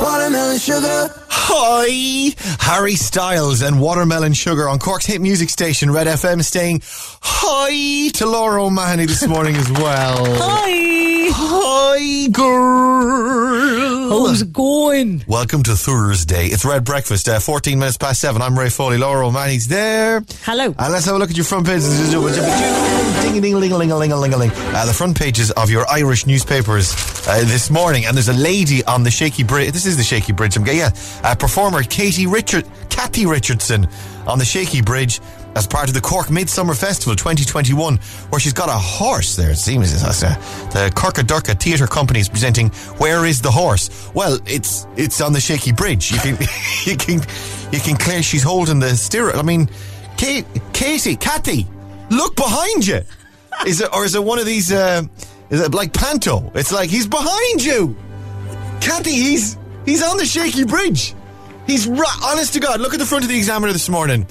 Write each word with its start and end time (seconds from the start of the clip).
Watermelon 0.00 0.58
sugar. 0.58 1.10
Hi, 1.28 2.34
Harry 2.60 2.94
Styles 2.94 3.62
and 3.62 3.80
Watermelon 3.80 4.32
Sugar 4.34 4.68
on 4.68 4.78
Cork's 4.78 5.06
hit 5.06 5.20
music 5.20 5.50
station 5.50 5.90
Red 5.90 6.06
FM 6.06 6.44
saying 6.44 6.82
hi 6.84 8.08
to 8.14 8.26
Laura 8.26 8.64
O'Mahony 8.64 9.06
this 9.06 9.26
morning 9.26 9.56
as 9.56 9.70
well. 9.72 10.24
Hi. 10.38 10.98
Hi, 11.30 12.28
girl. 12.28 14.08
How's 14.10 14.42
it 14.42 14.52
going? 14.52 15.24
Welcome 15.26 15.62
to 15.64 15.74
Thursday. 15.76 16.46
It's 16.46 16.64
Red 16.64 16.84
Breakfast, 16.84 17.28
uh, 17.28 17.38
14 17.40 17.78
minutes 17.78 17.96
past 17.96 18.20
7. 18.20 18.40
I'm 18.40 18.58
Ray 18.58 18.68
Foley. 18.70 18.98
Laura 18.98 19.26
O'Mahony's 19.26 19.68
there. 19.68 20.24
Hello. 20.42 20.66
And 20.78 20.92
let's 20.92 21.04
have 21.06 21.16
a 21.16 21.18
look 21.18 21.30
at 21.30 21.36
your 21.36 21.44
front 21.44 21.66
pages. 21.66 22.10
Ding 22.10 23.40
ding 23.42 23.56
ling 23.56 23.72
ling 23.72 23.90
ling 23.90 24.10
ling 24.10 24.30
ling. 24.32 24.50
Uh, 24.50 24.86
the 24.86 24.94
front 24.94 25.18
pages 25.18 25.50
of 25.52 25.70
your 25.70 25.88
Irish 25.90 26.26
newspapers 26.26 26.94
uh, 27.28 27.40
this 27.44 27.70
morning. 27.70 28.06
And 28.06 28.16
there's 28.16 28.28
a 28.28 28.32
lady 28.32 28.84
on 28.84 29.02
the 29.02 29.10
shaky 29.10 29.42
bridge. 29.44 29.72
This 29.72 29.86
is 29.88 29.96
the 29.96 30.04
shaky 30.04 30.32
bridge. 30.32 30.56
I'm 30.56 30.64
getting, 30.64 30.80
yeah. 30.80 30.90
Uh, 31.24 31.34
performer 31.34 31.82
Katie 31.82 32.26
Richard, 32.26 32.66
Kathy 32.88 33.26
Richardson 33.26 33.88
on 34.26 34.38
the 34.38 34.44
shaky 34.44 34.82
bridge 34.82 35.20
as 35.56 35.66
part 35.66 35.88
of 35.88 35.94
the 35.94 36.00
Cork 36.00 36.30
Midsummer 36.30 36.74
Festival 36.74 37.16
2021, 37.16 37.96
where 38.28 38.38
she's 38.40 38.52
got 38.52 38.68
a 38.68 38.72
horse 38.72 39.34
there. 39.34 39.50
It 39.50 39.56
seems 39.56 39.92
it's, 39.92 40.22
uh, 40.22 40.34
the 40.72 40.92
Corcadorca 40.94 41.54
Theatre 41.54 41.86
Company 41.86 42.20
is 42.20 42.28
presenting 42.28 42.68
"Where 42.98 43.26
Is 43.26 43.42
the 43.42 43.50
Horse?" 43.50 44.10
Well, 44.14 44.38
it's 44.46 44.86
it's 44.96 45.20
on 45.20 45.32
the 45.32 45.40
shaky 45.40 45.72
bridge. 45.72 46.12
You 46.12 46.18
can 46.18 46.38
you 46.84 46.96
can 46.96 47.20
you 47.72 47.80
can 47.80 47.96
clear 47.96 48.22
she's 48.22 48.42
holding 48.42 48.78
the 48.78 48.96
stirrup. 48.96 49.36
I 49.36 49.42
mean, 49.42 49.68
Kate, 50.16 50.46
Katie, 50.72 51.16
Kathy, 51.16 51.66
look 52.10 52.36
behind 52.36 52.86
you. 52.86 53.00
Is 53.66 53.80
it 53.80 53.92
or 53.92 54.04
is 54.04 54.14
it 54.14 54.22
one 54.22 54.38
of 54.38 54.46
these? 54.46 54.70
Uh, 54.70 55.02
is 55.50 55.60
it 55.60 55.74
like 55.74 55.92
Panto? 55.92 56.52
It's 56.54 56.72
like 56.72 56.90
he's 56.90 57.06
behind 57.06 57.64
you, 57.64 57.96
Kathy. 58.80 59.12
He's 59.12 59.56
he's 59.88 60.02
on 60.02 60.16
the 60.16 60.26
shaky 60.26 60.64
bridge. 60.64 61.14
He's 61.66 61.86
right. 61.86 62.18
Honest 62.24 62.54
to 62.54 62.60
God, 62.60 62.80
look 62.80 62.94
at 62.94 62.98
the 62.98 63.06
front 63.06 63.24
of 63.24 63.30
the 63.30 63.36
Examiner 63.36 63.72
this 63.72 63.88
morning. 63.88 64.26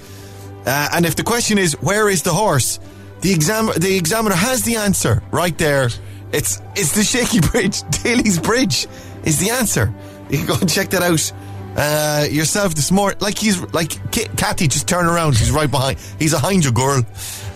Uh, 0.65 0.89
and 0.93 1.05
if 1.05 1.15
the 1.15 1.23
question 1.23 1.57
is 1.57 1.73
where 1.81 2.09
is 2.09 2.23
the 2.23 2.33
horse, 2.33 2.79
the 3.21 3.31
exam 3.31 3.69
the 3.77 3.95
examiner 3.95 4.35
has 4.35 4.63
the 4.63 4.75
answer 4.75 5.23
right 5.31 5.57
there. 5.57 5.89
It's 6.33 6.61
it's 6.75 6.91
the 6.93 7.03
Shaky 7.03 7.39
Bridge, 7.51 7.81
Daly's 8.03 8.37
Bridge 8.37 8.87
is 9.23 9.39
the 9.39 9.49
answer. 9.51 9.93
You 10.29 10.39
can 10.39 10.47
go 10.47 10.55
and 10.59 10.69
check 10.69 10.89
that 10.89 11.01
out 11.01 11.31
uh, 11.77 12.27
yourself 12.29 12.75
this 12.75 12.91
morning. 12.91 13.17
Like 13.21 13.37
he's 13.37 13.61
like 13.73 14.11
K- 14.11 14.27
Kathy, 14.35 14.67
just 14.67 14.87
turn 14.87 15.05
around. 15.05 15.37
He's 15.37 15.51
right 15.51 15.71
behind. 15.71 15.99
He's 16.19 16.33
behind 16.33 16.65
you, 16.65 16.71
girl. 16.71 17.01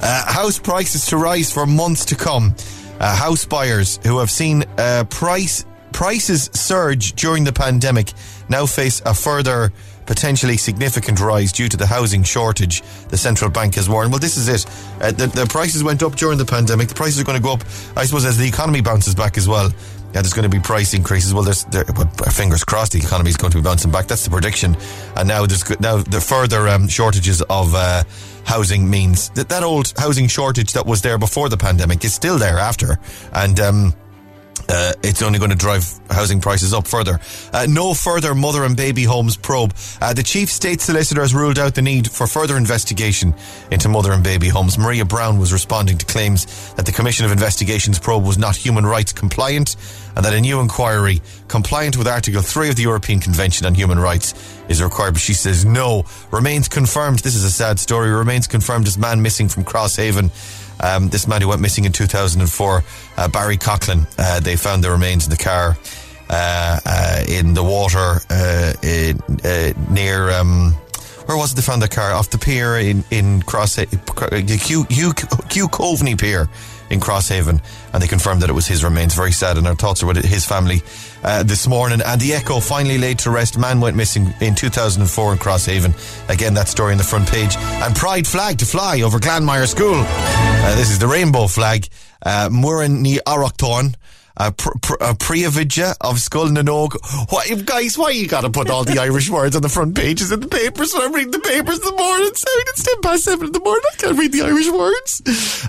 Uh, 0.02 0.32
house 0.32 0.58
prices 0.58 1.06
to 1.08 1.18
rise 1.18 1.52
for 1.52 1.66
months 1.66 2.06
to 2.06 2.16
come. 2.16 2.56
Uh, 3.00 3.16
house 3.16 3.46
buyers 3.46 4.00
who 4.04 4.20
have 4.20 4.32
seen 4.32 4.64
uh, 4.78 5.04
price 5.10 5.66
prices 6.02 6.50
surge 6.54 7.14
during 7.14 7.44
the 7.44 7.54
pandemic 7.54 8.12
now 8.50 8.66
face 8.66 9.04
a 9.06 9.14
further 9.14 9.72
potentially 10.08 10.58
significant 10.58 11.20
rise 11.20 11.52
due 11.52 11.70
to 11.70 11.78
the 11.78 11.86
housing 11.86 12.24
shortage, 12.24 12.82
the 13.10 13.18
central 13.18 13.52
bank 13.52 13.76
has 13.76 13.88
warned. 13.88 14.10
Well, 14.10 14.20
this 14.20 14.36
is 14.36 14.48
it. 14.48 14.66
Uh, 15.00 15.12
the, 15.12 15.28
the, 15.28 15.46
prices 15.46 15.84
went 15.84 16.02
up 16.02 16.16
during 16.16 16.40
the 16.40 16.46
pandemic. 16.46 16.88
The 16.88 16.96
prices 16.96 17.22
are 17.22 17.24
going 17.24 17.38
to 17.38 17.44
go 17.44 17.54
up, 17.54 17.62
I 17.96 18.06
suppose, 18.06 18.26
as 18.26 18.36
the 18.36 18.48
economy 18.48 18.82
bounces 18.82 19.14
back 19.14 19.38
as 19.38 19.48
well. 19.48 19.70
Yeah, 20.12 20.24
there's 20.24 20.34
going 20.34 20.50
to 20.50 20.58
be 20.58 20.60
price 20.60 20.96
increases. 20.96 21.36
Well, 21.36 21.44
there's 21.44 21.66
there, 21.66 21.86
fingers 22.32 22.64
crossed 22.64 22.94
the 22.94 22.98
economy 22.98 23.30
is 23.30 23.38
going 23.38 23.52
to 23.52 23.60
be 23.60 23.64
bouncing 23.64 23.92
back. 23.92 24.08
That's 24.08 24.24
the 24.24 24.32
prediction. 24.32 24.76
And 25.16 25.28
now 25.28 25.46
there's 25.46 25.70
now 25.80 25.98
the 25.98 26.20
further 26.20 26.68
um, 26.68 26.88
shortages 26.88 27.44
of 27.44 27.76
uh, 27.76 28.04
housing 28.44 28.90
means 28.90 29.30
that 29.36 29.50
that 29.50 29.62
old 29.62 29.94
housing 29.98 30.28
shortage 30.28 30.74
that 30.74 30.88
was 30.88 31.04
there 31.04 31.20
before 31.20 31.48
the 31.48 31.58
pandemic 31.58 32.04
is 32.04 32.14
still 32.16 32.40
there 32.40 32.58
after. 32.58 32.98
And 33.34 33.60
um, 33.60 33.94
uh, 34.72 34.94
it's 35.04 35.22
only 35.22 35.38
going 35.38 35.52
to 35.52 35.58
drive 35.58 35.86
housing 36.10 36.40
prices 36.40 36.74
up 36.74 36.88
further. 36.88 37.20
Uh, 37.52 37.68
no 37.70 37.94
further 37.94 38.34
mother 38.34 38.64
and 38.64 38.78
baby 38.78 39.04
homes 39.04 39.36
probe. 39.36 39.74
Uh, 40.02 40.14
the 40.14 40.24
chief 40.24 40.50
state 40.50 40.80
solicitor 40.80 41.22
has 41.22 41.34
ruled 41.36 41.60
out 41.60 41.76
the 41.76 41.82
need 41.82 42.10
for 42.10 42.26
further 42.26 42.56
investigation 42.56 43.34
into 43.70 43.90
mother 43.90 44.14
and 44.14 44.24
baby 44.24 44.48
homes. 44.48 44.78
Maria 44.78 45.04
Browne 45.04 45.38
was 45.38 45.52
responding 45.52 45.98
to 45.98 46.06
claims 46.06 46.74
that 46.76 46.86
the 46.86 46.92
Commission 46.92 47.26
of 47.26 47.32
Investigations 47.32 48.00
probe 48.00 48.26
was 48.26 48.38
not 48.38 48.56
human 48.56 48.86
rights 48.86 49.12
compliant 49.12 49.76
and 50.16 50.24
that 50.26 50.34
a 50.34 50.40
new 50.40 50.60
inquiry 50.60 51.22
compliant 51.48 51.98
with 51.98 52.08
Article 52.08 52.42
3 52.42 52.70
of 52.70 52.76
the 52.76 52.84
European 52.84 53.20
Convention 53.20 53.66
on 53.66 53.76
Human 53.76 54.00
Rights 54.00 54.34
is 54.70 54.82
required. 54.82 55.14
But 55.14 55.22
she 55.22 55.34
says 55.34 55.66
no. 55.66 56.06
Remains 56.32 56.68
confirmed. 56.68 57.20
This 57.20 57.36
is 57.36 57.44
a 57.44 57.52
sad 57.52 57.80
story. 57.80 58.10
Remains 58.10 58.48
confirmed 58.48 58.88
as 58.88 58.98
man 58.98 59.22
missing 59.22 59.50
from 59.50 59.64
Crosshaven. 59.64 60.32
Um, 60.82 61.10
this 61.10 61.28
man 61.28 61.42
who 61.42 61.48
went 61.48 61.62
missing 61.62 61.86
in 61.86 61.92
2004, 61.92 62.84
uh, 63.18 63.28
Barry 63.28 63.58
Coughlin, 63.58 64.08
uh, 64.18 64.40
they 64.40 64.56
found 64.56 64.84
the 64.84 64.92
remains 64.92 65.26
in 65.26 65.30
the 65.30 65.38
car 65.38 65.78
uh, 66.30 66.80
uh 66.86 67.24
in 67.28 67.54
the 67.54 67.64
water 67.64 68.22
uh, 68.30 68.74
in, 68.84 69.20
near. 69.94 70.32
Um, 70.32 70.76
where 71.26 71.38
was 71.38 71.54
it 71.54 71.56
they 71.56 71.62
found 71.62 71.82
the 71.82 71.88
car? 71.88 72.14
Off 72.14 72.30
the 72.32 72.38
pier 72.38 72.78
in, 72.78 73.04
in 73.12 73.42
Cross, 73.44 73.76
Hugh 73.76 73.86
Coveney 75.70 76.20
Pier 76.20 76.50
in 76.92 77.00
Crosshaven, 77.00 77.62
and 77.94 78.04
they 78.04 78.08
confirmed 78.08 78.42
that 78.42 78.50
it 78.50 78.54
was 78.54 78.68
his 78.68 78.84
remains. 78.84 79.16
Very 79.16 79.32
sad, 79.32 79.58
and 79.58 79.66
our 79.68 79.76
thoughts 79.76 80.04
are 80.04 80.08
with 80.08 80.24
his 80.24 80.46
family 80.46 80.82
uh, 81.24 81.44
this 81.44 81.68
morning. 81.68 82.02
And 82.06 82.20
the 82.20 82.34
Echo 82.34 82.60
finally 82.60 82.98
laid 82.98 83.20
to 83.20 83.32
rest. 83.32 83.58
Man 83.58 83.80
went 83.80 83.96
missing 83.96 84.34
in 84.42 84.54
2004 84.54 85.34
in 85.34 85.40
Crosshaven. 85.40 86.30
Again, 86.30 86.54
that 86.56 86.68
story 86.68 86.92
on 86.92 86.98
the 86.98 87.04
front 87.04 87.30
page. 87.30 87.56
And 87.58 87.96
Pride 87.96 88.28
flag 88.28 88.60
to 88.60 88.66
fly 88.66 89.02
over 89.02 89.20
Glanmire 89.20 89.68
School. 89.68 90.04
Uh, 90.06 90.76
this 90.76 90.92
is 90.92 91.00
the 91.00 91.08
rainbow 91.08 91.48
flag. 91.48 91.88
Uh, 92.24 92.50
Murin 92.52 93.02
ni 93.02 93.20
uh, 94.38 94.52
pr- 94.52 94.78
pr- 94.82 95.02
uh, 95.02 95.14
Priavidja 95.14 95.96
of 96.02 96.18
Skulnanog. 96.18 96.98
What, 97.32 97.66
guys, 97.66 97.98
why 97.98 98.12
you 98.12 98.28
gotta 98.28 98.50
put 98.50 98.70
all 98.70 98.84
the 98.84 99.00
Irish 99.02 99.30
words 99.30 99.56
on 99.56 99.62
the 99.62 99.70
front 99.70 99.96
pages 99.96 100.32
of 100.32 100.42
the 100.42 100.48
papers 100.48 100.94
when 100.94 101.04
I'm 101.04 101.14
reading 101.14 101.32
the 101.32 101.40
papers 101.40 101.80
in 101.80 101.86
the 101.86 101.92
morning? 101.92 102.34
Sorry, 102.34 102.64
it's 102.68 102.84
10 102.84 103.02
past 103.02 103.24
7 103.24 103.48
in 103.48 103.52
the 103.52 103.60
morning. 103.60 103.84
I 103.92 103.96
can't 103.98 104.18
read 104.18 104.32
the 104.32 104.42
Irish 104.44 104.70
words. 104.70 105.22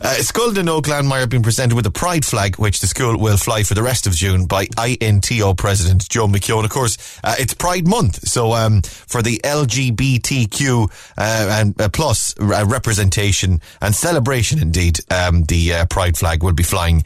Uh, 0.02 0.14
Skulnanog 0.20 0.82
Glanmire 0.82 1.28
being 1.28 1.42
presented 1.42 1.74
with 1.74 1.86
a 1.86 1.90
pride 1.90 2.24
flag, 2.24 2.56
which 2.58 2.80
the 2.80 2.86
school 2.86 3.18
will 3.18 3.36
fly 3.36 3.62
for 3.62 3.74
the 3.74 3.82
rest 3.82 4.06
of 4.06 4.12
June 4.14 4.46
by 4.46 4.66
INTO 4.78 5.54
President 5.54 6.08
Joe 6.08 6.26
McKeown. 6.26 6.64
Of 6.64 6.70
course, 6.70 7.20
uh, 7.24 7.34
it's 7.38 7.54
Pride 7.54 7.86
Month, 7.86 8.28
so 8.28 8.52
um, 8.52 8.82
for 8.82 9.22
the 9.22 9.40
LGBTQ 9.44 10.90
uh, 11.18 11.48
and 11.60 11.80
uh, 11.80 11.88
plus 11.88 12.34
uh, 12.38 12.64
representation 12.66 13.60
and 13.80 13.94
celebration, 13.94 14.60
indeed, 14.60 15.00
um, 15.10 15.44
the 15.44 15.74
uh, 15.74 15.86
Pride 15.86 16.16
flag 16.16 16.42
will 16.42 16.52
be 16.52 16.62
flying 16.62 17.04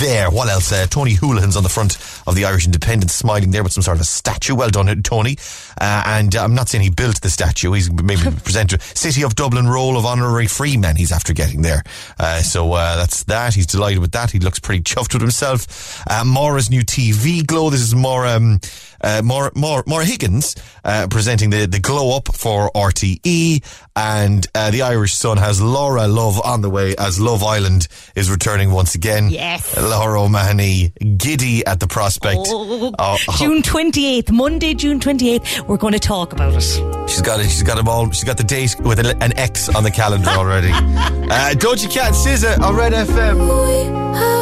there. 0.00 0.30
What 0.30 0.48
else? 0.48 0.71
Uh, 0.72 0.86
Tony 0.86 1.14
Holohan's 1.14 1.56
on 1.56 1.62
the 1.62 1.68
front 1.68 1.98
of 2.26 2.34
the 2.34 2.44
Irish 2.44 2.66
Independent, 2.66 3.10
smiling 3.10 3.50
there 3.50 3.62
with 3.62 3.72
some 3.72 3.82
sort 3.82 3.96
of 3.96 4.00
a 4.00 4.04
statue. 4.04 4.54
Well 4.54 4.70
done, 4.70 5.02
Tony. 5.02 5.36
Uh, 5.80 6.02
and 6.06 6.34
uh, 6.34 6.42
I'm 6.42 6.54
not 6.54 6.68
saying 6.68 6.84
he 6.84 6.90
built 6.90 7.20
the 7.20 7.30
statue. 7.30 7.72
He's 7.72 7.90
maybe 7.90 8.22
presented 8.44 8.82
City 8.82 9.22
of 9.22 9.34
Dublin 9.34 9.66
Roll 9.66 9.96
of 9.96 10.06
Honorary 10.06 10.46
Freemen. 10.46 10.96
He's 10.96 11.12
after 11.12 11.32
getting 11.32 11.62
there. 11.62 11.82
Uh, 12.18 12.40
so 12.40 12.72
uh, 12.72 12.96
that's 12.96 13.24
that. 13.24 13.54
He's 13.54 13.66
delighted 13.66 14.00
with 14.00 14.12
that. 14.12 14.30
He 14.30 14.38
looks 14.38 14.58
pretty 14.58 14.82
chuffed 14.82 15.12
with 15.12 15.22
himself. 15.22 16.02
Uh, 16.08 16.24
Maura's 16.24 16.70
new 16.70 16.82
TV 16.82 17.46
glow. 17.46 17.70
This 17.70 17.80
is 17.80 17.94
more. 17.94 18.26
Um, 18.26 18.60
uh, 19.02 19.22
Maura, 19.24 19.50
Maura, 19.54 19.82
Maura 19.86 20.04
Higgins 20.04 20.54
uh, 20.84 21.06
presenting 21.10 21.50
the, 21.50 21.66
the 21.66 21.80
glow 21.80 22.16
up 22.16 22.34
for 22.34 22.70
RTE, 22.74 23.62
and 23.96 24.46
uh, 24.54 24.70
the 24.70 24.82
Irish 24.82 25.14
Sun 25.14 25.38
has 25.38 25.60
Laura 25.60 26.06
Love 26.06 26.40
on 26.44 26.62
the 26.62 26.70
way 26.70 26.94
as 26.98 27.20
Love 27.20 27.42
Island 27.42 27.88
is 28.14 28.30
returning 28.30 28.70
once 28.70 28.94
again. 28.94 29.30
Yes. 29.30 29.76
Laura 29.76 30.22
O'Mahony, 30.22 30.92
giddy 31.16 31.64
at 31.66 31.80
the 31.80 31.86
prospect. 31.86 32.40
Oh, 32.46 32.92
oh, 32.98 33.18
June 33.36 33.62
28th, 33.62 34.30
Monday, 34.30 34.74
June 34.74 35.00
28th, 35.00 35.66
we're 35.68 35.76
going 35.76 35.92
to 35.94 35.98
talk 36.00 36.32
about 36.32 36.54
it. 36.54 36.62
She's 37.08 37.22
got 37.22 37.40
it. 37.40 37.44
She's 37.44 37.62
got 37.62 37.76
them 37.76 37.88
all. 37.88 38.10
She's 38.10 38.24
got 38.24 38.36
the 38.36 38.44
date 38.44 38.76
with 38.80 38.98
an 38.98 39.38
X 39.38 39.68
on 39.68 39.82
the 39.82 39.90
calendar 39.90 40.30
already. 40.30 40.70
uh, 40.72 41.54
Doja 41.54 41.90
Cat 41.90 42.12
SZA 42.12 42.60
on 42.60 42.76
Red 42.76 42.92
FM. 42.92 44.41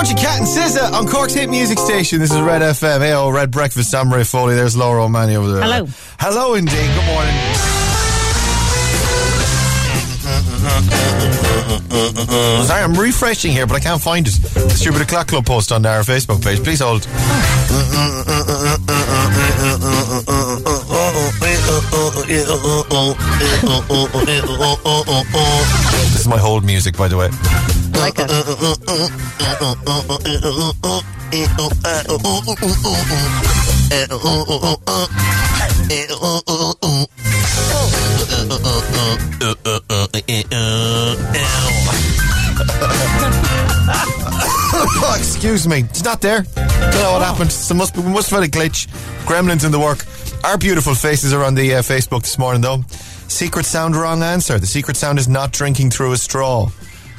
Doja 0.00 0.16
Cat 0.16 0.38
and 0.38 0.48
SZA 0.48 0.92
on 0.92 1.06
Cork's 1.06 1.34
hit 1.34 1.50
music 1.50 1.78
station. 1.78 2.20
This 2.20 2.32
is 2.32 2.40
Red 2.40 2.62
FM. 2.62 3.00
Hey, 3.00 3.12
oh, 3.12 3.28
Red 3.28 3.50
Breakfast. 3.50 3.94
I'm 3.94 4.10
Ray 4.10 4.24
Foley. 4.24 4.54
There's 4.54 4.74
Laura 4.74 5.04
O'Mahony 5.04 5.36
over 5.36 5.52
there. 5.52 5.62
Hello. 5.62 5.86
Hello, 6.18 6.54
indeed. 6.54 6.72
Good 6.72 7.04
morning. 7.04 7.34
Sorry, 12.66 12.82
I'm 12.82 12.94
refreshing 12.94 13.52
here, 13.52 13.66
but 13.66 13.74
I 13.74 13.80
can't 13.80 14.00
find 14.00 14.26
it. 14.26 14.32
Distribute 14.70 15.02
a 15.02 15.06
Clock 15.06 15.28
Club 15.28 15.44
post 15.44 15.70
on 15.70 15.84
our 15.84 16.00
Facebook 16.00 16.42
page. 16.42 16.64
Please 16.64 16.80
hold. 16.80 17.02
This 26.10 26.20
is 26.20 26.28
my 26.28 26.38
hold 26.38 26.64
music, 26.64 26.96
by 26.96 27.08
the 27.08 27.18
way. 27.18 27.28
Like 28.00 28.18
it. 28.18 28.30
Oh, 45.02 45.16
excuse 45.18 45.68
me. 45.68 45.80
It's 45.80 46.02
not 46.02 46.22
there. 46.22 46.42
Don't 46.42 46.94
know 46.94 47.12
what 47.12 47.22
happened. 47.22 47.52
So 47.52 47.74
must 47.74 47.94
be, 47.94 48.02
must 48.02 48.30
have 48.30 48.40
had 48.40 48.48
a 48.48 48.50
glitch. 48.50 48.86
Gremlins 49.26 49.64
in 49.64 49.72
the 49.72 49.78
work. 49.78 50.06
Our 50.42 50.56
beautiful 50.56 50.94
faces 50.94 51.34
are 51.34 51.44
on 51.44 51.54
the 51.54 51.74
uh, 51.74 51.82
Facebook 51.82 52.22
this 52.22 52.38
morning, 52.38 52.62
though. 52.62 52.82
Secret 53.28 53.66
sound, 53.66 53.94
wrong 53.94 54.22
answer. 54.22 54.58
The 54.58 54.66
secret 54.66 54.96
sound 54.96 55.18
is 55.18 55.28
not 55.28 55.52
drinking 55.52 55.90
through 55.90 56.12
a 56.12 56.16
straw. 56.16 56.70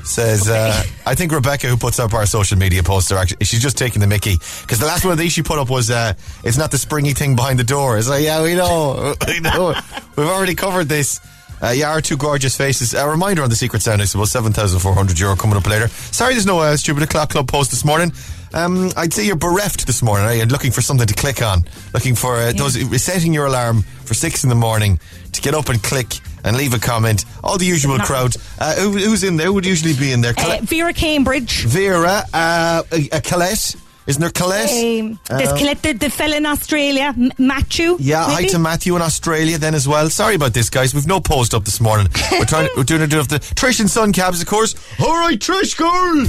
Says, 0.04 0.50
uh, 0.50 0.84
I 1.06 1.16
think 1.16 1.32
Rebecca, 1.32 1.68
who 1.68 1.78
puts 1.78 2.00
up 2.00 2.14
our 2.14 2.26
social 2.26 2.58
media 2.58 2.84
posts, 2.84 3.12
are 3.12 3.18
actually, 3.18 3.46
she's 3.46 3.62
just 3.62 3.78
taking 3.78 4.02
the 4.02 4.08
mickey. 4.08 4.38
Because 4.62 4.80
the 4.80 4.86
last 4.86 5.04
one 5.04 5.12
of 5.12 5.18
these 5.18 5.32
she 5.32 5.44
put 5.44 5.60
up 5.60 5.70
was, 5.70 5.92
uh, 5.92 6.14
it's 6.44 6.58
not 6.58 6.72
the 6.72 6.78
springy 6.78 7.14
thing 7.14 7.36
behind 7.36 7.60
the 7.60 7.64
door. 7.64 7.98
It's 7.98 8.10
like, 8.10 8.24
yeah, 8.24 8.42
we 8.42 8.56
know. 8.56 9.16
we 9.28 9.40
know. 9.40 9.74
We've 10.16 10.28
already 10.28 10.56
covered 10.56 10.86
this. 10.86 11.20
Uh, 11.62 11.70
yeah, 11.70 11.92
our 11.92 12.02
two 12.02 12.18
gorgeous 12.18 12.58
faces. 12.58 12.96
A 12.96 13.08
reminder 13.08 13.44
on 13.44 13.50
the 13.50 13.56
secret 13.56 13.84
sound, 13.84 14.02
I 14.02 14.06
suppose, 14.06 14.32
7,400 14.32 15.20
euro 15.20 15.36
coming 15.36 15.58
up 15.58 15.68
later. 15.68 15.88
Sorry 15.90 16.34
there's 16.34 16.48
no 16.48 16.60
uh, 16.60 16.76
Stupid 16.76 17.04
O'Clock 17.04 17.30
Club 17.30 17.48
post 17.48 17.70
this 17.70 17.86
morning. 17.86 18.12
Um, 18.54 18.92
I'd 18.98 19.14
say 19.14 19.26
you're 19.26 19.36
bereft 19.36 19.86
this 19.86 20.02
morning, 20.02 20.26
are 20.26 20.34
you? 20.34 20.46
Looking 20.46 20.72
for 20.72 20.82
something 20.82 21.08
to 21.08 21.14
click 21.14 21.42
on. 21.42 21.64
Looking 21.94 22.16
for 22.16 22.36
uh, 22.36 22.52
those, 22.52 23.02
setting 23.02 23.32
your 23.34 23.46
alarm 23.46 23.84
for 24.06 24.16
six 24.16 24.44
in 24.44 24.50
the 24.50 24.56
morning 24.56 25.00
to 25.34 25.42
get 25.42 25.54
up 25.54 25.70
and 25.70 25.82
click 25.82 26.16
and 26.44 26.58
leave 26.58 26.74
a 26.74 26.80
comment. 26.80 27.26
All 27.44 27.58
the 27.58 27.66
usual 27.66 27.98
Not- 27.98 28.08
crowd. 28.08 28.36
Uh, 28.60 28.76
who, 28.76 28.92
who's 28.98 29.24
in 29.24 29.38
there? 29.38 29.48
Who 29.48 29.54
would 29.54 29.66
usually 29.66 29.94
be 29.94 30.12
in 30.12 30.22
there? 30.22 30.34
Uh, 30.38 30.60
Vera 30.62 30.94
Cambridge. 30.94 31.66
Vera, 31.66 32.24
uh, 32.34 32.84
a, 32.92 33.10
a 33.12 33.22
Colette. 33.22 33.76
Isn't 34.08 34.20
there 34.20 34.32
Colette? 34.32 34.70
Um, 34.72 35.20
there's 35.30 35.54
Colette, 35.54 35.82
the, 35.84 35.94
the 35.94 36.10
fella 36.10 36.36
in 36.38 36.46
Australia, 36.48 37.14
M- 37.16 37.32
Matthew. 37.38 37.98
Yeah, 38.00 38.26
hi 38.26 38.46
to 38.48 38.58
Matthew 38.58 38.96
in 38.96 39.02
Australia 39.02 39.60
then 39.60 39.76
as 39.76 39.88
well. 39.88 40.10
Sorry 40.10 40.34
about 40.36 40.54
this, 40.54 40.72
guys. 40.72 40.94
We've 40.96 41.06
no 41.08 41.20
post 41.20 41.54
up 41.54 41.66
this 41.66 41.80
morning. 41.80 42.08
We're 42.32 42.46
trying. 42.46 42.68
we're 42.76 42.84
doing 42.84 43.04
a 43.04 43.08
do 43.08 43.20
of 43.20 43.28
the 43.28 43.38
Trish 43.40 43.80
and 43.80 43.90
Sun 43.90 44.14
cabs, 44.14 44.42
of 44.42 44.48
course. 44.48 44.74
All 45.00 45.14
right, 45.20 45.40
Trish, 45.40 45.78
girl. 45.78 46.26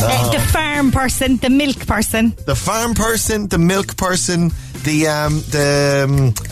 Uh, 0.00 0.30
the 0.32 0.40
farm 0.52 0.92
person, 0.92 1.36
the 1.38 1.50
milk 1.50 1.86
person. 1.88 2.34
The 2.46 2.54
farm 2.54 2.94
person, 2.94 3.48
the 3.48 3.58
milk 3.58 3.96
person, 3.96 4.50
the 4.84 5.08
um, 5.08 5.40
the. 5.50 6.06
Um, 6.08 6.51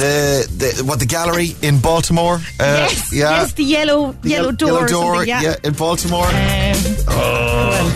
the, 0.00 0.74
the 0.76 0.84
what 0.84 0.98
the 0.98 1.06
gallery 1.06 1.54
in 1.62 1.78
Baltimore? 1.80 2.36
Uh, 2.36 2.88
yes, 2.88 3.12
yeah, 3.12 3.30
yes, 3.40 3.52
the 3.52 3.64
yellow 3.64 4.12
The 4.22 4.28
yellow 4.30 4.52
door. 4.52 4.68
yellow 4.68 4.82
or 4.84 4.88
door, 4.88 5.14
something, 5.16 5.28
yeah. 5.28 5.54
in 5.62 5.72
Baltimore. 5.74 6.26
Um, 6.26 7.92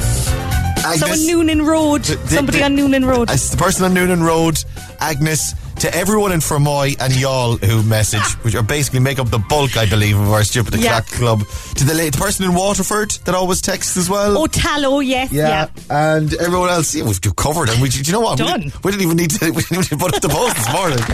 Agnes, 0.87 1.01
so 1.01 1.07
on 1.13 1.27
Noonan 1.27 1.63
Road, 1.65 2.03
The- 2.05 2.17
the- 2.17 2.35
somebody 2.35 2.63
on 2.63 2.75
Noonan 2.77 3.05
Road. 3.07 3.31
It's 3.31 3.49
the 3.51 3.57
person 3.57 3.85
on 3.87 3.95
Noonan 3.95 4.23
Road, 4.23 4.59
Agnes, 5.01 5.55
to 5.81 5.95
everyone 5.95 6.33
in 6.33 6.41
Fermoy 6.41 6.97
and 7.01 7.15
y'all 7.17 7.57
who 7.57 7.83
message, 7.83 8.23
which 8.45 8.55
are 8.55 8.63
basically 8.63 9.01
make 9.01 9.19
up 9.19 9.29
the 9.31 9.39
bulk, 9.39 9.77
I 9.77 9.87
believe, 9.87 10.19
of 10.19 10.31
our 10.31 10.45
Stupid 10.45 10.75
the 10.75 10.79
Yeah. 10.79 11.01
Clock 11.01 11.07
Club. 11.19 11.39
To 11.77 11.85
the, 11.85 11.93
the 11.95 12.17
person 12.19 12.45
in 12.45 12.55
Waterford 12.55 13.11
that 13.25 13.35
always 13.35 13.61
texts 13.61 13.97
as 13.97 14.09
well. 14.09 14.39
oh, 14.39 14.47
Tallow, 14.47 15.01
yes, 15.01 15.33
yeah. 15.33 15.69
yeah. 15.89 16.17
and 16.17 16.33
everyone 16.35 16.69
else, 16.71 16.95
yeah, 16.95 17.05
we've 17.05 17.21
covered. 17.37 17.69
And 17.69 17.81
we, 17.83 17.89
do 17.89 18.01
you 18.01 18.13
know 18.13 18.21
what? 18.21 18.39
We 18.41 18.47
Done. 18.47 18.61
didn't, 18.61 18.85
we 18.85 18.91
didn't 18.93 19.03
even 19.05 19.17
need 19.17 19.31
to. 19.31 19.51
We 19.55 19.63
didn't 19.63 19.85
even 19.87 19.99
put 19.99 20.15
up 20.15 20.23
the 20.23 20.29
post 20.29 20.57
this 20.57 20.73
morning. 20.73 20.99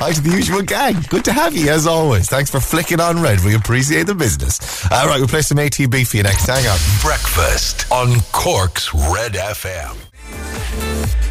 Hi 0.00 0.12
to 0.12 0.20
the 0.20 0.30
usual 0.30 0.62
gang. 0.62 0.96
Good 1.08 1.24
to 1.26 1.32
have 1.32 1.54
you 1.56 1.70
as 1.70 1.86
always. 1.86 2.28
Thanks 2.28 2.50
for 2.50 2.60
flicking 2.60 3.00
on 3.00 3.20
red. 3.20 3.40
We 3.44 3.54
appreciate 3.54 4.04
the 4.06 4.14
business. 4.14 4.86
All 4.90 5.06
right, 5.06 5.18
we'll 5.18 5.28
play 5.28 5.42
some 5.42 5.58
ATB 5.58 6.06
for 6.06 6.16
you 6.16 6.22
next. 6.22 6.46
Hang 6.46 6.66
on. 6.66 6.78
Breakfast 7.02 7.90
on 7.90 8.20
Cork's 8.32 8.92
Red 8.94 9.32
FM. 9.34 9.96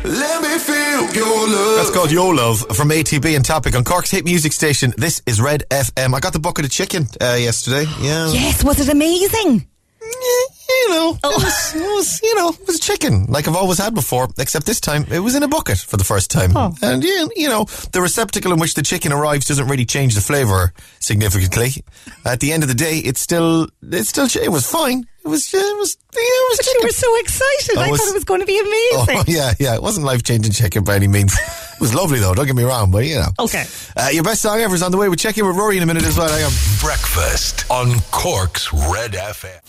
Let 0.03 0.41
me 0.41 0.57
feel 0.59 1.13
your 1.13 1.47
love. 1.47 1.77
That's 1.77 1.91
called 1.91 2.11
Yo 2.11 2.27
Love 2.29 2.59
from 2.75 2.89
ATB 2.89 3.35
and 3.35 3.43
Topic 3.43 3.75
on 3.75 3.83
Cork's 3.83 4.11
hit 4.11 4.25
music 4.25 4.53
station. 4.53 4.93
This 4.97 5.21
is 5.25 5.41
Red 5.41 5.63
FM. 5.69 6.13
I 6.13 6.19
got 6.19 6.33
the 6.33 6.39
bucket 6.39 6.65
of 6.65 6.71
chicken 6.71 7.07
uh, 7.21 7.35
yesterday. 7.39 7.83
Yeah. 8.01 8.31
Yes, 8.31 8.63
was 8.63 8.79
it 8.79 8.89
amazing? 8.89 9.67
You 10.69 10.89
know, 10.89 11.17
Oh. 11.23 11.31
it, 11.31 11.43
was, 11.43 11.75
it 11.75 11.81
was, 11.81 12.21
you 12.23 12.35
know, 12.35 12.49
it 12.49 12.67
was 12.67 12.79
chicken 12.79 13.25
like 13.27 13.47
I've 13.47 13.55
always 13.55 13.77
had 13.77 13.93
before, 13.93 14.27
except 14.37 14.65
this 14.65 14.79
time 14.79 15.05
it 15.11 15.19
was 15.19 15.35
in 15.35 15.43
a 15.43 15.47
bucket 15.47 15.77
for 15.77 15.97
the 15.97 16.03
first 16.03 16.29
time. 16.31 16.55
Oh. 16.55 16.73
And 16.81 17.03
yeah, 17.03 17.25
you 17.35 17.49
know, 17.49 17.65
the 17.91 18.01
receptacle 18.01 18.51
in 18.53 18.59
which 18.59 18.73
the 18.75 18.83
chicken 18.83 19.11
arrives 19.11 19.45
doesn't 19.45 19.67
really 19.67 19.85
change 19.85 20.15
the 20.15 20.21
flavour 20.21 20.73
significantly. 20.99 21.83
At 22.25 22.39
the 22.39 22.51
end 22.53 22.63
of 22.63 22.69
the 22.69 22.75
day, 22.75 22.99
it's 22.99 23.19
still, 23.21 23.67
it's 23.81 24.09
still, 24.09 24.27
it 24.41 24.49
was 24.51 24.69
fine. 24.69 25.05
It 25.27 25.29
was, 25.29 25.53
it 25.53 25.57
was, 25.77 25.97
yeah, 26.13 26.21
it 26.21 26.49
was 26.51 26.57
But 26.57 26.65
you 26.67 26.79
were 26.83 26.89
so 26.89 27.17
excited. 27.19 27.77
I 27.77 27.81
I, 27.83 27.89
thought 27.89 28.07
it 28.07 28.13
was 28.13 28.23
going 28.23 28.39
to 28.39 28.45
be 28.45 28.57
Oh, 28.93 29.05
amazing. 29.09 29.25
yeah, 29.35 29.53
yeah. 29.59 29.75
It 29.75 29.81
wasn't 29.83 30.05
life 30.05 30.23
changing 30.23 30.53
chicken 30.53 30.85
by 30.85 30.95
any 30.95 31.07
means. 31.09 31.33
It 31.37 31.81
was 31.81 31.93
lovely 31.93 32.19
though, 32.19 32.33
don't 32.33 32.45
get 32.47 32.55
me 32.55 32.63
wrong, 32.63 32.91
but 32.91 33.05
you 33.05 33.15
know. 33.15 33.27
Okay. 33.37 33.65
Uh, 33.97 34.07
your 34.11 34.23
best 34.23 34.41
song 34.41 34.59
ever 34.61 34.73
is 34.73 34.81
on 34.81 34.91
the 34.91 34.97
way. 34.97 35.09
We'll 35.09 35.17
check 35.17 35.37
in 35.37 35.45
with 35.45 35.57
Rory 35.57 35.75
in 35.77 35.83
a 35.83 35.85
minute 35.85 36.05
as 36.05 36.17
well. 36.17 36.29
Hang 36.29 36.43
on. 36.45 36.51
Breakfast 36.79 37.69
on 37.69 37.99
Cork's 38.11 38.71
Red 38.73 39.11
FM. 39.11 39.61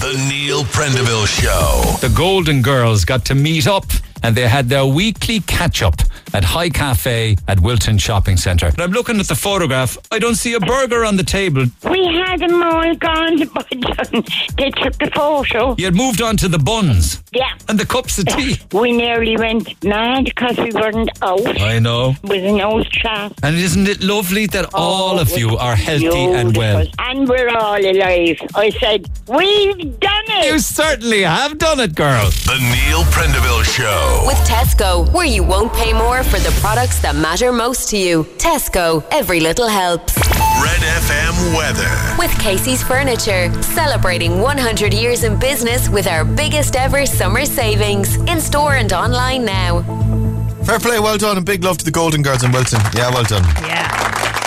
The 0.00 0.28
Neil 0.28 0.64
Prendeville 0.64 1.26
Show. 1.26 1.96
the 2.06 2.14
Golden 2.14 2.60
Girls 2.60 3.06
got 3.06 3.24
to 3.26 3.34
meet 3.34 3.66
up 3.66 3.86
and 4.22 4.34
they 4.36 4.48
had 4.48 4.68
their 4.68 4.86
weekly 4.86 5.40
catch 5.40 5.82
up 5.82 5.96
at 6.34 6.44
High 6.44 6.68
Cafe 6.70 7.36
at 7.48 7.60
Wilton 7.60 7.98
Shopping 7.98 8.36
Centre. 8.36 8.66
And 8.66 8.80
I'm 8.80 8.90
looking 8.92 9.20
at 9.20 9.26
the 9.28 9.34
photograph. 9.34 9.96
I 10.10 10.18
don't 10.18 10.34
see 10.34 10.54
a 10.54 10.60
burger 10.60 11.04
on 11.04 11.16
the 11.16 11.22
table. 11.22 11.64
We 11.90 12.04
had 12.06 12.40
them 12.40 12.62
all 12.62 12.94
gone 12.96 13.38
to 13.38 13.46
Budgeon. 13.46 14.56
They 14.56 14.70
took 14.70 14.94
the 14.98 15.10
photo. 15.14 15.74
You 15.78 15.86
had 15.86 15.94
moved 15.94 16.20
on 16.20 16.36
to 16.38 16.48
the 16.48 16.58
buns 16.58 17.22
Yeah. 17.32 17.50
and 17.68 17.78
the 17.78 17.86
cups 17.86 18.18
of 18.18 18.26
tea. 18.26 18.56
We 18.72 18.92
nearly 18.92 19.36
went 19.36 19.82
mad 19.84 20.24
because 20.26 20.56
we 20.58 20.70
weren't 20.72 21.10
out 21.22 21.60
I 21.60 21.78
know. 21.78 22.14
with 22.24 22.44
an 22.44 22.60
old 22.60 22.88
chap. 22.90 23.32
And 23.42 23.56
isn't 23.56 23.88
it 23.88 24.02
lovely 24.02 24.46
that 24.46 24.66
oh, 24.74 24.78
all 24.78 25.18
Oh, 25.18 25.20
of 25.22 25.30
you 25.38 25.56
are 25.56 25.76
healthy 25.76 26.06
and 26.38 26.56
well? 26.56 26.84
And 26.98 27.28
we're 27.28 27.48
all 27.56 27.76
alive. 27.84 28.38
I 28.54 28.70
said, 28.70 29.08
We've 29.28 29.98
done 30.00 30.24
it. 30.28 30.52
You 30.52 30.58
certainly 30.58 31.22
have 31.22 31.58
done 31.58 31.80
it, 31.80 31.94
girl. 31.94 32.26
The 32.44 32.58
Neil 32.58 33.02
Prendeville 33.14 33.64
Show. 33.64 34.05
With 34.26 34.38
Tesco, 34.38 35.10
where 35.12 35.26
you 35.26 35.42
won't 35.42 35.72
pay 35.72 35.92
more 35.92 36.22
for 36.24 36.38
the 36.38 36.50
products 36.60 36.98
that 37.00 37.14
matter 37.14 37.52
most 37.52 37.88
to 37.90 37.96
you. 37.96 38.24
Tesco, 38.38 39.04
every 39.10 39.40
little 39.40 39.68
helps. 39.68 40.16
Red 40.16 40.80
FM 40.80 41.56
weather. 41.56 42.16
With 42.18 42.36
Casey's 42.40 42.82
Furniture, 42.82 43.52
celebrating 43.62 44.40
100 44.40 44.92
years 44.92 45.24
in 45.24 45.38
business 45.38 45.88
with 45.88 46.06
our 46.06 46.24
biggest 46.24 46.76
ever 46.76 47.06
summer 47.06 47.44
savings. 47.44 48.16
In 48.28 48.40
store 48.40 48.74
and 48.76 48.92
online 48.92 49.44
now. 49.44 49.82
Fair 50.64 50.80
play, 50.80 50.98
well 50.98 51.16
done, 51.16 51.36
and 51.36 51.46
big 51.46 51.62
love 51.62 51.78
to 51.78 51.84
the 51.84 51.92
Golden 51.92 52.22
Girls 52.22 52.42
in 52.42 52.50
Wilton. 52.50 52.80
Yeah, 52.94 53.10
well 53.10 53.24
done. 53.24 53.44
Yeah. 53.64 53.88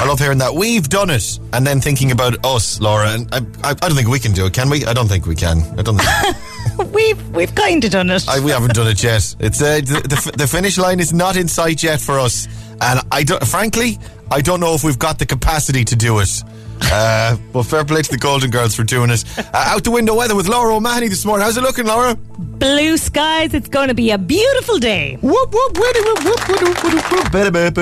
I 0.01 0.06
love 0.06 0.20
hearing 0.20 0.38
that. 0.39 0.54
We've 0.54 0.88
done 0.88 1.10
it, 1.10 1.39
and 1.54 1.66
then 1.66 1.82
thinking 1.82 2.12
about 2.12 2.46
us, 2.46 2.80
Laura. 2.82 3.12
And 3.12 3.28
I, 3.34 3.38
I, 3.63 3.72
I 3.72 3.74
don't 3.74 3.96
think 3.96 4.08
we 4.10 4.20
can 4.20 4.34
do 4.34 4.46
it, 4.46 4.54
can 4.54 4.70
we? 4.70 4.86
I 4.86 4.94
don't 4.94 5.08
think 5.08 5.25
we 5.25 5.36
can. 5.36 5.62
I 5.78 5.82
don't. 5.82 5.98
Think, 5.98 6.38
We've 6.94 7.30
we've 7.36 7.54
kind 7.56 7.84
of 7.84 7.92
done 7.92 8.10
it. 8.10 8.28
I, 8.28 8.39
we 8.39 8.51
haven't 8.51 8.74
done 8.74 8.88
it 8.88 9.04
yet. 9.04 9.36
It's 9.39 9.62
uh, 9.62 9.82
the, 9.82 10.01
the 10.08 10.32
the 10.38 10.48
finish 10.48 10.78
line 10.78 11.00
is 11.00 11.13
not 11.13 11.36
in 11.36 11.48
sight 11.48 11.84
yet 11.84 12.00
for 12.00 12.20
us, 12.20 12.48
and 12.82 13.01
I 13.12 13.24
don't. 13.24 13.46
Frankly, 13.46 13.98
I 14.32 14.42
don't 14.42 14.60
know 14.60 14.74
if 14.74 14.84
we've 14.84 15.00
got 15.00 15.20
the 15.20 15.25
capacity 15.25 15.84
to 15.86 15.96
do 15.96 16.20
it. 16.20 16.44
Uh, 16.82 17.36
but 17.51 17.63
fair 17.63 17.84
play 17.84 18.01
to 18.01 18.10
the 18.10 18.18
Golden 18.18 18.50
Girls 18.50 18.74
for 18.74 18.84
doing 18.84 19.10
it. 19.10 19.25
Uh, 19.38 19.44
out 19.54 19.84
the 19.84 19.92
window 19.92 20.16
weather 20.16 20.36
with 20.36 20.48
Laura 20.48 20.74
O'Mahony 20.75 21.10
this 21.10 21.25
morning. 21.25 21.44
How's 21.44 21.58
it 21.58 21.62
looking, 21.62 21.86
Laura? 21.86 22.16
Blue 22.16 22.96
skies. 22.96 23.54
It's 23.54 23.68
going 23.68 23.89
to 23.89 23.94
be 23.94 24.12
a 24.12 24.18
beautiful 24.18 24.80
day. 24.80 25.18
Whoop 25.22 25.54
whoop 25.54 25.78
whitty, 25.78 26.00
whoop 26.01 26.24
whoop 26.24 26.48
whoop 26.48 26.84
whoop 26.84 26.84
whoop 27.12 27.82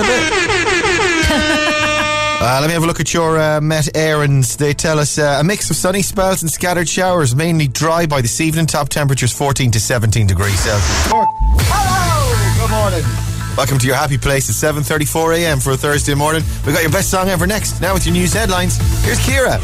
whoop 0.00 1.74
Uh, 2.50 2.60
let 2.62 2.68
me 2.68 2.72
have 2.72 2.82
a 2.82 2.86
look 2.86 2.98
at 2.98 3.12
your 3.12 3.38
uh, 3.38 3.60
Met 3.60 3.84
Éireann. 3.94 4.56
They 4.56 4.72
tell 4.72 4.98
us 4.98 5.18
uh, 5.18 5.36
a 5.38 5.44
mix 5.44 5.68
of 5.68 5.76
sunny 5.76 6.00
spells 6.00 6.40
and 6.40 6.50
scattered 6.50 6.88
showers, 6.88 7.36
mainly 7.36 7.68
dry 7.68 8.06
by 8.06 8.22
this 8.22 8.40
evening. 8.40 8.64
Top 8.64 8.88
temperatures 8.88 9.34
14 9.34 9.70
to 9.72 9.78
17 9.78 10.26
degrees 10.26 10.58
Celsius. 10.58 11.08
Cork. 11.12 11.28
Hello, 11.68 12.66
good 12.66 12.70
morning. 12.70 13.54
Welcome 13.54 13.78
to 13.80 13.86
your 13.86 13.96
happy 13.96 14.16
place 14.16 14.48
at 14.48 14.74
7:34 14.74 15.40
a.m. 15.40 15.60
for 15.60 15.72
a 15.72 15.76
Thursday 15.76 16.14
morning. 16.14 16.42
We 16.64 16.72
got 16.72 16.80
your 16.80 16.90
best 16.90 17.10
song 17.10 17.28
ever 17.28 17.46
next. 17.46 17.82
Now 17.82 17.92
with 17.92 18.06
your 18.06 18.14
news 18.14 18.32
headlines. 18.32 18.78
Here's 19.04 19.18
Kira. 19.18 19.60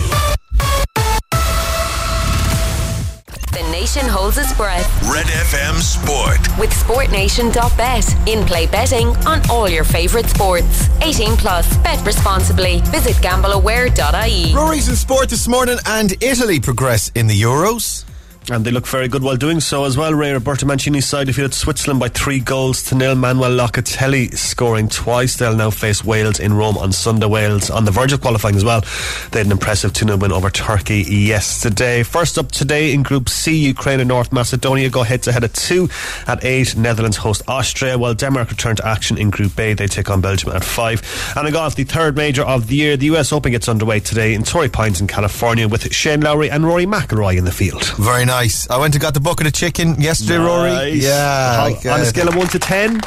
Nation 3.85 4.09
holds 4.09 4.38
its 4.38 4.57
breath 4.57 4.88
Red 5.12 5.26
FM 5.26 5.75
Sport. 5.79 6.41
with 6.59 6.71
SportNation.bet. 6.71 8.26
In 8.26 8.47
play 8.47 8.67
betting 8.67 9.09
on 9.26 9.43
all 9.50 9.69
your 9.69 9.85
favourite 9.85 10.25
sports. 10.25 10.88
18 11.03 11.37
plus. 11.37 11.76
Bet 11.79 12.03
responsibly. 12.07 12.81
Visit 12.87 13.17
gambleaware.ie. 13.17 14.55
Rory's 14.55 14.88
in 14.88 14.97
sport 14.97 15.29
this 15.29 15.47
morning, 15.47 15.76
and 15.85 16.14
Italy 16.23 16.61
progress 16.61 17.11
in 17.14 17.26
the 17.26 17.38
Euros. 17.38 18.05
And 18.50 18.62
they 18.62 18.70
look 18.70 18.86
very 18.86 19.08
good 19.08 19.22
while 19.22 19.36
doing 19.36 19.58
so 19.58 19.84
as 19.84 19.96
well. 19.96 20.12
Ray 20.12 20.32
Roberto 20.32 20.66
Mancini's 20.66 21.06
side 21.06 21.28
defeated 21.28 21.54
Switzerland 21.54 21.98
by 21.98 22.08
three 22.08 22.40
goals 22.40 22.82
to 22.84 22.94
nil. 22.94 23.14
Manuel 23.14 23.50
Locatelli 23.50 24.36
scoring 24.36 24.86
twice. 24.90 25.36
They'll 25.36 25.56
now 25.56 25.70
face 25.70 26.04
Wales 26.04 26.40
in 26.40 26.52
Rome 26.52 26.76
on 26.76 26.92
Sunday. 26.92 27.24
Wales 27.26 27.70
on 27.70 27.86
the 27.86 27.90
verge 27.90 28.12
of 28.12 28.20
qualifying 28.20 28.54
as 28.56 28.64
well. 28.64 28.82
They 29.30 29.38
had 29.38 29.46
an 29.46 29.52
impressive 29.52 29.94
2 29.94 30.04
0 30.04 30.18
win 30.18 30.30
over 30.30 30.50
Turkey 30.50 31.02
yesterday. 31.02 32.02
First 32.02 32.36
up 32.36 32.52
today 32.52 32.92
in 32.92 33.02
Group 33.02 33.30
C, 33.30 33.56
Ukraine 33.56 34.00
and 34.00 34.08
North 34.08 34.30
Macedonia 34.30 34.90
go 34.90 35.04
head 35.04 35.22
to 35.22 35.32
head 35.32 35.44
at 35.44 35.54
2 35.54 35.88
at 36.26 36.44
8. 36.44 36.76
Netherlands 36.76 37.16
host 37.16 37.40
Austria, 37.48 37.96
while 37.96 38.12
Denmark 38.12 38.50
return 38.50 38.76
to 38.76 38.86
action 38.86 39.16
in 39.16 39.30
Group 39.30 39.58
A. 39.58 39.72
They 39.72 39.86
take 39.86 40.10
on 40.10 40.20
Belgium 40.20 40.52
at 40.52 40.62
5. 40.62 41.34
And 41.36 41.46
in 41.46 41.54
golf, 41.54 41.76
the 41.76 41.84
third 41.84 42.14
major 42.14 42.42
of 42.42 42.66
the 42.66 42.76
year, 42.76 42.98
the 42.98 43.06
US 43.06 43.32
Open 43.32 43.52
gets 43.52 43.70
underway 43.70 44.00
today 44.00 44.34
in 44.34 44.42
Torrey 44.42 44.68
Pines 44.68 45.00
in 45.00 45.06
California 45.06 45.66
with 45.66 45.90
Shane 45.94 46.20
Lowry 46.20 46.50
and 46.50 46.66
Rory 46.66 46.84
McIlroy 46.84 47.38
in 47.38 47.46
the 47.46 47.52
field. 47.52 47.86
Very 47.96 48.26
nice. 48.26 48.34
I 48.71 48.79
went 48.79 48.95
and 48.95 49.03
got 49.03 49.14
the 49.14 49.21
bucket 49.21 49.47
of 49.47 49.53
chicken 49.53 50.00
yesterday, 50.00 50.38
Rory. 50.38 50.91
Yeah. 50.93 51.57
How- 51.57 51.64
like, 51.69 51.87
on 51.87 52.00
a 52.00 52.05
scale 52.05 52.29
of 52.29 52.35
1 52.35 52.49
to 52.49 52.59
10? 52.59 53.00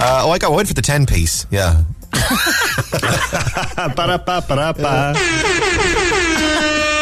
uh, 0.00 0.22
oh, 0.24 0.30
I 0.30 0.38
got 0.38 0.52
went 0.52 0.68
for 0.68 0.74
the 0.74 0.82
ten 0.82 1.06
piece. 1.06 1.44
Yeah. 1.50 1.82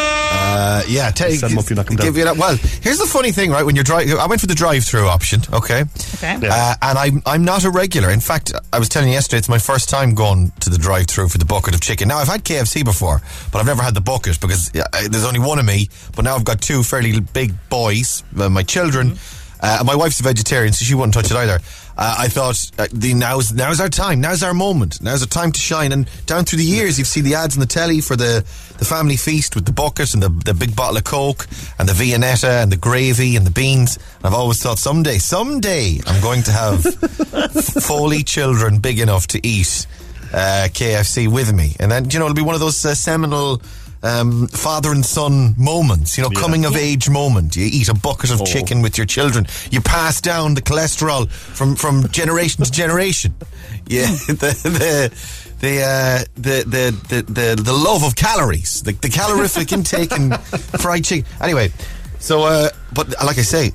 Ba-da-ba-ba-da-ba. 0.56 0.66
Uh, 0.66 0.82
yeah, 0.88 1.10
take, 1.10 1.38
Set 1.40 1.50
'em 1.50 1.58
up, 1.58 1.68
you 1.70 1.76
knock 1.76 1.90
'em 1.90 1.96
down. 1.96 2.06
give 2.06 2.16
you 2.16 2.24
that. 2.24 2.36
Well, 2.36 2.56
here's 2.82 2.98
the 2.98 3.06
funny 3.06 3.32
thing, 3.32 3.50
right? 3.50 3.64
When 3.64 3.74
you're 3.74 3.84
driving, 3.84 4.16
I 4.18 4.26
went 4.26 4.40
for 4.40 4.46
the 4.46 4.54
drive-through 4.54 5.06
option. 5.08 5.42
Okay, 5.52 5.84
Okay. 6.22 6.48
uh, 6.48 6.74
and 6.82 6.98
I'm 6.98 7.22
I'm 7.26 7.44
not 7.44 7.64
a 7.64 7.70
regular. 7.70 8.10
In 8.10 8.20
fact, 8.20 8.52
I 8.72 8.78
was 8.78 8.88
telling 8.88 9.08
you 9.08 9.14
yesterday, 9.14 9.38
it's 9.38 9.48
my 9.48 9.58
first 9.58 9.88
time 9.88 10.14
going 10.14 10.52
to 10.60 10.70
the 10.70 10.78
drive-through 10.78 11.28
for 11.28 11.38
the 11.38 11.44
bucket 11.44 11.74
of 11.74 11.80
chicken. 11.80 12.08
Now 12.08 12.18
I've 12.18 12.28
had 12.28 12.44
KFC 12.44 12.82
before, 12.84 13.20
but 13.52 13.58
I've 13.60 13.66
never 13.66 13.82
had 13.82 13.94
the 13.94 14.00
bucket 14.00 14.40
because 14.40 14.70
yeah, 14.74 14.84
I- 14.92 15.08
there's 15.08 15.24
only 15.24 15.40
one 15.40 15.58
of 15.58 15.64
me. 15.64 15.88
But 16.14 16.24
now 16.24 16.34
I've 16.36 16.44
got 16.44 16.60
two 16.60 16.82
fairly 16.82 17.20
big 17.20 17.54
boys, 17.68 18.22
uh, 18.38 18.48
my 18.48 18.62
children. 18.62 19.12
Mm-hmm. 19.12 19.42
Uh, 19.58 19.76
and 19.78 19.86
my 19.86 19.94
wife's 19.96 20.20
a 20.20 20.22
vegetarian, 20.22 20.70
so 20.74 20.84
she 20.84 20.94
wouldn't 20.94 21.14
touch 21.14 21.30
it 21.30 21.36
either. 21.36 21.58
Uh, 21.98 22.14
I 22.18 22.28
thought 22.28 22.70
uh, 22.78 22.86
the 22.92 23.14
now's 23.14 23.52
now's 23.52 23.80
our 23.80 23.88
time, 23.88 24.20
now's 24.20 24.42
our 24.42 24.52
moment, 24.52 25.00
now's 25.02 25.22
our 25.22 25.28
time 25.28 25.50
to 25.52 25.60
shine. 25.60 25.92
And 25.92 26.08
down 26.26 26.44
through 26.44 26.58
the 26.58 26.64
years, 26.64 26.98
you've 26.98 27.08
seen 27.08 27.24
the 27.24 27.34
ads 27.34 27.56
on 27.56 27.60
the 27.60 27.66
telly 27.66 28.00
for 28.00 28.16
the, 28.16 28.44
the 28.78 28.84
family 28.84 29.16
feast 29.16 29.54
with 29.54 29.64
the 29.64 29.72
bucket 29.72 30.12
and 30.12 30.22
the, 30.22 30.28
the 30.28 30.52
big 30.52 30.76
bottle 30.76 30.98
of 30.98 31.04
Coke 31.04 31.46
and 31.78 31.88
the 31.88 31.94
Viennetta 31.94 32.62
and 32.62 32.70
the 32.70 32.76
gravy 32.76 33.36
and 33.36 33.46
the 33.46 33.50
beans. 33.50 33.96
And 34.18 34.26
I've 34.26 34.34
always 34.34 34.62
thought 34.62 34.78
someday, 34.78 35.18
someday, 35.18 36.00
I'm 36.06 36.20
going 36.20 36.42
to 36.44 36.52
have 36.52 36.82
Foley 37.84 38.22
children 38.22 38.78
big 38.78 39.00
enough 39.00 39.26
to 39.28 39.46
eat 39.46 39.86
uh, 40.34 40.68
KFC 40.70 41.28
with 41.28 41.54
me, 41.54 41.76
and 41.80 41.90
then 41.90 42.10
you 42.10 42.18
know 42.18 42.26
it'll 42.26 42.34
be 42.34 42.42
one 42.42 42.54
of 42.54 42.60
those 42.60 42.84
uh, 42.84 42.94
seminal. 42.94 43.62
Um, 44.02 44.46
father 44.48 44.92
and 44.92 45.04
son 45.04 45.54
moments, 45.58 46.16
you 46.16 46.22
know, 46.22 46.30
coming 46.30 46.64
of 46.64 46.76
age 46.76 47.08
moment. 47.08 47.56
You 47.56 47.64
eat 47.64 47.88
a 47.88 47.94
bucket 47.94 48.30
of 48.30 48.44
chicken 48.44 48.80
with 48.82 48.96
your 48.96 49.06
children. 49.06 49.46
You 49.70 49.80
pass 49.80 50.20
down 50.20 50.54
the 50.54 50.62
cholesterol 50.62 51.28
from, 51.28 51.74
from 51.74 52.06
generation 52.10 52.62
to 52.64 52.70
generation. 52.70 53.34
Yeah, 53.88 54.06
the 54.26 54.50
the 54.64 55.56
the, 55.60 55.80
uh, 55.82 56.24
the, 56.34 56.64
the 56.66 56.90
the 57.08 57.22
the 57.22 57.62
the 57.62 57.72
love 57.72 58.02
of 58.02 58.16
calories, 58.16 58.82
the, 58.82 58.92
the 58.92 59.08
calorific 59.08 59.70
intake 59.72 60.10
in 60.10 60.32
fried 60.80 61.04
chicken. 61.04 61.24
Anyway, 61.40 61.70
so 62.18 62.42
uh, 62.42 62.68
but 62.92 63.10
like 63.24 63.38
I 63.38 63.42
say, 63.42 63.70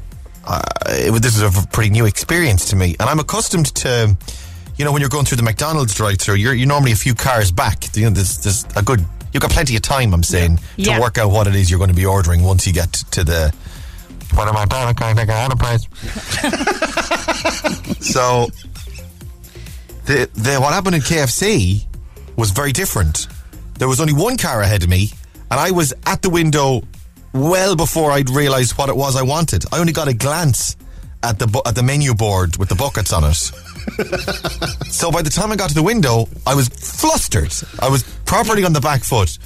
uh, 0.46 0.62
it, 0.90 1.22
this 1.22 1.38
is 1.38 1.44
a 1.44 1.68
pretty 1.68 1.92
new 1.92 2.06
experience 2.06 2.70
to 2.72 2.76
me, 2.76 2.96
and 3.00 3.10
I'm 3.10 3.20
accustomed 3.20 3.74
to, 3.76 4.16
you 4.76 4.84
know, 4.84 4.92
when 4.92 5.00
you're 5.00 5.10
going 5.10 5.24
through 5.24 5.38
the 5.38 5.44
McDonald's 5.44 5.96
drive-through, 5.96 6.36
you're 6.36 6.54
you're 6.54 6.68
normally 6.68 6.92
a 6.92 6.96
few 6.98 7.16
cars 7.16 7.52
back. 7.52 7.96
You 7.96 8.04
know, 8.04 8.10
there's 8.10 8.38
there's 8.40 8.66
a 8.76 8.82
good. 8.82 9.06
You've 9.34 9.42
got 9.42 9.52
plenty 9.52 9.76
of 9.76 9.82
time, 9.82 10.14
I'm 10.14 10.24
saying, 10.24 10.58
to 10.58 10.62
Yeah. 10.78 11.00
work 11.00 11.18
out 11.18 11.32
what 11.32 11.48
it 11.48 11.56
is 11.56 11.70
you're 11.70 11.80
going 11.80 11.90
to 11.90 11.96
be 11.96 12.06
ordering 12.06 12.44
once 12.44 12.68
you 12.68 12.74
get 12.74 12.92
to 13.12 13.24
the. 13.24 13.54
What 14.34 14.48
am 14.48 14.56
I 14.58 14.66
doing? 14.66 14.94
Can 14.96 15.18
I 15.18 15.26
take 15.26 15.30
a 15.52 15.56
price? 15.58 15.86
so, 18.14 18.48
the, 20.06 20.30
the 20.34 20.58
what 20.60 20.74
happened 20.74 20.96
in 20.96 21.02
KFC 21.02 21.86
was 22.38 22.52
very 22.52 22.72
different. 22.72 23.28
There 23.78 23.88
was 23.88 24.00
only 24.00 24.14
one 24.14 24.38
car 24.38 24.62
ahead 24.62 24.84
of 24.84 24.90
me, 24.90 25.10
and 25.50 25.60
I 25.60 25.72
was 25.72 25.94
at 26.06 26.22
the 26.22 26.30
window 26.30 26.84
well 27.34 27.76
before 27.76 28.12
I'd 28.12 28.30
realised 28.30 28.78
what 28.78 28.90
it 28.90 28.96
was 28.96 29.16
I 29.16 29.22
wanted. 29.24 29.66
I 29.72 29.80
only 29.80 29.94
got 29.94 30.08
a 30.08 30.14
glance 30.14 30.76
at 31.24 31.38
the 31.40 31.62
at 31.66 31.76
the 31.76 31.84
menu 31.84 32.14
board 32.14 32.58
with 32.58 32.70
the 32.70 32.76
buckets 32.76 33.12
on 33.14 33.24
it. 33.26 33.52
so 34.90 35.12
by 35.12 35.22
the 35.22 35.30
time 35.30 35.52
I 35.52 35.56
got 35.56 35.70
to 35.70 35.76
the 35.76 35.84
window, 35.84 36.28
I 36.46 36.56
was 36.56 36.70
flustered. 36.70 37.54
I 37.80 37.90
was 37.90 38.04
properly 38.26 38.64
on 38.64 38.74
the 38.74 38.82
back 38.82 39.04
foot. 39.04 39.38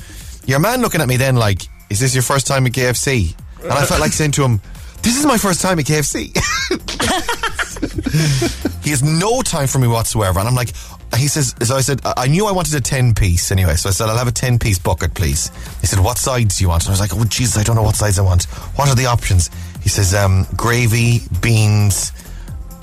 Your 0.45 0.59
man 0.59 0.81
looking 0.81 1.01
at 1.01 1.07
me 1.07 1.17
then 1.17 1.35
like, 1.35 1.63
"Is 1.89 1.99
this 1.99 2.13
your 2.13 2.23
first 2.23 2.47
time 2.47 2.65
at 2.65 2.73
KFC?" 2.73 3.35
And 3.63 3.73
I 3.73 3.85
felt 3.85 4.01
like 4.01 4.11
saying 4.11 4.31
to 4.31 4.43
him, 4.43 4.61
"This 5.01 5.17
is 5.17 5.25
my 5.25 5.37
first 5.37 5.61
time 5.61 5.79
at 5.79 5.85
KFC." 5.85 6.35
he 8.83 8.89
has 8.89 9.03
no 9.03 9.41
time 9.41 9.67
for 9.67 9.79
me 9.79 9.87
whatsoever, 9.87 10.39
and 10.39 10.47
I'm 10.47 10.55
like. 10.55 10.71
He 11.15 11.29
says, 11.29 11.55
so 11.61 11.77
I 11.77 11.81
said, 11.81 12.01
I 12.03 12.27
knew 12.27 12.45
I 12.45 12.51
wanted 12.51 12.75
a 12.75 12.81
10 12.81 13.13
piece 13.13 13.49
anyway, 13.49 13.75
so 13.75 13.87
I 13.87 13.93
said, 13.93 14.09
I'll 14.09 14.17
have 14.17 14.27
a 14.27 14.33
10 14.33 14.59
piece 14.59 14.79
bucket, 14.79 15.13
please. 15.13 15.49
He 15.79 15.87
said, 15.87 15.99
What 15.99 16.17
sides 16.17 16.57
do 16.57 16.63
you 16.63 16.67
want? 16.67 16.83
And 16.83 16.89
I 16.89 16.91
was 16.91 16.99
like, 16.99 17.15
Oh, 17.15 17.23
Jesus, 17.23 17.57
I 17.57 17.63
don't 17.63 17.77
know 17.77 17.83
what 17.83 17.95
sides 17.95 18.19
I 18.19 18.21
want. 18.21 18.43
What 18.75 18.89
are 18.89 18.95
the 18.95 19.05
options? 19.05 19.49
He 19.81 19.87
says, 19.87 20.13
um, 20.13 20.45
Gravy, 20.57 21.21
beans, 21.41 22.11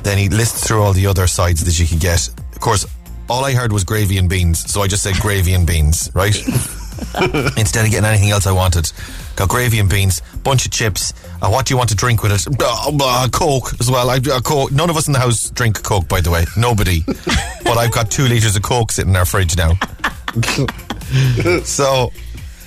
then 0.04 0.18
he 0.18 0.28
lists 0.28 0.66
through 0.66 0.82
all 0.82 0.92
the 0.92 1.06
other 1.06 1.26
sides 1.26 1.64
that 1.64 1.78
you 1.78 1.86
could 1.86 2.00
get. 2.00 2.28
Of 2.28 2.60
course, 2.60 2.86
all 3.28 3.44
I 3.44 3.52
heard 3.52 3.72
was 3.72 3.84
gravy 3.84 4.18
and 4.18 4.28
beans, 4.28 4.70
so 4.70 4.82
I 4.82 4.86
just 4.88 5.02
said 5.02 5.14
gravy 5.16 5.54
and 5.54 5.66
beans, 5.66 6.10
right? 6.14 6.36
Instead 7.56 7.84
of 7.84 7.90
getting 7.90 8.04
anything 8.04 8.30
else 8.30 8.46
I 8.46 8.52
wanted. 8.52 8.90
Got 9.36 9.48
gravy 9.48 9.78
and 9.78 9.88
beans, 9.88 10.20
bunch 10.44 10.66
of 10.66 10.72
chips. 10.72 11.14
Uh, 11.40 11.48
what 11.48 11.66
do 11.66 11.74
you 11.74 11.78
want 11.78 11.88
to 11.90 11.96
drink 11.96 12.22
with 12.22 12.32
it? 12.32 12.46
Uh, 12.60 12.92
uh, 13.00 13.28
Coke 13.28 13.72
as 13.80 13.90
well. 13.90 14.10
I, 14.10 14.16
uh, 14.16 14.40
Coke. 14.40 14.70
None 14.72 14.90
of 14.90 14.96
us 14.96 15.06
in 15.06 15.12
the 15.12 15.18
house 15.18 15.50
drink 15.50 15.82
Coke, 15.82 16.08
by 16.08 16.20
the 16.20 16.30
way. 16.30 16.44
Nobody. 16.56 17.00
but 17.64 17.78
I've 17.78 17.92
got 17.92 18.10
two 18.10 18.24
litres 18.24 18.54
of 18.56 18.62
Coke 18.62 18.92
sitting 18.92 19.10
in 19.10 19.16
our 19.16 19.24
fridge 19.24 19.56
now. 19.56 19.72
so 21.64 22.12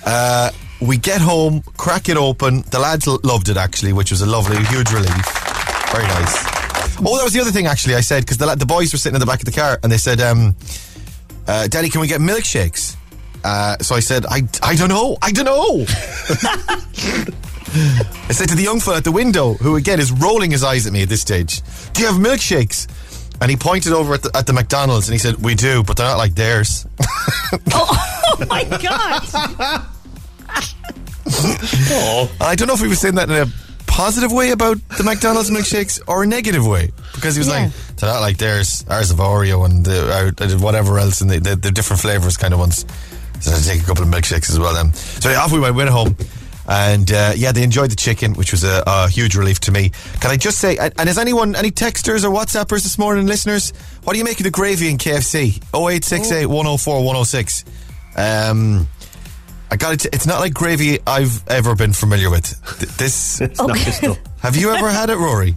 uh, 0.06 0.52
we 0.82 0.98
get 0.98 1.22
home, 1.22 1.62
crack 1.78 2.10
it 2.10 2.18
open. 2.18 2.62
The 2.72 2.80
lads 2.80 3.08
l- 3.08 3.20
loved 3.24 3.50
it 3.50 3.58
actually, 3.58 3.94
which 3.94 4.12
was 4.12 4.22
a 4.22 4.26
lovely, 4.26 4.58
huge 4.66 4.92
relief. 4.92 5.26
Very 5.92 6.08
nice. 6.08 6.65
Oh, 6.98 7.18
that 7.18 7.24
was 7.24 7.34
the 7.34 7.42
other 7.42 7.52
thing 7.52 7.66
actually 7.68 7.96
I 7.96 8.02
said 8.02 8.22
because 8.24 8.38
the, 8.38 8.56
the 8.56 8.66
boys 8.66 8.94
were 8.94 8.98
sitting 8.98 9.16
in 9.16 9.20
the 9.20 9.26
back 9.26 9.40
of 9.40 9.46
the 9.46 9.52
car 9.52 9.80
and 9.84 9.92
they 9.92 9.98
said, 9.98 10.22
um, 10.22 10.56
uh, 11.48 11.68
"Daddy, 11.68 11.90
can 11.90 12.02
we 12.02 12.08
get 12.08 12.22
milkshakes?" 12.22 12.96
Uh, 13.44 13.78
so 13.80 13.96
I 13.96 14.00
said, 14.00 14.26
"I, 14.26 14.44
I 14.64 14.76
don't 14.76 14.90
know, 14.90 15.18
I 15.22 15.32
don't 15.32 15.46
know." 15.46 15.86
I 18.28 18.32
said 18.32 18.48
to 18.50 18.56
the 18.56 18.64
young 18.64 18.80
fella 18.80 18.98
at 18.98 19.04
the 19.04 19.12
window, 19.12 19.54
who 19.56 19.76
again 19.76 20.00
is 20.00 20.12
rolling 20.12 20.52
his 20.52 20.64
eyes 20.64 20.88
at 20.88 20.94
me 20.94 21.04
at 21.04 21.10
this 21.10 21.22
stage, 21.22 21.62
"Do 21.94 22.02
you 22.02 22.08
have 22.08 22.16
milkshakes?" 22.16 22.88
And 23.42 23.52
he 23.52 23.58
pointed 23.58 23.92
over 23.92 24.14
at 24.14 24.24
the, 24.24 24.32
at 24.34 24.48
the 24.48 24.54
McDonald's 24.54 25.10
and 25.10 25.14
he 25.14 25.20
said, 25.20 25.36
"We 25.44 25.56
do, 25.56 25.84
but 25.84 25.98
they're 25.98 26.08
not 26.08 26.18
like 26.18 26.36
theirs." 26.36 26.88
Oh 28.38 28.46
my 28.50 28.64
god! 28.64 29.86
And 31.26 32.30
I 32.42 32.56
don't 32.56 32.68
know 32.68 32.74
if 32.74 32.82
he 32.82 32.88
was 32.88 33.00
saying 33.00 33.16
that 33.16 33.30
in 33.30 33.36
a 33.36 33.65
positive 33.96 34.32
way 34.32 34.52
about 34.52 34.78
the 34.98 35.04
McDonald's 35.04 35.50
milkshakes 35.50 36.02
or 36.08 36.24
a 36.24 36.28
negative 36.28 36.68
way 36.68 36.92
because 37.14 37.34
he 37.36 37.40
was 37.40 37.48
Yeah. 37.48 37.54
like, 37.64 37.72
"They're 37.96 38.10
not 38.12 38.20
like 38.20 38.38
theirs. 38.38 38.84
Ours 38.90 39.10
of 39.10 39.18
Oreo 39.20 39.64
and 39.66 39.86
the, 39.86 40.34
uh, 40.38 40.58
whatever 40.60 41.00
else, 41.00 41.22
and 41.22 41.30
the, 41.32 41.40
the, 41.40 41.56
the 41.56 41.72
different 41.72 42.02
flavors 42.02 42.36
kind 42.38 42.54
of 42.54 42.60
ones." 42.60 42.86
So 43.40 43.52
I 43.56 43.60
take 43.60 43.82
a 43.82 43.86
couple 43.86 44.04
of 44.04 44.10
milkshakes 44.10 44.50
as 44.50 44.60
well. 44.60 44.74
Then, 44.74 44.94
so 44.94 45.34
off 45.36 45.52
we 45.52 45.60
went, 45.60 45.76
went 45.76 45.90
home. 45.90 46.16
And 46.68 47.12
uh, 47.12 47.34
yeah, 47.36 47.52
they 47.54 47.64
enjoyed 47.64 47.92
the 47.92 47.96
chicken, 47.96 48.34
which 48.34 48.52
was 48.52 48.64
a, 48.64 48.84
a 48.88 49.08
huge 49.08 49.36
relief 49.36 49.60
to 49.62 49.72
me. 49.72 49.92
Can 50.20 50.32
I 50.32 50.36
just 50.38 50.58
say, 50.58 50.76
and 50.78 50.92
and 50.98 51.08
is 51.08 51.18
anyone, 51.18 51.56
any 51.56 51.72
texters 51.72 52.24
or 52.26 52.32
WhatsAppers 52.32 52.84
this 52.84 52.98
morning, 52.98 53.28
listeners? 53.28 53.72
What 54.04 54.14
do 54.14 54.20
you 54.20 54.26
make 54.26 54.40
of 54.40 54.44
the 54.46 54.52
gravy 54.52 54.90
in 54.90 54.98
KFC? 54.98 55.62
0868 55.74 56.48
104 56.48 56.98
106. 57.04 57.64
Um, 58.18 58.88
I 59.72 59.78
got 59.78 59.94
it. 59.94 60.06
It's 60.14 60.28
not 60.28 60.40
like 60.40 60.54
gravy 60.54 61.00
I've 61.08 61.46
ever 61.48 61.76
been 61.76 61.94
familiar 61.94 62.30
with. 62.30 62.46
This. 62.98 63.42
It's 63.42 63.60
not 63.60 63.76
just. 63.78 64.04
Have 64.42 64.56
you 64.56 64.72
ever 64.72 64.90
had 64.90 65.10
it, 65.10 65.18
Rory? 65.18 65.56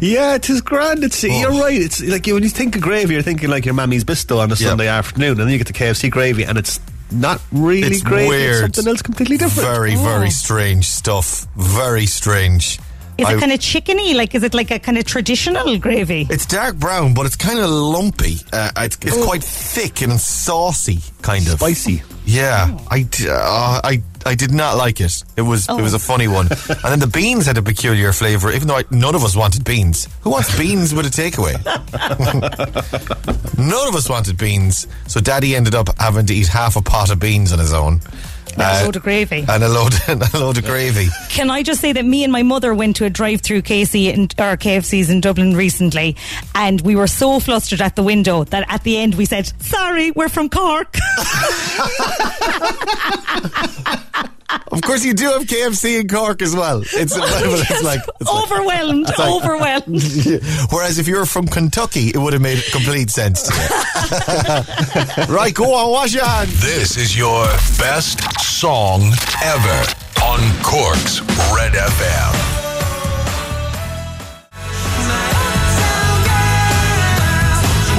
Yeah, 0.00 0.36
it 0.36 0.48
is 0.48 0.60
grand. 0.60 1.04
It's 1.04 1.22
oh. 1.24 1.26
you're 1.28 1.60
right. 1.60 1.80
It's 1.80 2.02
like 2.02 2.26
when 2.26 2.42
you 2.42 2.48
think 2.48 2.76
of 2.76 2.82
gravy, 2.82 3.14
you're 3.14 3.22
thinking 3.22 3.50
like 3.50 3.64
your 3.64 3.74
mammy's 3.74 4.04
bisto 4.04 4.38
on 4.38 4.50
a 4.50 4.54
Yeah. 4.54 4.68
Sunday 4.68 4.88
afternoon, 4.88 5.32
and 5.32 5.40
then 5.40 5.48
you 5.50 5.58
get 5.58 5.66
the 5.66 5.72
KFC 5.72 6.10
gravy, 6.10 6.44
and 6.44 6.56
it's 6.56 6.80
not 7.10 7.40
really 7.52 7.88
It's 7.88 8.02
gravy. 8.02 8.28
weird. 8.28 8.64
It's 8.64 8.76
something 8.76 8.90
else 8.90 9.02
completely 9.02 9.36
different. 9.36 9.68
Very, 9.68 9.94
very 9.96 10.26
oh. 10.26 10.30
strange 10.30 10.86
stuff. 10.86 11.46
Very 11.56 12.06
strange. 12.06 12.78
Is 13.18 13.26
I- 13.26 13.34
it 13.34 13.40
kind 13.40 13.52
of 13.52 13.58
chickeny? 13.58 14.14
Like, 14.14 14.34
is 14.34 14.42
it 14.44 14.54
like 14.54 14.70
a 14.70 14.78
kind 14.78 14.96
of 14.96 15.04
traditional 15.04 15.76
gravy? 15.78 16.26
It's 16.30 16.46
dark 16.46 16.76
brown, 16.76 17.14
but 17.14 17.26
it's 17.26 17.36
kind 17.36 17.58
of 17.58 17.68
lumpy. 17.68 18.36
Uh, 18.52 18.70
it's 18.78 18.96
it's 19.02 19.24
quite 19.24 19.42
thick 19.42 20.02
and 20.02 20.20
saucy, 20.20 21.00
kind 21.22 21.46
of 21.48 21.54
Spicy. 21.58 22.02
Yeah, 22.26 22.76
I, 22.90 23.02
d- 23.02 23.28
uh, 23.28 23.80
I 23.82 24.02
I 24.26 24.34
did 24.34 24.52
not 24.52 24.76
like 24.76 25.00
it. 25.00 25.24
It 25.36 25.42
was 25.42 25.68
it 25.68 25.80
was 25.80 25.94
a 25.94 25.98
funny 25.98 26.28
one, 26.28 26.46
and 26.68 26.78
then 26.92 26.98
the 27.00 27.06
beans 27.06 27.46
had 27.46 27.56
a 27.58 27.62
peculiar 27.62 28.12
flavour. 28.12 28.52
Even 28.52 28.68
though 28.68 28.76
I, 28.76 28.84
none 28.90 29.14
of 29.14 29.24
us 29.24 29.34
wanted 29.34 29.64
beans, 29.64 30.06
who 30.20 30.30
wants 30.30 30.56
beans 30.56 30.92
with 30.94 31.06
a 31.06 31.10
takeaway? 31.10 31.56
none 33.58 33.88
of 33.88 33.94
us 33.94 34.08
wanted 34.08 34.36
beans, 34.38 34.86
so 35.06 35.20
Daddy 35.20 35.56
ended 35.56 35.74
up 35.74 35.88
having 35.98 36.26
to 36.26 36.34
eat 36.34 36.48
half 36.48 36.76
a 36.76 36.82
pot 36.82 37.10
of 37.10 37.18
beans 37.18 37.52
on 37.52 37.58
his 37.58 37.72
own. 37.72 38.00
Uh, 38.60 38.80
a 38.82 38.84
load 38.84 38.96
of 38.96 39.02
gravy. 39.02 39.44
and 39.48 39.62
a 39.62 39.68
load, 39.68 39.94
and 40.08 40.22
a 40.22 40.38
load 40.38 40.58
of 40.58 40.64
gravy. 40.64 41.08
Can 41.28 41.50
I 41.50 41.62
just 41.62 41.80
say 41.80 41.92
that 41.92 42.04
me 42.04 42.24
and 42.24 42.32
my 42.32 42.42
mother 42.42 42.74
went 42.74 42.96
to 42.96 43.04
a 43.04 43.10
drive-through 43.10 43.62
KC 43.62 44.12
in, 44.12 44.22
or 44.38 44.56
KFC's 44.56 45.10
in 45.10 45.20
Dublin 45.20 45.54
recently, 45.54 46.16
and 46.54 46.80
we 46.82 46.96
were 46.96 47.06
so 47.06 47.40
flustered 47.40 47.80
at 47.80 47.96
the 47.96 48.02
window 48.02 48.44
that 48.44 48.64
at 48.68 48.82
the 48.84 48.98
end 48.98 49.14
we 49.14 49.24
said, 49.24 49.52
"Sorry, 49.62 50.10
we're 50.12 50.28
from 50.28 50.48
Cork." 50.48 50.96
Of 54.70 54.80
course, 54.82 55.04
you 55.04 55.12
do 55.14 55.26
have 55.30 55.42
KFC 55.42 56.00
in 56.00 56.08
Cork 56.08 56.40
as 56.42 56.54
well. 56.54 56.80
It's, 56.82 56.92
it's 57.16 57.82
like 57.82 58.00
it's 58.20 58.28
like- 58.30 58.42
overwhelmed, 58.44 59.08
it's 59.08 59.18
like- 59.18 59.30
overwhelmed. 59.30 60.02
Whereas 60.72 60.98
if 60.98 61.06
you 61.06 61.16
were 61.16 61.26
from 61.26 61.46
Kentucky, 61.46 62.08
it 62.08 62.16
would 62.18 62.32
have 62.32 62.42
made 62.42 62.62
complete 62.72 63.10
sense 63.10 63.42
to 63.42 63.54
you. 63.54 65.26
right, 65.34 65.54
go 65.54 65.74
on, 65.74 65.90
wash 65.90 66.14
your 66.14 66.24
hands. 66.24 66.60
This 66.62 66.96
is 66.96 67.16
your 67.16 67.44
best 67.78 68.20
song 68.40 69.02
ever 69.42 69.84
on 70.24 70.40
Cork's 70.62 71.20
Red 71.54 71.72
FM. 71.72 72.57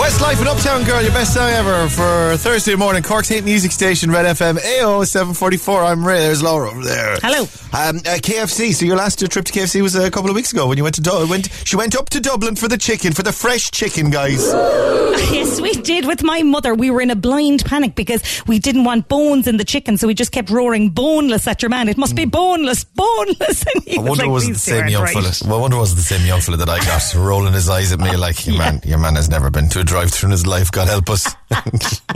Westlife 0.10 0.40
and 0.40 0.48
Uptown 0.48 0.84
Girl, 0.86 1.04
your 1.04 1.12
best 1.12 1.36
song 1.36 1.52
ever 1.52 1.88
for 1.88 2.36
Thursday 2.38 2.74
morning. 2.74 3.04
Cork's 3.04 3.28
hit 3.28 3.46
music 3.46 3.72
station, 3.72 4.10
Red 4.10 4.26
FM, 4.26 4.58
AO 4.58 5.04
744. 5.04 5.84
I'm 5.84 6.04
Ray. 6.04 6.22
There's 6.22 6.42
Laura 6.42 6.72
over 6.72 6.84
there. 6.84 7.18
Hello. 7.22 7.42
Um, 7.72 7.98
uh, 7.98 8.18
KFC. 8.18 8.74
So 8.74 8.88
your 8.88 8.98
last 8.98 9.20
trip 9.20 9.46
to 9.46 9.54
KFC 9.54 9.84
was 9.84 9.94
a 9.94 10.10
couple 10.10 10.32
of 10.32 10.36
weeks 10.36 10.52
ago 10.52 10.68
when 10.68 10.78
you 10.80 10.84
went 10.84 10.96
to 10.96 11.02
du- 11.02 11.28
went. 11.28 11.50
She 11.64 11.76
went 11.76 11.96
up 11.96 12.10
to 12.10 12.20
Dublin 12.20 12.56
for 12.56 12.68
the 12.68 12.78
chicken, 12.78 13.14
for 13.14 13.22
the 13.22 13.32
fresh 13.32 13.70
chicken, 13.70 14.10
guys. 14.10 14.44
yes, 15.32 15.62
we 15.62 15.74
did 15.74 16.08
with 16.08 16.24
my 16.24 16.42
mother. 16.42 16.74
We 16.74 16.90
were 16.90 17.02
in 17.02 17.12
a 17.12 17.16
blind 17.16 17.64
panic 17.64 17.94
because 17.94 18.24
we 18.48 18.58
didn't 18.58 18.86
want 18.86 19.10
bones 19.10 19.46
in 19.46 19.58
the 19.58 19.64
chicken, 19.64 19.96
so 20.00 20.08
we 20.08 20.16
just 20.16 20.32
kept 20.32 20.50
roaring 20.50 20.90
boneless 20.90 21.46
at 21.48 21.62
your 21.62 21.70
man. 21.70 21.88
It 21.88 22.00
must 22.00 22.16
be 22.16 22.26
boneless, 22.26 22.84
boneless. 22.84 23.64
And 23.76 23.84
he 23.84 23.98
I 23.98 24.02
was 24.02 24.10
wonder 24.10 24.24
like, 24.26 24.34
was 24.34 24.48
the 24.48 24.56
same 24.56 24.88
young 24.88 25.04
right." 25.04 25.14
fella. 25.14 25.32
Well, 25.46 25.60
I 25.60 25.62
wonder 25.62 25.78
was 25.78 25.94
the 25.96 26.02
same 26.02 26.26
young 26.26 26.42
fella 26.42 26.58
that 26.58 26.70
I 26.70 26.80
got 26.80 27.14
rolling 27.14 27.54
his 27.54 27.70
eyes 27.70 27.92
at 27.94 28.00
me 28.00 28.16
like 28.18 28.48
your 28.48 28.58
man. 28.64 28.82
Your 28.84 28.98
man 28.98 29.14
has 29.14 29.30
never 29.30 29.52
been 29.52 29.70
to 29.70 29.82
a 29.82 29.84
drive-through 30.00 30.28
in 30.28 30.32
his 30.32 30.48
life. 30.48 30.72
God 30.72 30.88
help 30.88 31.10
us. 31.10 31.36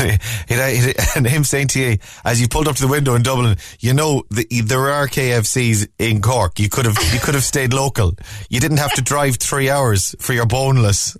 And 1.16 1.26
him 1.26 1.44
saying 1.44 1.68
to 1.68 1.80
you 1.80 1.98
as 2.24 2.40
you 2.40 2.48
pulled 2.48 2.68
up 2.68 2.76
to 2.76 2.82
the 2.82 2.88
window 2.88 3.14
in 3.14 3.22
Dublin, 3.22 3.56
you 3.80 3.92
know 3.92 4.22
the, 4.30 4.46
there 4.62 4.90
are 4.90 5.06
KFCs 5.06 5.88
in 5.98 6.22
Cork. 6.22 6.58
You 6.58 6.68
could 6.68 6.86
have 6.86 6.96
you 7.12 7.20
could 7.20 7.34
have 7.34 7.44
stayed 7.44 7.72
local. 7.74 8.14
You 8.48 8.60
didn't 8.60 8.78
have 8.78 8.94
to 8.94 9.02
drive 9.02 9.36
three 9.36 9.68
hours 9.68 10.14
for 10.20 10.32
your 10.32 10.46
boneless. 10.46 11.16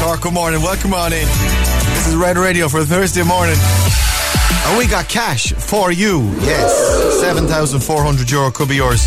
Cork, 0.00 0.20
good 0.20 0.34
morning. 0.34 0.62
Welcome 0.62 0.94
on 0.94 1.12
in. 1.12 1.26
This 1.26 2.08
is 2.08 2.14
Red 2.16 2.36
Radio 2.36 2.68
for 2.68 2.84
Thursday 2.84 3.24
morning. 3.24 3.56
And 4.66 4.78
we 4.78 4.86
got 4.86 5.08
cash 5.08 5.52
for 5.52 5.90
you. 5.90 6.30
Yes. 6.40 7.20
7,400 7.20 8.30
euro 8.30 8.50
could 8.50 8.68
be 8.68 8.76
yours. 8.76 9.06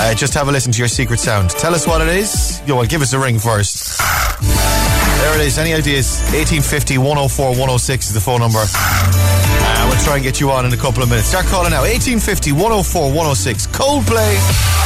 Uh, 0.00 0.14
just 0.14 0.32
have 0.32 0.48
a 0.48 0.50
listen 0.50 0.72
to 0.72 0.78
your 0.78 0.88
secret 0.88 1.20
sound. 1.20 1.50
Tell 1.50 1.74
us 1.74 1.86
what 1.86 2.00
it 2.00 2.08
is. 2.08 2.62
Yo, 2.66 2.76
well, 2.76 2.86
give 2.86 3.02
us 3.02 3.12
a 3.12 3.18
ring 3.18 3.38
first. 3.38 4.00
There 4.40 5.34
it 5.38 5.44
is. 5.44 5.58
Any 5.58 5.74
ideas? 5.74 6.20
1850 6.32 6.96
104 6.96 7.50
106 7.50 8.06
is 8.06 8.14
the 8.14 8.20
phone 8.20 8.40
number. 8.40 8.64
Uh, 8.64 9.86
we'll 9.90 10.02
try 10.02 10.14
and 10.14 10.24
get 10.24 10.40
you 10.40 10.50
on 10.50 10.64
in 10.64 10.72
a 10.72 10.76
couple 10.76 11.02
of 11.02 11.10
minutes. 11.10 11.28
Start 11.28 11.44
calling 11.46 11.70
now. 11.70 11.82
1850 11.82 12.52
104 12.52 13.08
106. 13.12 13.66
Coldplay. 13.68 14.80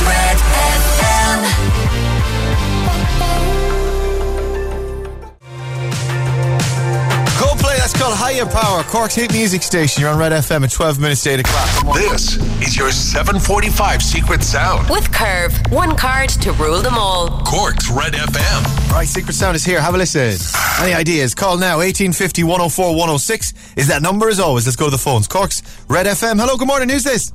Red 0.00 0.69
that's 7.90 8.02
called 8.02 8.16
Higher 8.16 8.46
Power. 8.46 8.82
Cork's 8.84 9.14
hit 9.14 9.32
music 9.32 9.62
station. 9.62 10.02
You're 10.02 10.10
on 10.10 10.18
Red 10.18 10.32
FM 10.32 10.62
at 10.64 10.70
12 10.70 11.00
minutes 11.00 11.22
to 11.22 11.30
8 11.30 11.40
o'clock. 11.40 11.94
This 11.96 12.36
is 12.62 12.76
your 12.76 12.90
745 12.92 14.02
Secret 14.02 14.42
Sound. 14.42 14.88
With 14.88 15.10
Curve, 15.12 15.52
one 15.70 15.96
card 15.96 16.28
to 16.30 16.52
rule 16.52 16.82
them 16.82 16.94
all. 16.94 17.42
Cork's 17.44 17.90
Red 17.90 18.12
FM. 18.12 18.90
Right, 18.92 19.08
Secret 19.08 19.34
Sound 19.34 19.56
is 19.56 19.64
here. 19.64 19.80
Have 19.80 19.94
a 19.94 19.98
listen. 19.98 20.36
Any 20.80 20.94
ideas? 20.94 21.34
Call 21.34 21.56
now. 21.58 21.78
1850 21.78 22.44
104 22.44 22.90
106 22.90 23.54
is 23.76 23.88
that 23.88 24.02
number 24.02 24.28
as 24.28 24.38
always. 24.38 24.66
Let's 24.66 24.76
go 24.76 24.86
to 24.86 24.90
the 24.90 24.98
phones. 24.98 25.26
Cork's 25.26 25.62
Red 25.88 26.06
FM. 26.06 26.38
Hello, 26.38 26.56
good 26.56 26.68
morning. 26.68 26.88
Who's 26.88 27.04
this? 27.04 27.32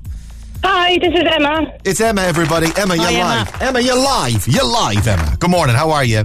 Hi, 0.64 0.98
this 1.00 1.14
is 1.14 1.24
Emma. 1.32 1.78
It's 1.84 2.00
Emma, 2.00 2.22
everybody. 2.22 2.68
Emma, 2.78 2.96
you're 2.96 3.04
Hi, 3.06 3.14
Emma. 3.14 3.24
live. 3.52 3.62
Emma, 3.62 3.80
you're 3.82 3.96
live. 3.98 4.48
You're 4.48 4.66
live, 4.66 5.08
Emma. 5.08 5.36
Good 5.40 5.52
morning. 5.52 5.76
How 5.76 5.92
are 5.92 6.04
you? 6.06 6.24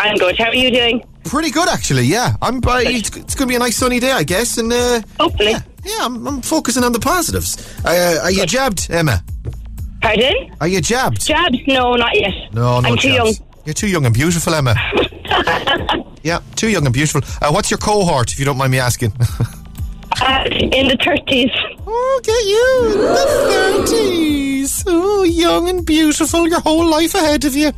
I'm 0.00 0.16
good. 0.16 0.36
How 0.38 0.46
are 0.46 0.54
you 0.54 0.70
doing? 0.70 1.04
Pretty 1.28 1.50
good, 1.50 1.68
actually. 1.68 2.04
Yeah, 2.04 2.36
I'm. 2.40 2.56
Uh, 2.66 2.78
it's, 2.82 3.14
it's 3.16 3.34
going 3.34 3.46
to 3.48 3.52
be 3.52 3.56
a 3.56 3.58
nice 3.58 3.76
sunny 3.76 4.00
day, 4.00 4.12
I 4.12 4.22
guess. 4.24 4.56
And 4.58 4.72
uh, 4.72 5.00
Hopefully. 5.20 5.50
yeah, 5.50 5.60
yeah, 5.84 5.98
I'm, 6.00 6.26
I'm 6.26 6.42
focusing 6.42 6.84
on 6.84 6.92
the 6.92 7.00
positives. 7.00 7.56
Uh, 7.84 8.20
are 8.22 8.30
you 8.30 8.46
jabbed, 8.46 8.88
Emma? 8.90 9.22
Pardon? 10.00 10.32
Are 10.60 10.68
you 10.68 10.80
jabbed? 10.80 11.24
Jabs? 11.26 11.58
No, 11.66 11.94
not 11.94 12.14
yet. 12.18 12.32
no, 12.54 12.80
no 12.80 12.88
I'm 12.90 12.96
too 12.96 13.08
jabs. 13.10 13.38
young. 13.40 13.48
You're 13.66 13.74
too 13.74 13.88
young 13.88 14.06
and 14.06 14.14
beautiful, 14.14 14.54
Emma. 14.54 14.74
yeah, 16.22 16.40
too 16.56 16.68
young 16.70 16.86
and 16.86 16.94
beautiful. 16.94 17.20
Uh, 17.42 17.52
what's 17.52 17.70
your 17.70 17.78
cohort, 17.78 18.32
if 18.32 18.38
you 18.38 18.44
don't 18.46 18.56
mind 18.56 18.72
me 18.72 18.78
asking? 18.78 19.12
Uh, 20.20 20.44
in 20.50 20.88
the 20.88 20.96
30s. 20.96 21.52
Oh, 21.86 22.20
get 22.24 22.44
you 22.44 22.92
in 22.92 23.86
the 23.86 23.86
thirties. 23.86 24.84
Oh, 24.86 25.22
young 25.22 25.68
and 25.68 25.84
beautiful, 25.86 26.48
your 26.48 26.60
whole 26.60 26.86
life 26.88 27.14
ahead 27.14 27.44
of 27.44 27.54
you. 27.54 27.72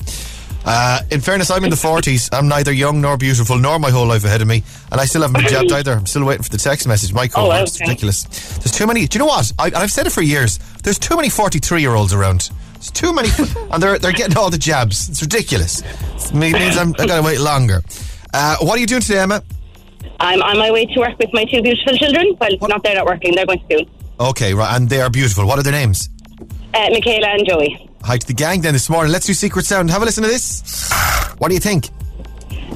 Uh, 0.64 1.01
in 1.11 1.20
fairness, 1.20 1.51
I'm 1.51 1.64
in 1.64 1.70
the 1.70 1.77
forties. 1.77 2.29
I'm 2.33 2.46
neither 2.49 2.70
young 2.73 3.01
nor 3.01 3.16
beautiful, 3.16 3.59
nor 3.59 3.79
my 3.79 3.90
whole 3.90 4.07
life 4.07 4.25
ahead 4.25 4.42
of 4.42 4.49
me, 4.49 4.62
and 4.92 5.01
I 5.01 5.07
still 5.07 5.23
haven't 5.23 5.40
been 5.40 5.49
jabbed 5.51 5.73
either. 5.79 5.92
I'm 5.92 6.07
still 6.07 6.25
waiting 6.25 6.42
for 6.42 6.51
the 6.51 6.59
text 6.59 6.87
message. 6.87 7.12
My 7.14 7.25
Oh, 7.35 7.49
cohort, 7.49 7.68
okay. 7.70 7.79
ridiculous. 7.88 8.25
There's 8.59 8.73
too 8.73 8.87
many. 8.87 9.07
Do 9.07 9.16
you 9.16 9.20
know 9.20 9.27
what? 9.27 9.51
I, 9.59 9.66
and 9.68 9.77
I've 9.77 9.90
said 9.92 10.07
it 10.07 10.11
for 10.11 10.23
years. 10.23 10.59
There's 10.83 10.99
too 10.99 11.16
many 11.16 11.29
43 11.31 11.81
year 11.81 11.94
olds 11.94 12.12
around. 12.12 12.51
There's 12.75 12.90
too 12.90 13.12
many, 13.14 13.29
and 13.73 13.83
they're 13.83 13.99
they're 13.99 14.12
getting 14.12 14.37
all 14.37 14.51
the 14.51 14.59
jabs. 14.59 15.09
It's 15.09 15.23
ridiculous. 15.23 15.81
It 15.83 16.35
means 16.35 16.77
I'm, 16.77 16.94
I 16.99 17.07
gotta 17.07 17.23
wait 17.23 17.40
longer. 17.40 17.83
Uh, 18.35 18.57
what 18.61 18.77
are 18.77 18.81
you 18.81 18.87
doing 18.87 19.01
today, 19.03 19.20
Emma? 19.20 19.42
I'm 20.20 20.42
on 20.42 20.59
my 20.59 20.70
way 20.70 20.85
to 20.85 21.01
work 21.01 21.18
with 21.18 21.31
my 21.33 21.44
two 21.46 21.62
beautiful 21.62 21.94
children. 21.96 22.37
Well, 22.38 22.68
not 22.68 22.83
they're 22.83 22.94
not 22.94 23.07
working. 23.07 23.35
They're 23.35 23.46
going 23.46 23.59
to 23.61 23.64
school. 23.64 23.87
Okay, 24.29 24.53
right, 24.53 24.77
and 24.77 24.88
they 24.90 25.01
are 25.01 25.09
beautiful. 25.11 25.46
What 25.46 25.59
are 25.59 25.62
their 25.62 25.73
names? 25.73 26.11
Uh, 26.75 26.88
Michaela 26.90 27.29
and 27.29 27.46
Joey. 27.49 27.89
Hi 28.03 28.17
to 28.17 28.27
the 28.27 28.35
gang 28.35 28.63
then 28.63 28.73
this 28.73 28.89
morning. 28.89 29.13
Let's 29.13 29.27
do 29.27 29.35
Secret 29.35 29.67
Sound. 29.67 29.91
Have 29.91 30.03
a 30.03 30.05
listen 30.05 30.23
to 30.25 30.29
this. 30.29 30.91
What 31.39 31.49
do 31.49 31.55
you 31.55 31.61
think? 31.61 31.91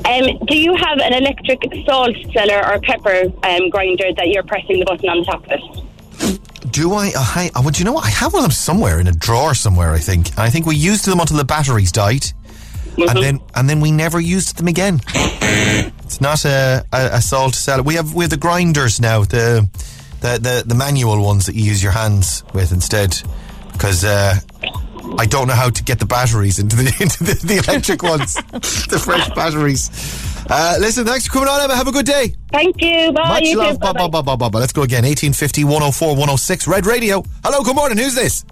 Um, 0.06 0.38
do 0.46 0.56
you 0.56 0.74
have 0.76 0.98
an 0.98 1.14
electric 1.14 1.62
salt 1.86 2.14
cellar 2.32 2.64
or 2.66 2.78
pepper 2.80 3.32
um, 3.42 3.70
grinder 3.70 4.12
that 4.16 4.28
you're 4.28 4.42
pressing 4.42 4.78
the 4.78 4.84
button 4.84 5.08
on 5.08 5.18
the 5.20 5.24
top 5.24 5.44
of 5.46 5.52
it? 5.52 6.72
Do 6.72 6.92
I? 6.92 7.08
Uh, 7.08 7.22
hi, 7.22 7.46
uh, 7.54 7.62
well, 7.62 7.70
do 7.70 7.78
you 7.78 7.84
know 7.84 7.94
what? 7.94 8.04
I 8.04 8.10
have 8.10 8.32
one 8.32 8.40
of 8.40 8.44
them 8.44 8.52
somewhere 8.52 9.00
in 9.00 9.06
a 9.06 9.12
drawer 9.12 9.54
somewhere. 9.54 9.92
I 9.92 9.98
think. 9.98 10.28
And 10.30 10.40
I 10.40 10.50
think 10.50 10.66
we 10.66 10.76
used 10.76 11.06
them 11.06 11.20
until 11.20 11.38
the 11.38 11.44
batteries 11.44 11.90
died, 11.90 12.26
and 12.98 13.22
then 13.22 13.40
and 13.54 13.68
then 13.68 13.80
we 13.80 13.90
never 13.90 14.20
used 14.20 14.58
them 14.58 14.68
again. 14.68 15.00
it's 15.08 16.20
not 16.20 16.44
a, 16.44 16.84
a, 16.92 17.10
a 17.14 17.22
salt 17.22 17.54
cellar. 17.54 17.82
We 17.82 17.94
have 17.94 18.14
we 18.14 18.24
have 18.24 18.30
the 18.30 18.36
grinders 18.36 19.00
now. 19.00 19.24
The 19.24 19.68
the 20.20 20.38
the, 20.40 20.64
the 20.66 20.74
manual 20.74 21.22
ones 21.24 21.46
that 21.46 21.54
you 21.54 21.62
use 21.62 21.82
your 21.82 21.92
hands 21.92 22.44
with 22.52 22.72
instead, 22.72 23.16
because. 23.72 24.04
Uh, 24.04 24.34
I 25.18 25.26
don't 25.26 25.46
know 25.46 25.54
how 25.54 25.70
to 25.70 25.84
get 25.84 25.98
the 25.98 26.06
batteries 26.06 26.58
into 26.58 26.76
the 26.76 26.82
into 27.00 27.24
the, 27.24 27.34
the 27.34 27.56
electric 27.58 28.02
ones, 28.12 28.34
the 28.34 29.00
fresh 29.02 29.28
batteries. 29.30 29.90
Uh, 30.50 30.76
listen, 30.78 31.06
thanks 31.06 31.26
for 31.26 31.32
coming 31.32 31.48
on, 31.48 31.60
Emma. 31.60 31.74
Have 31.74 31.88
a 31.88 31.92
good 31.92 32.06
day. 32.06 32.34
Thank 32.52 32.80
you. 32.82 33.12
Bye. 33.12 33.28
Much 33.28 33.42
you 33.44 33.56
love. 33.58 33.74
Too. 33.74 33.78
Bye, 33.78 33.92
bye, 33.92 34.08
bye, 34.08 34.22
bye, 34.22 34.36
bye, 34.36 34.48
bye. 34.48 34.58
Let's 34.58 34.72
go 34.72 34.82
again. 34.82 35.04
1850 35.04 35.64
104 35.64 36.08
106 36.10 36.68
Red 36.68 36.86
Radio. 36.86 37.22
Hello, 37.44 37.62
good 37.62 37.76
morning. 37.76 37.98
Who's 37.98 38.14
this? 38.14 38.44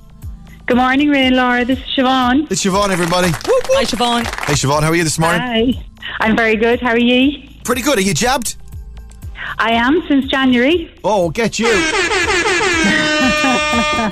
Good 0.67 0.77
morning, 0.77 1.11
Ray 1.11 1.27
and 1.27 1.37
Laura. 1.37 1.65
This 1.65 1.79
is 1.79 1.85
Siobhan. 1.85 2.51
It's 2.51 2.65
Siobhan, 2.65 2.91
everybody. 2.91 3.29
Hi, 3.33 3.85
Siobhan. 3.85 4.25
Hey, 4.47 4.55
Siobhan, 4.55 4.83
how 4.83 4.91
are 4.91 4.95
you 4.95 5.05
this 5.05 5.19
morning? 5.19 5.41
Hi. 5.41 5.85
I'm 6.21 6.37
very 6.37 6.57
good. 6.57 6.81
How 6.81 6.91
are 6.91 6.99
you? 6.99 7.49
Pretty 7.65 7.83
good. 7.83 7.99
Are 7.99 8.03
you 8.03 8.15
jabbed? 8.15 8.57
I 9.59 9.73
am 9.73 10.03
since 10.09 10.27
January. 10.27 10.91
Oh, 11.05 11.31
get 11.31 11.59
you. 11.59 11.67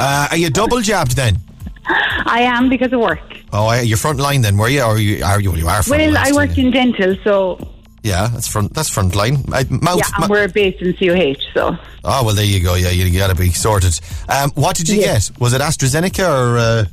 uh, 0.00 0.29
are 0.31 0.37
you 0.37 0.50
double 0.50 0.81
jabbed 0.81 1.16
then? 1.16 1.38
I 2.26 2.42
am 2.42 2.68
because 2.68 2.92
of 2.92 3.00
work. 3.00 3.20
Oh, 3.52 3.72
you're 3.80 3.96
front 3.96 4.18
line 4.18 4.42
then? 4.42 4.56
Were 4.56 4.68
you? 4.68 4.82
Or 4.82 4.94
are 4.94 4.98
you? 4.98 5.24
Are 5.24 5.40
you? 5.40 5.52
You 5.54 5.66
are 5.68 5.82
front 5.82 6.02
Well, 6.02 6.16
I 6.16 6.24
still, 6.24 6.36
work 6.36 6.56
in 6.58 6.70
dental, 6.70 7.16
so 7.24 7.58
Yeah, 8.02 8.28
that's 8.28 8.46
front. 8.48 8.74
That's 8.74 8.88
front 8.88 9.14
line. 9.14 9.44
I, 9.52 9.64
mouth. 9.64 9.98
yeah, 9.98 10.04
and 10.16 10.20
ma- 10.20 10.26
we're 10.28 10.48
based 10.48 10.80
in 10.82 10.94
COH, 10.94 11.42
so 11.54 11.76
oh 12.04 12.24
well, 12.24 12.34
there 12.34 12.44
you 12.44 12.60
go. 12.62 12.74
Yeah, 12.74 12.90
you 12.90 13.18
got 13.18 13.28
to 13.30 13.34
be 13.34 13.50
sorted. 13.50 13.98
Um, 14.28 14.50
what 14.54 14.76
did 14.76 14.88
you 14.88 15.00
Yes. 15.00 15.30
get? 15.30 15.40
Was 15.40 15.52
it 15.52 15.60
AstraZeneca 15.60 16.28
or 16.28 16.58
uh, 16.58 16.84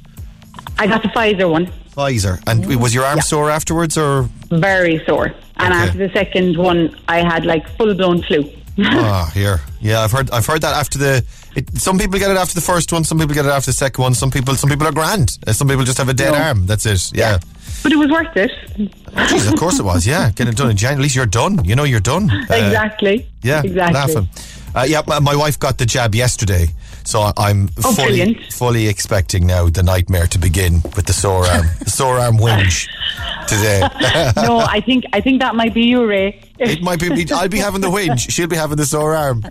I 0.79 0.87
got 0.87 1.01
the 1.03 1.09
Pfizer 1.09 1.49
one. 1.49 1.67
Pfizer? 1.95 2.41
And 2.47 2.65
was 2.79 2.93
your 2.93 3.05
arm 3.05 3.17
Yeah. 3.17 3.23
sore 3.23 3.49
afterwards, 3.51 3.97
or 3.97 4.29
Very 4.49 5.03
sore. 5.05 5.33
And 5.57 5.73
Okay. 5.73 5.83
after 5.83 5.97
the 6.07 6.09
second 6.13 6.57
one, 6.57 6.95
I 7.07 7.17
had 7.19 7.45
like 7.45 7.67
full 7.77 7.93
blown 7.95 8.21
flu. 8.23 8.49
Oh, 8.79 9.29
here. 9.33 9.61
Yeah, 9.81 10.01
I've 10.01 10.11
heard. 10.11 10.29
I've 10.31 10.45
heard 10.45 10.61
that 10.61 10.75
after 10.75 10.97
the. 10.99 11.23
It, 11.57 11.77
some 11.77 11.97
people 11.97 12.19
get 12.19 12.29
it 12.29 12.37
after 12.37 12.53
the 12.53 12.61
first 12.61 12.91
one. 12.93 13.03
Some 13.03 13.17
people 13.17 13.33
get 13.33 13.45
it 13.45 13.49
after 13.49 13.71
the 13.71 13.79
second 13.85 14.01
one. 14.01 14.13
Some 14.13 14.29
people. 14.31 14.53
Some 14.55 14.69
people 14.69 14.85
are 14.87 14.91
grand. 14.91 15.37
Uh, 15.47 15.53
Some 15.53 15.67
people 15.67 15.83
just 15.85 15.97
have 15.97 16.07
a 16.07 16.13
dead 16.13 16.31
No. 16.33 16.37
arm. 16.39 16.67
That's 16.67 16.85
it. 16.85 17.11
Yeah. 17.17 17.39
But 17.83 17.91
it 17.91 17.95
was 17.97 18.09
worth 18.09 18.35
it. 18.37 18.51
Jeez, 18.77 19.51
of 19.51 19.59
course 19.59 19.79
it 19.79 19.83
was. 19.83 20.05
Yeah, 20.05 20.29
getting 20.35 20.53
it 20.53 20.57
done 20.57 20.69
in 20.69 20.77
January. 20.77 20.99
At 20.99 21.03
least 21.03 21.15
you're 21.15 21.25
done. 21.41 21.65
You 21.65 21.75
know 21.75 21.83
you're 21.83 21.99
done. 22.13 22.29
Uh, 22.29 22.45
exactly. 22.53 23.27
Yeah, 23.43 23.61
Exactly. 23.63 23.93
laughing. 23.93 24.29
Uh, 24.75 24.85
yeah, 24.87 25.01
my 25.21 25.35
wife 25.35 25.57
got 25.57 25.77
the 25.79 25.85
jab 25.87 26.13
yesterday, 26.13 26.67
so 27.07 27.31
I'm 27.37 27.69
Oh, 27.83 27.93
fully 27.93 28.07
brilliant. 28.07 28.53
fully 28.53 28.87
expecting 28.87 29.47
now 29.47 29.69
the 29.69 29.81
nightmare 29.83 30.27
to 30.27 30.37
begin 30.39 30.81
with 30.95 31.05
the 31.05 31.13
sore 31.13 31.45
arm, 31.45 31.67
the 31.79 31.89
sore 31.89 32.17
arm 32.19 32.37
whinge 32.37 32.87
today. 33.47 33.79
no, 34.35 34.59
I 34.59 34.81
think 34.85 35.05
I 35.13 35.21
think 35.21 35.39
that 35.41 35.55
might 35.55 35.73
be 35.73 35.83
you, 35.83 36.05
Ray. 36.05 36.41
It 36.59 36.81
might 36.81 36.99
be. 36.99 37.25
I'll 37.31 37.47
be 37.47 37.59
having 37.59 37.81
the 37.81 37.87
whinge. 37.89 38.29
She'll 38.29 38.47
be 38.47 38.55
having 38.55 38.77
the 38.77 38.85
sore 38.85 39.15
arm. 39.15 39.43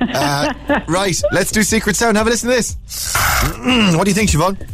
Uh, 0.00 0.52
right. 0.88 1.16
Let's 1.32 1.50
do 1.52 1.62
secret 1.62 1.96
sound. 1.96 2.16
Have 2.16 2.26
a 2.26 2.30
listen 2.30 2.50
to 2.50 2.54
this. 2.56 2.76
what 3.96 4.04
do 4.04 4.10
you 4.10 4.14
think, 4.14 4.30
Siobhan? 4.30 4.68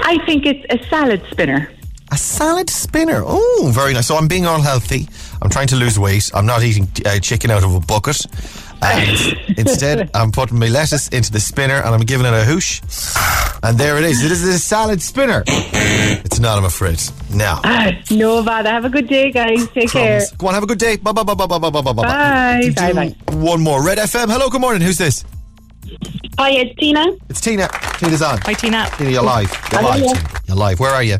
I 0.00 0.18
think 0.26 0.44
it's 0.46 0.64
a 0.70 0.84
salad 0.88 1.22
spinner. 1.30 1.70
A 2.10 2.16
salad 2.18 2.68
spinner. 2.68 3.22
Oh, 3.24 3.70
very 3.74 3.94
nice. 3.94 4.06
So 4.08 4.16
I'm 4.16 4.28
being 4.28 4.44
all 4.46 4.60
healthy. 4.60 5.08
I'm 5.40 5.48
trying 5.48 5.68
to 5.68 5.76
lose 5.76 5.98
weight. 5.98 6.30
I'm 6.34 6.44
not 6.44 6.62
eating 6.62 6.86
uh, 7.06 7.18
chicken 7.20 7.50
out 7.50 7.64
of 7.64 7.74
a 7.74 7.80
bucket. 7.80 8.26
And 8.82 9.38
instead, 9.58 10.10
I'm 10.14 10.32
putting 10.32 10.58
my 10.58 10.66
lettuce 10.68 11.08
into 11.08 11.30
the 11.30 11.38
spinner 11.40 11.76
and 11.76 11.94
I'm 11.94 12.00
giving 12.00 12.26
it 12.26 12.32
a 12.34 12.44
hoosh. 12.44 12.80
And 13.62 13.78
there 13.78 13.96
it 13.96 14.04
is. 14.04 14.24
It 14.24 14.32
is 14.32 14.42
a 14.42 14.58
salad 14.58 15.00
spinner. 15.00 15.44
It's 15.46 16.40
not, 16.40 16.58
I'm 16.58 16.64
afraid. 16.64 17.00
Now. 17.32 17.60
No 18.10 18.42
bother. 18.42 18.68
Have 18.70 18.84
a 18.84 18.90
good 18.90 19.08
day, 19.08 19.30
guys. 19.30 19.68
Take 19.68 19.90
care. 19.90 20.20
Go 20.38 20.48
on, 20.48 20.54
have 20.54 20.62
a 20.62 20.66
good 20.66 20.78
day. 20.78 20.96
Bye 20.96 21.12
bye 21.12 21.22
bye 21.22 21.34
bye 21.34 21.46
bye 21.46 21.58
bye 21.58 21.70
bye 21.70 21.80
bye. 21.92 21.92
Bye. 21.92 22.70
Bye. 22.74 22.92
Bye. 22.92 23.14
One 23.36 23.62
more. 23.62 23.84
Red 23.84 23.98
FM. 23.98 24.28
Hello, 24.30 24.50
good 24.50 24.60
morning. 24.60 24.82
Who's 24.82 24.98
this? 24.98 25.24
Hi, 26.38 26.50
it's 26.50 26.74
Tina. 26.78 27.06
It's 27.28 27.40
Tina. 27.40 27.68
Tina's 27.98 28.22
on. 28.22 28.38
Hi, 28.42 28.52
Tina. 28.54 28.88
Tina, 28.98 29.10
you're 29.10 29.22
live. 29.22 29.50
You're 29.70 29.80
Hello, 29.80 29.90
live. 29.90 30.00
yeah. 30.04 30.12
Tina. 30.14 30.40
You're 30.48 30.56
live. 30.56 30.80
Where 30.80 30.90
are 30.90 31.02
you? 31.02 31.16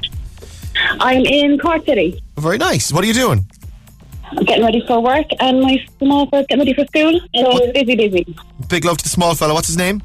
I'm 1.00 1.24
in 1.24 1.58
Cork 1.58 1.84
City. 1.84 2.22
Very 2.36 2.58
nice. 2.58 2.92
What 2.92 3.04
are 3.04 3.06
you 3.06 3.14
doing? 3.14 3.44
I'm 4.36 4.44
getting 4.44 4.64
ready 4.64 4.82
for 4.86 5.00
work, 5.00 5.26
and 5.40 5.60
my 5.60 5.78
small 5.98 6.26
fella's 6.26 6.46
getting 6.48 6.60
ready 6.66 6.74
for 6.74 6.86
school. 6.86 7.20
So 7.36 7.72
busy, 7.72 7.96
busy. 7.96 8.36
Big 8.68 8.84
love 8.84 8.96
to 8.98 9.04
the 9.04 9.10
small 9.10 9.34
fella. 9.34 9.54
What's 9.54 9.66
his 9.68 9.76
name? 9.76 10.02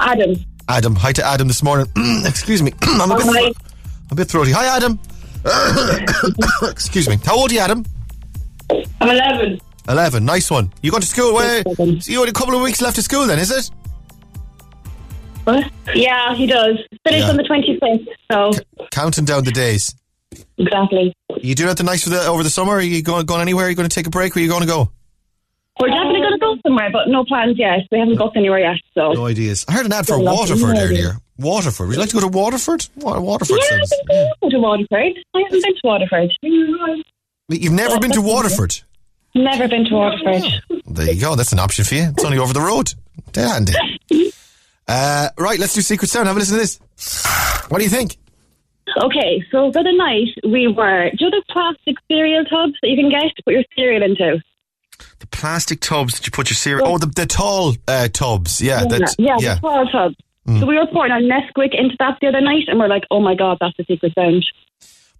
Adam. 0.00 0.34
Adam. 0.68 0.94
Hi 0.96 1.12
to 1.12 1.24
Adam 1.24 1.46
this 1.48 1.62
morning. 1.62 1.86
Excuse 2.26 2.62
me. 2.62 2.72
I'm 2.82 3.10
a 3.10 3.16
bit, 3.16 3.56
a 4.10 4.14
bit 4.14 4.28
throaty. 4.28 4.50
Hi, 4.52 4.76
Adam. 4.76 4.98
Excuse 6.70 7.08
me. 7.08 7.18
How 7.24 7.36
old 7.36 7.50
are 7.50 7.54
you, 7.54 7.60
Adam? 7.60 7.84
I'm 9.00 9.08
11. 9.10 9.60
11. 9.88 10.24
Nice 10.24 10.50
one. 10.50 10.72
You 10.82 10.90
going 10.90 11.02
to 11.02 11.06
school? 11.06 11.34
Where? 11.34 11.62
So 11.76 11.84
you 12.10 12.18
got 12.18 12.28
a 12.28 12.32
couple 12.32 12.54
of 12.56 12.62
weeks 12.62 12.80
left 12.80 12.98
of 12.98 13.04
school 13.04 13.26
then, 13.26 13.38
is 13.38 13.50
it? 13.50 13.70
What? 15.44 15.70
Yeah, 15.94 16.34
he 16.34 16.46
does. 16.46 16.78
Finished 17.06 17.24
Yeah. 17.24 17.30
on 17.30 17.36
the 17.36 17.42
25th. 17.42 18.06
So, 18.32 18.52
Counting 18.90 19.26
down 19.26 19.44
the 19.44 19.52
days. 19.52 19.94
Exactly. 20.58 21.14
You 21.40 21.54
doing 21.54 21.68
anything 21.68 21.86
nice 21.86 22.04
for 22.04 22.10
the, 22.10 22.26
over 22.26 22.42
the 22.42 22.50
summer? 22.50 22.72
Are 22.74 22.80
you 22.80 23.02
going, 23.02 23.26
going 23.26 23.40
anywhere? 23.40 23.66
Are 23.66 23.70
you 23.70 23.76
going 23.76 23.88
to 23.88 23.94
take 23.94 24.06
a 24.06 24.10
break? 24.10 24.34
Where 24.34 24.40
are 24.42 24.44
you 24.44 24.50
going 24.50 24.62
to 24.62 24.66
go? 24.68 24.90
We're 25.80 25.88
definitely 25.88 26.20
going 26.20 26.32
to 26.32 26.38
go 26.38 26.56
somewhere, 26.64 26.90
but 26.92 27.08
no 27.08 27.24
plans 27.24 27.58
yet. 27.58 27.80
We 27.90 27.98
haven't 27.98 28.14
got 28.16 28.36
anywhere 28.36 28.60
yet. 28.60 28.76
So, 28.94 29.12
No 29.12 29.26
ideas. 29.26 29.64
I 29.68 29.72
heard 29.72 29.86
an 29.86 29.92
ad 29.92 30.06
for 30.06 30.18
Yeah, 30.18 30.32
Waterford 30.32 30.76
earlier. 30.78 31.16
Waterford. 31.36 31.88
Would 31.88 31.94
you 31.94 32.00
like 32.00 32.10
to 32.10 32.14
go 32.14 32.20
to 32.20 32.28
Waterford? 32.28 32.86
Wa- 32.96 33.18
Waterford 33.18 33.58
yeah, 33.58 33.64
I 33.64 33.78
sounds. 33.78 33.90
think 33.90 34.08
we'll 34.10 34.30
go 34.40 34.50
to 34.50 34.58
Waterford. 34.60 35.14
I 35.34 35.38
haven't 35.42 35.62
been 35.62 35.74
to 35.74 35.80
Waterford. 35.82 36.32
You've 37.48 37.72
never 37.72 37.98
been 37.98 38.12
to 38.12 38.20
Waterford? 38.22 38.80
Never 39.34 39.66
been 39.66 39.84
to 39.86 39.94
Waterford. 39.94 40.44
There 40.86 41.12
you 41.12 41.20
go. 41.20 41.34
That's 41.34 41.52
an 41.52 41.58
option 41.58 41.84
for 41.84 41.96
you. 41.96 42.02
It's 42.04 42.24
only 42.24 42.38
over 42.38 42.52
the 42.52 42.60
road. 42.60 42.94
Handy. 43.34 43.72
Uh, 44.86 45.30
right, 45.38 45.58
let's 45.58 45.72
do 45.72 45.80
Secret 45.80 46.10
Sound. 46.10 46.26
Have 46.28 46.36
a 46.36 46.38
listen 46.38 46.56
to 46.56 46.60
this. 46.60 46.78
What 47.70 47.78
do 47.78 47.84
you 47.84 47.90
think? 47.90 48.18
Okay, 49.02 49.42
so 49.50 49.72
for 49.72 49.72
the 49.72 49.80
other 49.80 49.96
night 49.96 50.28
we 50.44 50.68
were. 50.68 51.10
Do 51.10 51.24
you 51.24 51.30
know 51.30 51.38
the 51.38 51.52
plastic 51.52 51.96
cereal 52.08 52.44
tubs 52.44 52.74
that 52.82 52.88
you 52.88 52.96
can 52.96 53.10
get 53.10 53.34
to 53.36 53.42
put 53.44 53.54
your 53.54 53.64
cereal 53.76 54.02
into? 54.02 54.42
The 55.18 55.26
plastic 55.26 55.80
tubs 55.80 56.14
that 56.14 56.26
you 56.26 56.30
put 56.30 56.50
your 56.50 56.56
cereal. 56.56 56.86
Oh, 56.86 56.98
the, 56.98 57.06
the 57.06 57.26
tall 57.26 57.74
uh, 57.88 58.08
tubs. 58.08 58.60
Yeah, 58.60 58.84
that's, 58.84 59.16
yeah, 59.18 59.36
yeah. 59.38 59.54
the 59.56 59.60
tall 59.60 59.86
tubs. 59.86 60.16
Mm. 60.46 60.60
So 60.60 60.66
we 60.66 60.76
were 60.76 60.86
pouring 60.86 61.10
our 61.10 61.20
Nesquik 61.20 61.74
into 61.74 61.96
that 61.98 62.18
the 62.20 62.28
other 62.28 62.40
night, 62.40 62.64
and 62.68 62.78
we're 62.78 62.88
like, 62.88 63.04
"Oh 63.10 63.20
my 63.20 63.34
god, 63.34 63.58
that's 63.60 63.76
the 63.78 63.84
secret 63.84 64.12
sound." 64.14 64.44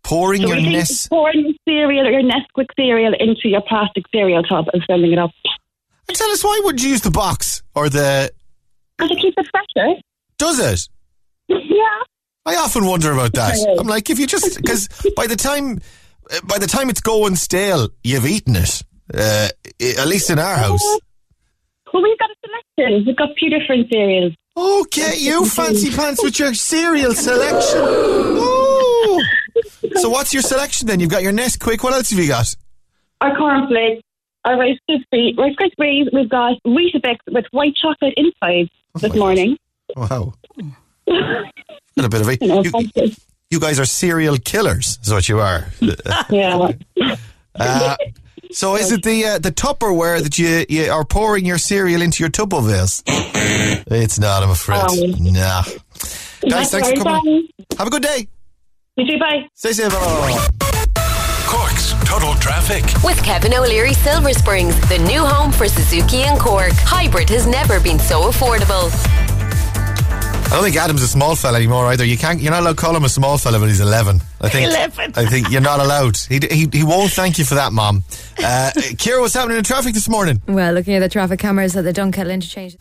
Pouring 0.02 0.42
So 0.42 0.48
your 0.48 0.60
Nest. 0.60 1.08
pouring 1.08 1.54
cereal 1.66 2.06
or 2.06 2.10
your 2.10 2.22
Nesquik 2.22 2.66
cereal 2.76 3.14
into 3.18 3.48
your 3.48 3.62
plastic 3.62 4.04
cereal 4.12 4.42
tub 4.42 4.66
and 4.72 4.84
filling 4.87 5.12
it 5.12 5.18
up. 5.18 5.30
And 6.08 6.16
tell 6.16 6.30
us 6.30 6.44
why 6.44 6.60
would 6.64 6.82
you 6.82 6.90
use 6.90 7.00
the 7.00 7.10
box 7.10 7.62
or 7.74 7.88
the? 7.88 8.30
Because 8.98 9.16
it 9.16 9.20
keeps 9.20 9.37
it 9.38 9.46
fresher. 9.50 9.94
Does 10.37 10.58
it? 10.58 10.88
yeah. 11.48 11.93
I 12.46 12.57
often 12.57 12.87
wonder 12.87 13.12
about 13.12 13.33
that. 13.35 13.54
I'm 13.78 13.87
like, 13.87 14.11
if 14.11 14.18
you 14.18 14.26
just 14.26 14.57
because 14.57 14.88
by 15.16 15.26
the 15.26 15.37
time 15.37 15.80
uh, 16.30 16.40
by 16.44 16.59
the 16.59 16.66
time 16.66 16.90
it's 16.90 17.00
going 17.00 17.37
stale, 17.37 17.88
you've 18.02 18.26
eaten 18.26 18.57
it. 18.57 18.83
Uh, 19.12 19.48
at 19.98 20.09
least 20.09 20.30
in 20.30 20.38
our 20.38 20.57
house. 20.57 20.83
Well, 21.92 22.02
we've 22.02 22.18
got 22.18 22.30
a 22.30 22.35
selection. 22.44 23.04
We've 23.07 23.16
got 23.16 23.30
a 23.30 23.35
few 23.35 23.50
different 23.50 23.90
cereals. 23.92 24.33
Okay, 24.57 25.18
you 25.18 25.44
fancy 25.46 25.90
pants 25.90 26.22
with 26.22 26.38
your 26.38 26.54
cereal 26.54 27.12
selection. 27.12 27.80
Ooh. 27.80 29.22
So 29.96 30.09
what's 30.09 30.33
your 30.33 30.42
selection 30.42 30.87
then? 30.87 31.00
You've 31.00 31.11
got 31.11 31.22
your 31.22 31.33
Nesquik. 31.33 31.83
What 31.83 31.92
else 31.92 32.11
have 32.11 32.18
you 32.18 32.28
got? 32.28 32.54
Our 33.20 33.37
cornflakes, 33.37 34.02
our 34.44 34.59
Rice 34.59 34.78
Krispies, 34.90 35.37
Rice 35.37 35.54
Krispies. 35.61 36.07
We've 36.12 36.28
got 36.28 36.54
Weetabix 36.66 37.18
with 37.30 37.44
white 37.50 37.74
chocolate 37.76 38.14
inside 38.16 38.70
this 38.94 39.14
morning. 39.14 39.57
Wow. 39.96 40.35
Got 41.96 42.07
a 42.07 42.09
bit 42.09 42.20
of 42.20 42.28
a. 42.28 42.38
You 42.40 42.48
know, 42.48 42.62
You, 42.96 43.12
you 43.50 43.61
guys 43.61 43.78
are 43.78 43.85
serial 43.85 44.37
killers, 44.38 44.98
is 45.02 45.12
what 45.12 45.28
you 45.28 45.40
are. 45.40 45.66
yeah. 46.30 46.68
Uh, 47.57 47.94
so 48.50 48.74
is 48.74 48.90
it 48.90 49.04
the 49.04 49.24
uh, 49.24 49.38
the 49.38 49.52
Tupperware 49.52 50.20
that 50.20 50.37
you, 50.40 50.66
you 50.68 50.90
are 50.90 51.04
pouring 51.04 51.44
your 51.44 51.57
cereal 51.57 52.02
into 52.02 52.20
your 52.24 52.30
Tupperwares? 52.30 53.00
It's 53.07 54.18
not, 54.18 54.42
I'm 54.42 54.50
afraid. 54.50 54.80
Um, 54.80 55.33
nah. 55.33 55.62
Guys, 56.48 56.72
thanks 56.72 56.90
for 56.90 57.04
coming. 57.04 57.46
Have 57.78 57.87
a 57.87 57.90
good 57.90 58.02
day. 58.02 58.26
You 58.96 59.07
too, 59.07 59.18
bye. 59.20 59.46
Stay 59.54 59.72
safe. 59.72 59.92
Bye. 59.92 60.48
Cork's 61.46 61.92
Total 62.04 62.35
Traffic. 62.40 62.83
With 63.04 63.22
Kevin 63.22 63.54
O'Leary 63.54 63.94
Silver 63.94 64.33
Springs, 64.33 64.74
the 64.88 64.98
new 64.98 65.24
home 65.24 65.52
for 65.52 65.68
Suzuki 65.68 66.22
and 66.24 66.40
Cork. 66.40 66.72
Hybrid 66.72 67.28
has 67.30 67.46
never 67.46 67.78
been 67.78 68.00
so 68.00 68.22
affordable. 68.30 68.90
I 70.54 70.58
don't 70.58 70.66
think 70.66 70.76
Adam's 70.76 71.02
a 71.02 71.08
small 71.08 71.34
fella 71.34 71.58
anymore 71.58 71.86
either. 71.86 72.04
You 72.04 72.16
can't. 72.16 72.40
You're 72.40 72.52
not 72.52 72.60
allowed 72.60 72.76
to 72.76 72.80
call 72.80 72.94
him 72.94 73.02
a 73.02 73.08
small 73.08 73.38
fella 73.38 73.58
when 73.58 73.70
he's 73.70 73.80
11. 73.80 74.20
I 74.40 74.48
think. 74.48 74.70
11. 74.70 75.14
I 75.16 75.26
think 75.26 75.50
you're 75.50 75.60
not 75.60 75.80
allowed. 75.80 76.16
He, 76.16 76.38
he, 76.48 76.68
he 76.72 76.84
won't 76.84 77.10
thank 77.10 77.40
you 77.40 77.44
for 77.44 77.56
that, 77.56 77.72
Mom. 77.72 78.04
Uh, 78.38 78.70
Kira, 78.94 79.20
what's 79.20 79.34
happening 79.34 79.58
in 79.58 79.64
traffic 79.64 79.94
this 79.94 80.08
morning? 80.08 80.40
Well, 80.46 80.72
looking 80.72 80.94
at 80.94 81.00
the 81.00 81.08
traffic 81.08 81.40
cameras 81.40 81.74
at 81.74 81.82
the 81.82 81.92
Dunkettle 81.92 82.32
interchange. 82.32 82.76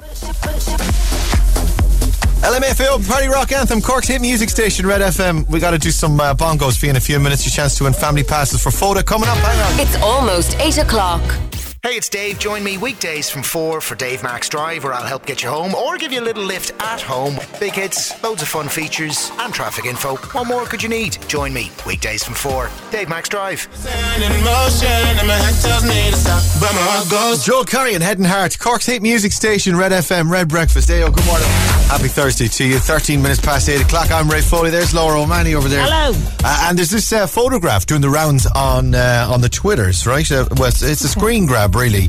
LMFAO 2.44 3.10
Party 3.10 3.28
Rock 3.28 3.52
Anthem, 3.52 3.82
Cork's 3.82 4.08
hit 4.08 4.22
music 4.22 4.52
station, 4.52 4.86
Red 4.86 5.02
FM. 5.02 5.50
We 5.50 5.60
got 5.60 5.72
to 5.72 5.80
do 5.80 5.90
some 5.90 6.20
uh, 6.20 6.36
bongos 6.36 6.78
for 6.78 6.86
you 6.86 6.92
in 6.92 6.98
a 6.98 7.02
few 7.02 7.20
minutes. 7.20 7.44
Your 7.44 7.54
chance 7.54 7.76
to 7.80 7.86
win 7.86 7.94
family 7.94 8.24
passes 8.24 8.62
for 8.62 8.70
Fota 8.70 9.04
coming 9.04 9.28
up. 9.28 9.38
Hang 9.38 9.74
on. 9.74 9.80
It's 9.80 9.96
almost 9.96 10.60
8 10.60 10.78
o'clock. 10.78 11.24
Hey, 11.86 11.98
it's 11.98 12.08
Dave. 12.08 12.40
Join 12.40 12.64
me 12.64 12.78
weekdays 12.78 13.30
from 13.30 13.44
4 13.44 13.82
for 13.82 13.96
Dave 13.96 14.24
Max 14.24 14.48
Drive, 14.48 14.86
where 14.86 14.94
I'll 14.94 15.06
help 15.06 15.26
get 15.26 15.44
you 15.44 15.50
home 15.50 15.76
or 15.76 15.98
give 15.98 16.14
you 16.14 16.22
a 16.22 16.24
little 16.24 16.46
lift 16.46 16.72
at 16.82 17.02
home. 17.02 17.38
Big 17.60 17.74
hits, 17.74 18.24
loads 18.24 18.42
of 18.42 18.48
fun 18.48 18.70
features, 18.70 19.30
and 19.40 19.54
traffic 19.54 19.84
info. 19.84 20.16
What 20.16 20.48
more 20.48 20.64
could 20.64 20.82
you 20.82 20.88
need? 20.88 21.18
Join 21.28 21.52
me 21.54 21.72
weekdays 21.86 22.24
from 22.24 22.36
4. 22.36 22.70
Dave 22.90 23.10
Max 23.10 23.28
Drive. 23.28 23.68
Joel 27.44 27.66
Corry 27.66 27.96
and 27.96 28.02
Head 28.02 28.18
and 28.18 28.28
Heart, 28.28 28.60
Cork's 28.60 28.86
hit 28.86 29.02
music 29.02 29.34
station, 29.34 29.76
Red 29.76 29.92
FM, 29.92 30.32
Red 30.32 30.48
Breakfast. 30.48 30.88
Ayo, 30.88 31.14
good 31.14 31.26
morning. 31.26 31.50
Happy 31.94 32.08
Thursday 32.08 32.48
to 32.48 32.66
you. 32.66 32.80
13 32.80 33.22
minutes 33.22 33.40
past 33.40 33.70
8 33.70 33.80
o'clock. 33.80 34.10
I'm 34.10 34.28
Ray 34.28 34.42
Foley. 34.42 34.72
There's 34.72 34.96
Laura 34.96 35.22
O'Mahony 35.22 35.54
over 35.54 35.70
there. 35.70 35.86
Hello. 35.88 36.12
Uh, 36.44 36.66
and 36.68 36.76
there's 36.76 36.90
this 36.90 37.14
uh, 37.14 37.28
photograph 37.28 37.86
doing 37.86 38.02
the 38.02 38.10
rounds 38.10 38.48
on 38.48 38.96
uh, 38.96 39.28
on 39.30 39.42
the 39.42 39.48
Twitters, 39.48 40.08
right? 40.08 40.30
Uh, 40.32 40.48
well, 40.58 40.70
it's, 40.70 40.82
a 40.82 41.08
screen 41.08 41.46
grab, 41.46 41.76
really, 41.76 42.06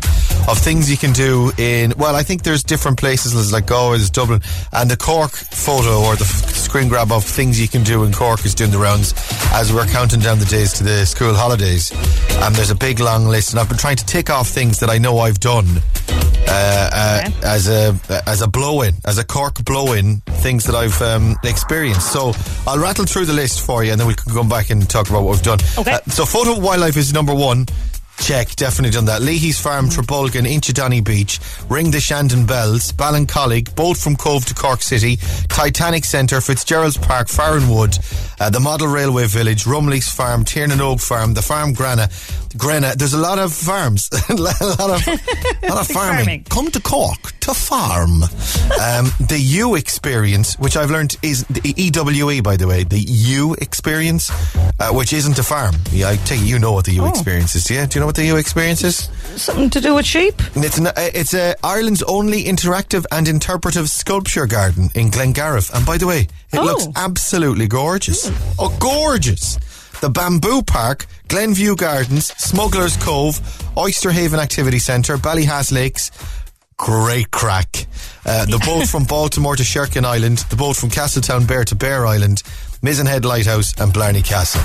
of 0.48 0.56
things 0.56 0.90
you 0.90 0.96
can 0.96 1.12
do 1.12 1.52
in. 1.58 1.92
Well, 1.98 2.16
I 2.16 2.22
think 2.22 2.44
there's 2.44 2.62
different 2.62 2.98
places. 2.98 3.34
There's 3.34 3.52
like 3.52 3.66
Galway, 3.66 3.98
there's 3.98 4.08
Dublin, 4.08 4.40
and 4.72 4.90
the 4.90 4.96
Cork 4.96 5.32
photo 5.32 6.00
or 6.00 6.16
the 6.16 6.24
f- 6.24 6.54
screen 6.54 6.88
grab 6.88 7.12
of 7.12 7.22
things 7.22 7.60
you 7.60 7.68
can 7.68 7.82
do 7.82 8.04
in 8.04 8.12
Cork 8.14 8.46
is 8.46 8.54
doing 8.54 8.70
the 8.70 8.78
rounds 8.78 9.12
as 9.52 9.70
we're 9.70 9.84
counting 9.84 10.20
down 10.20 10.38
the 10.38 10.46
days 10.46 10.72
to 10.72 10.82
the 10.82 11.04
school 11.04 11.34
holidays. 11.34 11.92
And 12.40 12.54
there's 12.54 12.70
a 12.70 12.74
big 12.74 13.00
long 13.00 13.26
list, 13.26 13.50
and 13.52 13.60
I've 13.60 13.68
been 13.68 13.76
trying 13.76 13.96
to 13.96 14.06
tick 14.06 14.30
off 14.30 14.48
things 14.48 14.80
that 14.80 14.88
I 14.88 14.96
know 14.96 15.18
I've 15.18 15.40
done. 15.40 15.66
Uh, 16.46 16.90
uh, 16.92 17.30
as 17.42 17.68
a 17.68 17.98
as 18.26 18.40
a 18.40 18.46
blow 18.46 18.82
in, 18.82 18.94
as 19.04 19.18
a 19.18 19.24
Cork 19.24 19.64
blow 19.64 19.73
in, 19.74 20.20
things 20.42 20.64
that 20.64 20.74
I've 20.74 21.00
um, 21.02 21.36
experienced. 21.44 22.12
So 22.12 22.32
I'll 22.66 22.78
rattle 22.78 23.04
through 23.06 23.26
the 23.26 23.32
list 23.32 23.60
for 23.60 23.84
you, 23.84 23.92
and 23.92 24.00
then 24.00 24.06
we 24.06 24.14
can 24.14 24.32
come 24.32 24.48
back 24.48 24.70
and 24.70 24.88
talk 24.88 25.10
about 25.10 25.22
what 25.24 25.32
we've 25.32 25.42
done. 25.42 25.58
Okay. 25.78 25.92
Uh, 25.92 26.00
so 26.06 26.24
Fota 26.24 26.60
wildlife 26.60 26.96
is 26.96 27.12
number 27.12 27.34
one. 27.34 27.66
Check, 28.18 28.54
definitely 28.54 28.92
done 28.92 29.06
that. 29.06 29.22
Leahy's 29.22 29.60
Farm, 29.60 29.88
Trabolgan, 29.88 30.46
Inchydoney 30.46 31.04
Beach, 31.04 31.40
Ring 31.68 31.90
the 31.90 32.00
Shandon 32.00 32.46
Bells, 32.46 32.92
Ballincollig, 32.92 33.74
boat 33.74 33.96
from 33.96 34.14
Cobh 34.14 34.44
to 34.46 34.54
Cork 34.54 34.82
City, 34.82 35.16
Titanic 35.48 36.04
Centre, 36.04 36.40
Fitzgerald's 36.40 36.96
Park, 36.96 37.26
Farronwood, 37.26 37.98
uh, 38.40 38.48
the 38.50 38.60
Model 38.60 38.86
Railway 38.86 39.26
Village, 39.26 39.64
Rumley's 39.64 40.08
Farm, 40.08 40.44
Tiernan 40.44 40.80
Oak 40.80 41.00
Farm, 41.00 41.34
the 41.34 41.42
Farm 41.42 41.72
Grana, 41.74 42.08
Grena. 42.56 42.94
There's 42.96 43.14
a 43.14 43.18
lot 43.18 43.38
of 43.38 43.52
farms, 43.52 44.08
a 44.30 44.34
lot 44.34 44.62
of, 44.62 44.78
lot 44.80 44.90
of 44.90 45.06
farming. 45.88 45.88
farming. 45.88 46.44
Come 46.44 46.70
to 46.70 46.80
Cork 46.80 47.33
to 47.44 47.54
farm. 47.54 48.22
Um, 48.22 49.12
the 49.28 49.38
U 49.38 49.74
experience, 49.74 50.58
which 50.58 50.76
I've 50.76 50.90
learned 50.90 51.16
is 51.22 51.44
the 51.44 51.60
EWE, 51.76 52.42
by 52.42 52.56
the 52.56 52.66
way, 52.66 52.84
the 52.84 52.98
U 52.98 53.54
experience, 53.60 54.30
uh, 54.80 54.90
which 54.92 55.12
isn't 55.12 55.38
a 55.38 55.42
farm. 55.42 55.74
Yeah, 55.92 56.08
I 56.10 56.16
take 56.16 56.40
you 56.40 56.58
know 56.58 56.72
what 56.72 56.86
the 56.86 56.92
U 56.94 57.02
Oh. 57.04 57.08
experience 57.10 57.54
is. 57.54 57.70
Yeah, 57.70 57.84
do 57.86 57.96
you 57.96 58.00
know 58.00 58.06
what 58.06 58.16
the 58.16 58.24
U 58.26 58.36
experience 58.36 58.82
is? 58.82 59.08
Something 59.36 59.68
to 59.70 59.80
do 59.80 59.94
with 59.94 60.06
sheep? 60.06 60.34
It's 60.56 60.78
an, 60.78 60.86
uh, 60.86 60.92
it's 60.96 61.34
uh, 61.34 61.52
Ireland's 61.62 62.02
only 62.04 62.44
interactive 62.44 63.04
and 63.12 63.28
interpretive 63.28 63.90
sculpture 63.90 64.46
garden 64.46 64.90
in 64.94 65.10
Glengarriff. 65.10 65.70
And 65.74 65.84
by 65.84 65.98
the 65.98 66.06
way, 66.06 66.28
it 66.52 66.58
Oh. 66.58 66.64
looks 66.64 66.86
absolutely 66.96 67.66
gorgeous. 67.68 68.30
Oh, 68.58 68.74
gorgeous! 68.80 69.58
The 70.00 70.08
Bamboo 70.10 70.62
Park, 70.62 71.06
Glenview 71.28 71.76
Gardens, 71.76 72.32
Smuggler's 72.38 72.96
Cove, 72.96 73.38
Oyster 73.76 74.10
Haven 74.10 74.40
Activity 74.40 74.78
Centre, 74.78 75.16
Ballyhass 75.18 75.72
Lakes. 75.72 76.10
Great 76.76 77.30
crack. 77.30 77.86
Uh, 78.26 78.44
the 78.46 78.58
boat 78.64 78.88
from 78.88 79.04
Baltimore 79.04 79.54
to 79.56 79.62
Sherkin 79.62 80.04
Island, 80.04 80.38
the 80.50 80.56
boat 80.56 80.76
from 80.76 80.90
Castletownbere 80.90 81.64
to 81.66 81.74
Bere 81.74 82.06
Island, 82.06 82.42
Mizenhead 82.82 83.24
Lighthouse, 83.24 83.78
and 83.80 83.92
Blarney 83.92 84.22
Castle. 84.22 84.60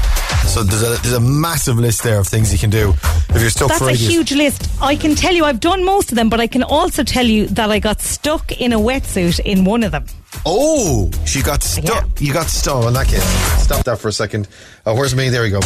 So 0.48 0.64
there's 0.64 0.82
a, 0.82 1.02
there's 1.02 1.14
a 1.14 1.20
massive 1.20 1.78
list 1.78 2.04
there 2.04 2.20
of 2.20 2.28
things 2.28 2.52
you 2.52 2.58
can 2.58 2.70
do 2.72 2.92
if 3.30 3.40
you're 3.42 3.50
stuck 3.50 3.68
That's 3.70 3.80
for 3.80 3.90
a 3.90 3.92
ages. 3.92 4.08
huge 4.08 4.32
list. 4.32 4.70
I 4.82 4.96
can 4.96 5.14
tell 5.16 5.34
you 5.34 5.46
I've 5.46 5.60
done 5.60 5.86
most 5.86 6.12
of 6.12 6.16
them, 6.16 6.30
but 6.30 6.40
I 6.40 6.48
can 6.48 6.64
also 6.64 7.04
tell 7.04 7.26
you 7.26 7.46
that 7.48 7.70
I 7.70 7.80
got 7.80 8.02
stuck 8.02 8.52
in 8.60 8.74
a 8.74 8.80
wetsuit 8.80 9.40
in 9.42 9.64
one 9.64 9.84
of 9.84 9.92
them. 9.92 10.06
Oh, 10.46 11.12
she 11.26 11.42
got 11.44 11.62
stuck. 11.62 12.08
You 12.20 12.34
got 12.34 12.48
stuck. 12.48 12.86
In 12.88 12.94
that 12.94 13.08
case, 13.08 13.24
stop 13.62 13.86
that 13.86 14.00
for 14.00 14.08
a 14.08 14.14
second. 14.14 14.48
Oh, 14.86 14.96
where's 14.96 15.16
me? 15.16 15.30
There 15.30 15.44
we 15.44 15.50
go. 15.52 15.60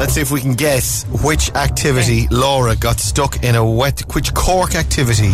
Let's 0.00 0.14
see 0.14 0.22
if 0.22 0.30
we 0.30 0.40
can 0.40 0.54
guess 0.54 1.04
which 1.22 1.54
activity 1.54 2.26
Laura 2.30 2.74
got 2.74 2.98
stuck 2.98 3.44
in 3.44 3.54
a 3.54 3.62
wet. 3.62 4.00
Which 4.14 4.32
Cork 4.32 4.74
activity 4.74 5.30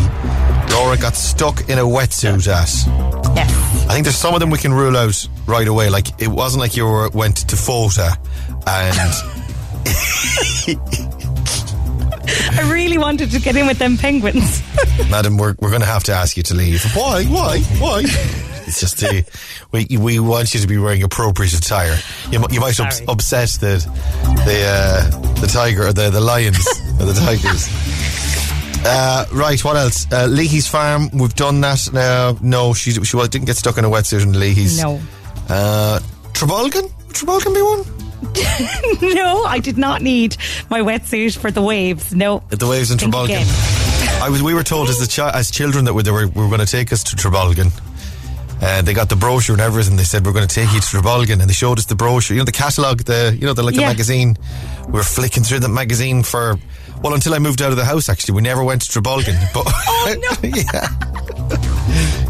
Laura 0.72 0.96
got 0.98 1.14
stuck 1.14 1.68
in 1.68 1.78
a 1.78 1.84
wetsuit 1.84 2.48
at? 2.48 2.74
Yes. 3.36 3.86
I 3.88 3.94
think 3.94 4.06
there's 4.06 4.16
some 4.16 4.34
of 4.34 4.40
them 4.40 4.50
we 4.50 4.58
can 4.58 4.72
rule 4.72 4.96
out 4.96 5.28
right 5.46 5.68
away. 5.68 5.88
Like 5.88 6.20
it 6.20 6.26
wasn't 6.26 6.62
like 6.62 6.76
you 6.76 6.84
were, 6.84 7.08
went 7.10 7.36
to 7.48 7.54
Fota 7.54 8.18
and 8.66 8.98
I 12.58 12.68
really 12.72 12.98
wanted 12.98 13.30
to 13.30 13.40
get 13.40 13.54
in 13.54 13.68
with 13.68 13.78
them 13.78 13.96
penguins. 13.96 14.64
Madam, 15.08 15.36
we're, 15.36 15.54
we're 15.60 15.70
going 15.70 15.82
to 15.82 15.86
have 15.86 16.02
to 16.04 16.12
ask 16.12 16.36
you 16.36 16.42
to 16.42 16.54
leave. 16.54 16.82
Why? 16.96 17.22
Why? 17.26 17.60
Why? 17.78 18.02
It's 18.66 18.80
just 18.80 18.98
the, 18.98 19.24
we 19.72 19.86
we 19.96 20.18
want 20.18 20.52
you 20.54 20.60
to 20.60 20.66
be 20.66 20.78
wearing 20.78 21.02
appropriate 21.02 21.52
attire. 21.52 21.98
You, 22.30 22.44
you 22.50 22.60
might 22.60 22.78
ups, 22.80 23.00
upset 23.08 23.48
the 23.60 23.76
the 24.44 24.64
uh, 24.66 25.34
the 25.40 25.46
tiger 25.46 25.86
or 25.86 25.92
the 25.92 26.10
the 26.10 26.20
lions 26.20 26.66
or 27.00 27.06
the 27.12 27.14
tigers. 27.14 27.68
Uh, 28.84 29.26
right, 29.32 29.62
what 29.64 29.76
else? 29.76 30.06
Uh, 30.12 30.26
Leahy's 30.26 30.68
farm. 30.68 31.10
We've 31.12 31.34
done 31.34 31.60
that. 31.62 31.88
now. 31.92 32.36
no, 32.40 32.72
she 32.74 32.92
she 32.92 33.18
didn't 33.28 33.46
get 33.46 33.56
stuck 33.56 33.78
in 33.78 33.84
a 33.84 33.88
wetsuit 33.88 34.22
in 34.22 34.38
Leahy's. 34.38 34.80
No. 34.80 35.00
Uh, 35.48 36.00
Trabolgan. 36.32 36.82
Would 37.06 37.16
Trabolgan 37.16 37.54
be 37.54 37.62
one. 37.62 37.84
no, 39.14 39.44
I 39.44 39.58
did 39.58 39.76
not 39.76 40.02
need 40.02 40.36
my 40.70 40.80
wetsuit 40.80 41.36
for 41.36 41.50
the 41.50 41.62
waves. 41.62 42.14
No. 42.14 42.42
The 42.48 42.66
waves 42.66 42.90
in 42.90 42.98
Trabolgan. 42.98 43.44
I 44.22 44.28
was. 44.30 44.42
We 44.42 44.54
were 44.54 44.62
told 44.62 44.88
as 44.88 44.98
the 44.98 45.06
chi- 45.06 45.36
as 45.36 45.50
children 45.50 45.84
that 45.86 45.94
we, 45.94 46.02
they 46.02 46.10
were, 46.10 46.26
we 46.28 46.42
were 46.42 46.48
going 46.48 46.60
to 46.60 46.66
take 46.66 46.92
us 46.92 47.02
to 47.04 47.16
Trabolgan. 47.16 47.72
Uh, 48.60 48.80
they 48.82 48.94
got 48.94 49.08
the 49.10 49.16
brochure 49.16 49.54
and 49.54 49.60
everything. 49.62 49.96
They 49.96 50.04
said 50.04 50.24
we're 50.24 50.32
going 50.32 50.48
to 50.48 50.54
take 50.54 50.72
you 50.72 50.80
to 50.80 50.86
Trabolgan, 50.86 51.40
and 51.40 51.48
they 51.48 51.52
showed 51.52 51.78
us 51.78 51.84
the 51.86 51.94
brochure. 51.94 52.34
You 52.34 52.40
know 52.40 52.44
the 52.46 52.52
catalogue, 52.52 53.02
the 53.04 53.36
you 53.38 53.46
know 53.46 53.52
the 53.52 53.62
like 53.62 53.74
the 53.74 53.82
magazine. 53.82 54.36
We 54.86 54.92
were 54.92 55.02
flicking 55.02 55.42
through 55.42 55.60
the 55.60 55.68
magazine 55.68 56.22
for 56.22 56.56
well 57.02 57.12
until 57.14 57.34
I 57.34 57.38
moved 57.38 57.60
out 57.60 57.70
of 57.70 57.76
the 57.76 57.84
house. 57.84 58.08
Actually, 58.08 58.36
we 58.36 58.42
never 58.42 58.64
went 58.64 58.82
to 58.82 59.00
Trabolgan. 59.00 59.36
But 59.54 59.66
Oh, 59.68 60.14
no. 60.42 60.48
yeah, 60.48 60.88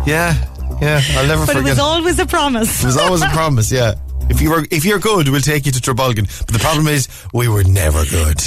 yeah, 0.07 0.35
yeah. 0.81 1.01
I'll 1.19 1.27
never 1.29 1.47
forget 1.47 1.63
But 1.63 1.67
it 1.69 1.71
was 1.71 1.79
always 1.79 2.19
a 2.19 2.27
promise. 2.27 2.83
It 2.83 2.87
was 2.87 2.97
always 2.97 3.23
a 3.23 3.29
promise. 3.31 3.71
Yeah. 3.71 3.95
If 4.29 4.41
you 4.41 4.51
were 4.51 4.67
if 4.73 4.85
you're 4.85 4.99
good, 4.99 5.29
we'll 5.29 5.41
take 5.41 5.67
you 5.67 5.73
to 5.73 5.81
Trabolgan. 5.81 6.27
But 6.45 6.53
the 6.53 6.59
problem 6.59 6.89
is, 6.89 7.07
we 7.33 7.47
were 7.47 7.63
never 7.63 8.05
good. 8.07 8.41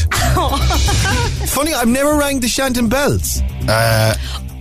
Funny, 1.50 1.74
I've 1.74 1.88
never 1.88 2.18
rang 2.18 2.42
the 2.42 2.48
Shandon 2.50 2.90
Bells. 2.90 3.42
Uh, 3.68 4.14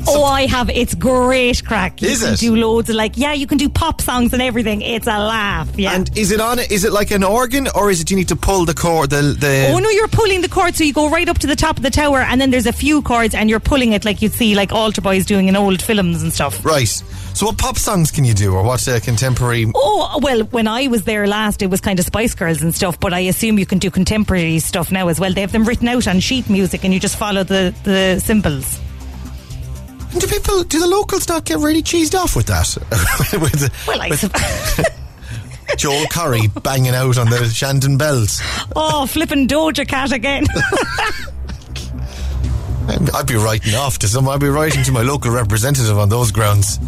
Oh, 0.06 0.24
I 0.24 0.46
have. 0.46 0.70
It's 0.70 0.94
great 0.94 1.64
crack. 1.64 2.00
You 2.00 2.08
Is 2.08 2.22
can 2.22 2.34
it? 2.34 2.38
do 2.40 2.56
loads 2.56 2.88
of 2.90 2.96
like, 2.96 3.16
yeah, 3.16 3.32
you 3.32 3.46
can 3.46 3.58
do 3.58 3.68
pop 3.68 4.00
songs 4.00 4.32
and 4.32 4.40
everything. 4.40 4.80
It's 4.82 5.06
a 5.06 5.18
laugh. 5.18 5.68
Yeah. 5.78 5.92
And 5.94 6.16
is 6.16 6.30
it 6.30 6.40
on? 6.40 6.58
Is 6.58 6.84
it 6.84 6.92
like 6.92 7.10
an 7.10 7.24
organ, 7.24 7.68
or 7.74 7.90
is 7.90 8.00
it 8.00 8.10
you 8.10 8.16
need 8.16 8.28
to 8.28 8.36
pull 8.36 8.64
the 8.64 8.74
cord? 8.74 9.10
The 9.10 9.36
the. 9.38 9.70
Oh 9.72 9.78
no, 9.78 9.88
you're 9.90 10.08
pulling 10.08 10.40
the 10.42 10.48
cord, 10.48 10.74
so 10.74 10.84
you 10.84 10.92
go 10.92 11.08
right 11.10 11.28
up 11.28 11.38
to 11.38 11.46
the 11.46 11.56
top 11.56 11.76
of 11.76 11.82
the 11.82 11.90
tower, 11.90 12.20
and 12.20 12.40
then 12.40 12.50
there's 12.50 12.66
a 12.66 12.72
few 12.72 13.02
cords, 13.02 13.34
and 13.34 13.50
you're 13.50 13.60
pulling 13.60 13.92
it 13.92 14.04
like 14.04 14.22
you'd 14.22 14.32
see 14.32 14.54
like 14.54 14.72
altar 14.72 15.00
boys 15.00 15.26
doing 15.26 15.48
in 15.48 15.56
old 15.56 15.82
films 15.82 16.22
and 16.22 16.32
stuff. 16.32 16.64
Right. 16.64 16.88
So, 16.88 17.46
what 17.46 17.58
pop 17.58 17.78
songs 17.78 18.10
can 18.10 18.24
you 18.24 18.34
do, 18.34 18.54
or 18.54 18.62
what 18.62 18.86
uh, 18.88 19.00
contemporary? 19.00 19.70
Oh 19.74 20.18
well, 20.22 20.40
when 20.44 20.66
I 20.66 20.88
was 20.88 21.04
there 21.04 21.26
last, 21.26 21.62
it 21.62 21.68
was 21.68 21.80
kind 21.80 21.98
of 21.98 22.04
Spice 22.04 22.34
Girls 22.34 22.62
and 22.62 22.74
stuff. 22.74 22.98
But 22.98 23.12
I 23.12 23.20
assume 23.20 23.58
you 23.58 23.66
can 23.66 23.78
do 23.78 23.90
contemporary 23.90 24.58
stuff 24.58 24.90
now 24.90 25.08
as 25.08 25.20
well. 25.20 25.32
They 25.32 25.42
have 25.42 25.52
them 25.52 25.64
written 25.64 25.88
out 25.88 26.08
on 26.08 26.20
sheet 26.20 26.48
music, 26.50 26.84
and 26.84 26.92
you 26.92 27.00
just 27.00 27.16
follow 27.16 27.44
the 27.44 27.74
the 27.84 28.20
symbols. 28.20 28.80
Do 30.16 30.26
people? 30.26 30.62
Do 30.64 30.80
the 30.80 30.86
locals 30.86 31.28
not 31.28 31.44
get 31.44 31.58
really 31.58 31.82
cheesed 31.82 32.14
off 32.18 32.34
with 32.34 32.46
that? 32.46 32.76
with 33.40 33.52
the, 33.52 33.70
Well, 33.86 34.00
I 34.00 34.08
with 34.10 34.22
Joel 35.78 36.06
Corry 36.06 36.48
banging 36.62 36.94
out 36.94 37.18
on 37.18 37.28
the 37.28 37.44
Shandon 37.46 37.98
Bells. 37.98 38.40
oh, 38.74 39.06
flipping 39.06 39.46
Doja 39.46 39.86
Cat 39.86 40.12
again. 40.12 40.46
I'd 43.14 43.26
be 43.26 43.34
writing 43.34 43.74
off 43.74 43.98
to 43.98 44.08
some. 44.08 44.26
I'd 44.30 44.40
be 44.40 44.48
writing 44.48 44.82
to 44.84 44.92
my 44.92 45.02
local 45.02 45.30
representative 45.30 45.98
on 45.98 46.08
those 46.08 46.32
grounds. 46.32 46.78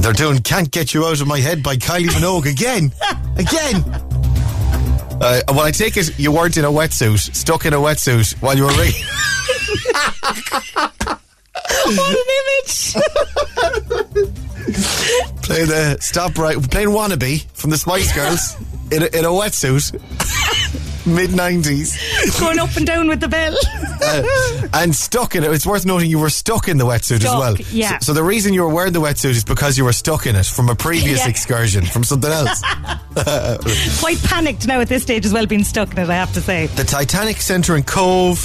They're 0.00 0.14
doing 0.14 0.40
"Can't 0.40 0.70
Get 0.70 0.94
You 0.94 1.04
Out 1.04 1.20
of 1.20 1.26
My 1.26 1.38
Head" 1.38 1.62
by 1.62 1.76
Kylie 1.76 2.08
Minogue 2.08 2.46
again, 2.50 2.90
again. 3.36 3.84
Uh, 5.22 5.42
well, 5.48 5.60
I 5.60 5.70
take 5.70 5.98
it 5.98 6.18
you 6.18 6.32
weren't 6.32 6.56
in 6.56 6.64
a 6.64 6.70
wetsuit, 6.70 7.34
stuck 7.36 7.66
in 7.66 7.74
a 7.74 7.76
wetsuit 7.76 8.40
while 8.40 8.56
you 8.56 8.64
were 8.64 8.72
ringing. 8.72 9.04
what 11.84 12.16
an 12.16 12.24
image! 12.40 12.94
playing 15.42 15.68
the 15.68 15.96
stop 16.00 16.36
right, 16.38 16.56
playing 16.70 16.88
"Wannabe" 16.88 17.44
from 17.52 17.70
the 17.70 17.78
Spice 17.78 18.14
Girls 18.14 18.56
in 18.92 19.02
a, 19.02 19.06
in 19.06 19.24
a 19.24 19.28
wetsuit, 19.28 19.92
mid 21.06 21.32
nineties, 21.32 21.98
Going 22.38 22.58
up 22.58 22.74
and 22.76 22.86
down 22.86 23.08
with 23.08 23.20
the 23.20 23.28
bell. 23.28 23.56
uh, 24.02 24.68
and 24.74 24.94
stuck 24.94 25.34
in 25.34 25.44
it. 25.44 25.50
It's 25.52 25.66
worth 25.66 25.86
noting 25.86 26.10
you 26.10 26.18
were 26.18 26.30
stuck 26.30 26.68
in 26.68 26.78
the 26.78 26.84
wetsuit 26.84 27.18
as 27.24 27.24
well. 27.24 27.56
yeah. 27.70 27.98
So, 27.98 28.06
so 28.06 28.12
the 28.14 28.22
reason 28.24 28.54
you 28.54 28.62
were 28.62 28.72
wearing 28.74 28.92
the 28.92 29.00
wetsuit 29.00 29.30
is 29.30 29.44
because 29.44 29.78
you 29.78 29.84
were 29.84 29.92
stuck 29.92 30.26
in 30.26 30.36
it 30.36 30.46
from 30.46 30.68
a 30.68 30.74
previous 30.74 31.20
Yeah. 31.20 31.28
excursion 31.28 31.84
from 31.84 32.04
something 32.04 32.30
else. 32.30 32.60
Quite 34.00 34.22
panicked 34.24 34.66
now 34.66 34.80
at 34.80 34.88
this 34.88 35.02
stage 35.02 35.24
as 35.26 35.32
well, 35.32 35.46
being 35.46 35.64
stuck 35.64 35.92
in 35.92 35.98
it. 35.98 36.08
I 36.10 36.14
have 36.14 36.32
to 36.34 36.40
say. 36.40 36.66
the 36.66 36.84
Titanic 36.84 37.38
Centre 37.38 37.76
in 37.76 37.82
Cobh. 37.82 38.38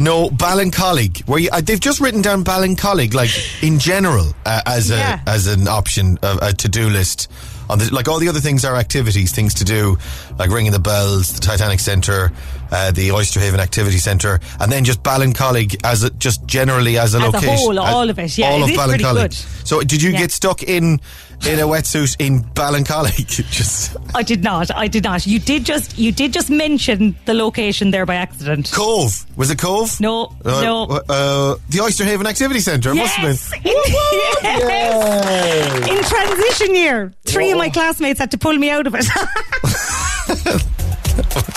No, 0.00 0.28
Ballincollig. 0.28 1.26
Where 1.28 1.38
you, 1.38 1.50
uh, 1.52 1.60
they've 1.60 1.80
just 1.80 2.00
written 2.00 2.20
down 2.22 2.44
Ballincollig, 2.44 3.14
like 3.14 3.30
in 3.62 3.78
general, 3.78 4.34
uh, 4.44 4.60
as 4.66 4.90
a 4.90 5.20
as 5.26 5.46
an 5.46 5.68
option, 5.68 6.18
uh, 6.22 6.38
a 6.42 6.52
to 6.52 6.68
do 6.68 6.88
list. 6.90 7.30
On 7.70 7.78
the, 7.78 7.92
like 7.94 8.08
all 8.08 8.18
the 8.18 8.28
other 8.28 8.40
things 8.40 8.64
are 8.64 8.76
activities, 8.76 9.32
things 9.32 9.54
to 9.54 9.64
do, 9.64 9.96
like 10.38 10.50
ringing 10.50 10.72
the 10.72 10.78
bells, 10.78 11.32
the 11.32 11.40
Titanic 11.40 11.80
Centre, 11.80 12.30
uh, 12.70 12.90
the 12.90 13.12
Oyster 13.12 13.40
Haven 13.40 13.58
Activity 13.60 13.98
Centre, 13.98 14.40
and 14.60 14.70
then 14.70 14.84
just 14.84 15.02
Ballincollig 15.02 15.80
as 15.84 16.02
a, 16.04 16.10
just 16.10 16.44
generally 16.46 16.98
as 16.98 17.14
a 17.14 17.18
As 17.18 17.22
a 17.22 17.26
location. 17.26 17.56
whole, 17.56 17.78
all 17.78 18.10
of 18.10 18.18
it, 18.18 18.36
yeah, 18.36 18.48
all 18.50 18.62
it 18.64 18.70
of 18.70 18.76
Ballincollig. 18.76 19.14
good. 19.14 19.32
So, 19.66 19.80
did 19.82 20.02
you 20.02 20.10
Yeah. 20.10 20.18
get 20.18 20.32
stuck 20.32 20.62
in 20.62 21.00
in 21.46 21.58
a 21.58 21.64
wetsuit 21.64 22.16
in 22.18 22.42
Ballincollig? 22.42 23.50
just 23.50 23.96
I 24.14 24.22
did 24.22 24.42
not. 24.44 24.70
I 24.74 24.86
did 24.88 25.04
not. 25.04 25.26
You 25.26 25.38
did 25.38 25.64
just. 25.64 25.96
You 25.98 26.12
did 26.12 26.32
just 26.32 26.50
mention 26.50 27.16
the 27.24 27.32
location 27.34 27.90
there 27.92 28.04
by 28.06 28.16
accident. 28.16 28.70
Cobh 28.72 29.24
was 29.36 29.50
it 29.50 29.58
Cobh? 29.58 30.00
No, 30.00 30.26
Uh, 30.44 30.60
no. 30.62 30.84
Uh, 31.08 31.56
the 31.70 31.80
Oyster 31.80 32.04
Haven 32.04 32.26
Activity 32.26 32.60
Centre. 32.60 32.90
It 32.90 32.96
must 32.96 33.14
have 33.14 33.24
been. 33.24 33.62
Yes. 33.64 34.34
yes. 34.44 35.88
In 35.88 36.04
transition 36.04 36.74
year, 36.74 37.12
three 37.24 37.53
of 37.54 37.58
my 37.58 37.70
classmates 37.70 38.18
had 38.18 38.30
to 38.32 38.38
pull 38.38 38.56
me 38.56 38.70
out 38.70 38.86
of 38.86 38.94
it. 38.94 39.04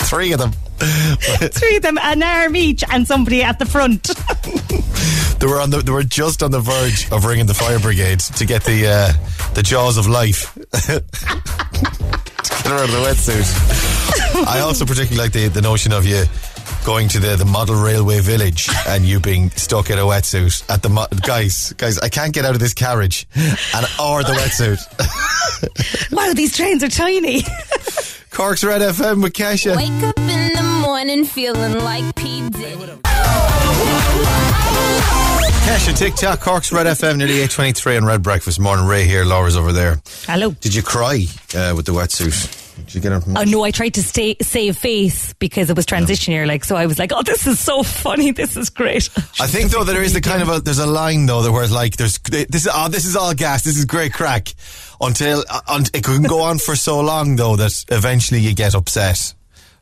Three 0.07 0.33
of 0.33 0.39
them. 0.39 0.51
three 0.79 1.77
of 1.77 1.81
them, 1.81 1.97
an 1.97 2.21
arm 2.21 2.55
each, 2.55 2.83
and 2.91 3.07
somebody 3.07 3.41
at 3.41 3.59
the 3.59 3.65
front. 3.65 4.09
They 5.39 5.45
were 5.45 5.61
on 5.61 5.69
the. 5.69 5.83
They 5.83 5.91
were 5.91 6.01
just 6.01 6.41
on 6.41 6.49
the 6.49 6.59
verge 6.59 7.11
of 7.11 7.23
ringing 7.23 7.45
the 7.45 7.53
fire 7.53 7.77
brigade 7.77 8.21
to 8.21 8.43
get 8.43 8.63
the 8.63 8.87
uh, 8.87 9.13
the 9.53 9.61
jaws 9.61 9.99
of 9.99 10.07
life. 10.07 10.55
get 10.55 11.03
her 12.65 12.73
out 12.73 12.85
of 12.85 12.91
the 12.91 13.03
wetsuit. 13.05 14.47
I 14.47 14.61
also 14.61 14.83
particularly 14.83 15.23
like 15.23 15.33
the, 15.33 15.47
the 15.49 15.61
notion 15.61 15.93
of 15.93 16.07
you 16.07 16.23
going 16.87 17.09
to 17.09 17.19
the, 17.19 17.35
the 17.35 17.43
model 17.43 17.75
railway 17.75 18.21
village 18.21 18.69
and 18.87 19.03
you 19.03 19.19
being 19.19 19.49
stuck 19.49 19.89
in 19.89 19.97
a 19.97 20.03
wetsuit 20.03 20.63
at 20.69 20.81
the 20.81 20.87
mo- 20.87 21.05
guys 21.21 21.73
guys 21.73 21.99
I 21.99 22.07
can't 22.07 22.33
get 22.33 22.45
out 22.45 22.53
of 22.53 22.61
this 22.61 22.73
carriage 22.73 23.27
and 23.35 23.85
or 23.99 24.23
the 24.23 24.31
wetsuit. 24.31 24.79
wow, 26.13 26.31
these 26.33 26.55
trains 26.55 26.83
are 26.83 26.87
tiny. 26.87 27.41
Cork's 28.31 28.63
Red 28.63 28.79
FM 28.79 29.21
with 29.21 29.33
Kesha. 29.33 29.75
Wake 29.75 30.01
up 30.01 30.17
in 30.17 30.53
the 30.53 30.63
morning 30.81 31.25
feeling 31.25 31.83
like 31.83 32.15
P. 32.15 32.47
Diddy. 32.51 32.77
Kesha 35.67 35.97
TikTok 35.97 36.39
Cork's 36.39 36.71
Red 36.71 36.87
FM 36.87 37.17
nearly 37.17 37.41
eight 37.41 37.51
twenty 37.51 37.73
three 37.73 37.97
on 37.97 38.05
Red 38.05 38.23
Breakfast 38.23 38.61
morning. 38.61 38.85
Ray 38.85 39.03
here, 39.03 39.25
Laura's 39.25 39.57
over 39.57 39.73
there. 39.73 39.99
Hello. 40.25 40.51
Did 40.51 40.73
you 40.73 40.83
cry 40.83 41.25
uh, 41.53 41.73
with 41.75 41.85
the 41.85 41.91
wetsuit? 41.91 42.66
Did 42.77 42.95
you 42.95 43.01
get 43.01 43.11
it? 43.11 43.23
Oh 43.35 43.43
no, 43.43 43.63
I 43.63 43.71
tried 43.71 43.95
to 43.95 44.03
stay 44.03 44.35
save 44.41 44.77
face 44.77 45.33
because 45.33 45.69
it 45.69 45.75
was 45.75 45.85
transition 45.85 46.33
year, 46.33 46.45
like 46.45 46.63
so. 46.63 46.75
I 46.75 46.85
was 46.85 46.99
like, 46.99 47.11
"Oh, 47.13 47.23
this 47.23 47.47
is 47.47 47.59
so 47.59 47.83
funny. 47.83 48.31
This 48.31 48.55
is 48.55 48.69
great." 48.69 49.09
I 49.39 49.47
think 49.47 49.71
though 49.71 49.83
there 49.83 50.03
is 50.03 50.13
the 50.13 50.21
kind 50.21 50.41
of 50.41 50.49
a 50.49 50.59
there's 50.59 50.79
a 50.79 50.85
line 50.85 51.25
though 51.25 51.41
that 51.41 51.51
where 51.51 51.63
it's 51.63 51.73
like 51.73 51.97
there's 51.97 52.19
this 52.19 52.65
is 52.65 52.69
oh, 52.71 52.87
this 52.89 53.05
is 53.05 53.15
all 53.15 53.33
gas 53.33 53.63
this 53.63 53.77
is 53.77 53.85
great 53.85 54.13
crack 54.13 54.53
until 55.01 55.43
uh, 55.49 55.61
un, 55.67 55.83
it 55.93 56.03
can 56.03 56.23
go 56.23 56.41
on 56.41 56.59
for 56.59 56.75
so 56.75 56.99
long 57.01 57.35
though 57.35 57.55
that 57.55 57.85
eventually 57.89 58.39
you 58.39 58.53
get 58.53 58.75
upset 58.75 59.33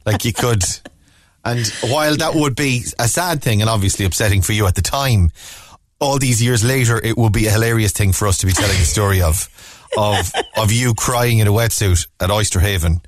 like 0.06 0.26
you 0.26 0.34
could 0.34 0.64
and 1.44 1.68
while 1.90 2.16
that 2.16 2.34
would 2.36 2.56
be 2.56 2.84
a 3.00 3.08
sad 3.08 3.42
thing 3.42 3.62
and 3.62 3.70
obviously 3.70 4.06
upsetting 4.06 4.42
for 4.42 4.54
you 4.54 4.66
at 4.68 4.76
the 4.76 4.82
time 4.82 5.32
all 6.00 6.18
these 6.18 6.42
years 6.42 6.64
later 6.64 7.00
it 7.04 7.18
will 7.18 7.30
be 7.30 7.48
a 7.48 7.52
hilarious 7.52 7.92
thing 7.92 8.12
for 8.12 8.28
us 8.28 8.38
to 8.38 8.46
be 8.46 8.52
telling 8.52 8.78
the 8.78 8.86
story 8.86 9.22
of 9.22 9.48
of 9.98 10.32
of 10.58 10.72
you 10.72 10.94
crying 10.94 11.40
in 11.40 11.48
a 11.48 11.52
wetsuit 11.52 12.08
at 12.20 12.30
Oysterhaven 12.30 13.04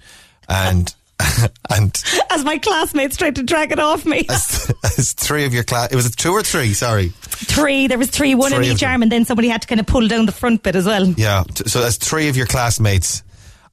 and 0.50 0.94
and 1.72 2.04
As 2.30 2.44
my 2.44 2.58
classmates 2.60 3.18
tried 3.18 3.36
to 3.38 3.44
drag 3.44 3.72
it 3.72 3.80
off 3.80 4.06
me. 4.06 4.26
as, 4.30 4.72
as 4.84 5.14
three 5.14 5.46
of 5.46 5.54
your 5.54 5.64
class 5.64 5.92
it 5.92 5.96
was 5.96 6.10
two 6.16 6.32
or 6.32 6.44
three 6.44 6.74
sorry 6.74 7.10
three. 7.24 7.88
There 7.88 7.98
was 8.00 8.10
three, 8.10 8.34
one 8.36 8.52
Three 8.52 8.66
in 8.68 8.74
each 8.74 8.80
them. 8.82 8.92
arm, 8.92 9.04
and 9.04 9.12
then 9.12 9.24
somebody 9.26 9.48
had 9.48 9.62
to 9.64 9.68
kind 9.68 9.80
of 9.80 9.86
pull 9.88 10.08
down 10.08 10.26
the 10.26 10.32
front 10.32 10.64
bit 10.64 10.76
as 10.76 10.86
well. 10.86 11.06
Yeah. 11.18 11.44
So 11.68 11.84
as 11.84 11.98
three 11.98 12.30
of 12.30 12.36
your 12.38 12.48
classmates 12.48 13.22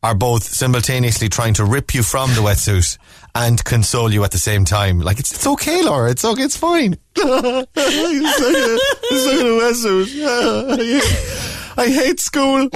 are 0.02 0.14
both 0.14 0.42
simultaneously 0.44 1.30
trying 1.30 1.54
to 1.54 1.64
rip 1.64 1.94
you 1.94 2.02
from 2.02 2.28
the 2.34 2.40
wetsuit 2.42 2.98
and 3.34 3.64
console 3.64 4.12
you 4.12 4.22
at 4.22 4.32
the 4.32 4.38
same 4.38 4.66
time. 4.66 5.00
Like 5.00 5.18
it's, 5.18 5.32
it's 5.32 5.46
okay, 5.46 5.82
Laura. 5.82 6.10
It's 6.10 6.24
okay. 6.26 6.42
It's 6.42 6.56
fine. 6.58 6.98
Stuck 7.16 7.34
in 7.34 8.24
a- 8.24 8.28
stuck 8.28 9.34
in 9.34 9.46
a 9.46 9.56
wetsuit. 9.60 10.10
I 11.76 11.88
hate 11.88 12.20
school. 12.20 12.68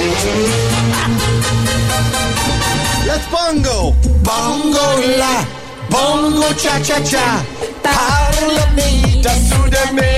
Let's 3.07 3.27
bongo. 3.31 3.95
Bongo 4.23 5.17
la. 5.17 5.47
Bongo 5.89 6.53
cha 6.55 6.81
cha 6.81 7.01
cha. 7.03 7.45
Parlami 7.81 9.21
da 9.23 9.31
su 9.35 9.69
de 9.69 9.93
me. 9.93 10.17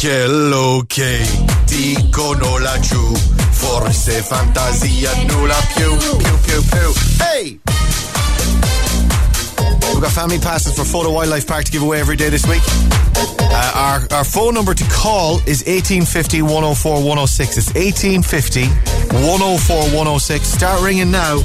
Quello 0.00 0.82
che 0.88 1.24
dicono 1.66 2.58
laggiù. 2.58 3.14
Forse 3.50 4.20
fantasia 4.22 5.12
nulla 5.28 5.60
più. 5.74 5.96
Più 5.96 6.40
più 6.40 6.64
più. 6.64 6.92
Hey! 7.18 7.60
We've 9.94 10.02
got 10.02 10.10
family 10.10 10.40
passes 10.40 10.74
for 10.74 10.82
Fota 10.82 11.12
Wildlife 11.12 11.46
Park 11.46 11.64
to 11.66 11.72
give 11.72 11.82
away 11.82 12.00
every 12.00 12.16
day 12.16 12.28
this 12.28 12.44
week. 12.46 12.62
Uh, 13.40 13.72
our, 14.10 14.18
our 14.18 14.24
phone 14.24 14.52
number 14.52 14.74
to 14.74 14.84
call 14.90 15.38
is 15.46 15.62
1850 15.66 16.42
104 16.42 16.94
106. 16.96 17.56
It's 17.56 17.74
1850 17.74 18.66
104 19.24 19.76
106. 19.94 20.44
Start 20.44 20.82
ringing 20.82 21.12
now. 21.12 21.36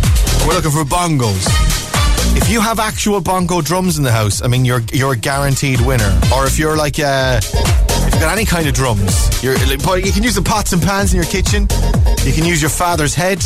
We're 0.48 0.56
looking 0.56 0.72
for 0.72 0.84
bongos. 0.84 1.89
If 2.36 2.50
you 2.50 2.62
have 2.62 2.80
actual 2.80 3.22
bongo 3.22 3.62
drums 3.62 3.98
in 3.98 4.04
the 4.04 4.12
house, 4.12 4.42
I 4.42 4.48
mean, 4.48 4.66
you're 4.66 4.82
you're 4.92 5.14
a 5.14 5.18
guaranteed 5.18 5.82
winner. 5.82 6.20
Or 6.34 6.46
if 6.46 6.58
you're 6.58 6.78
like, 6.78 7.00
uh, 7.00 7.40
if 7.42 8.14
you've 8.14 8.22
got 8.22 8.32
any 8.32 8.46
kind 8.46 8.68
of 8.68 8.74
drums, 8.74 9.44
you're, 9.44 9.56
like, 9.56 10.06
you 10.06 10.12
can 10.12 10.24
use 10.24 10.36
the 10.36 10.42
pots 10.42 10.74
and 10.74 10.82
pans 10.82 11.14
in 11.14 11.18
your 11.18 11.30
kitchen. 11.30 11.68
You 12.26 12.34
can 12.34 12.46
use 12.46 12.62
your 12.62 12.70
father's 12.72 13.14
head. 13.16 13.42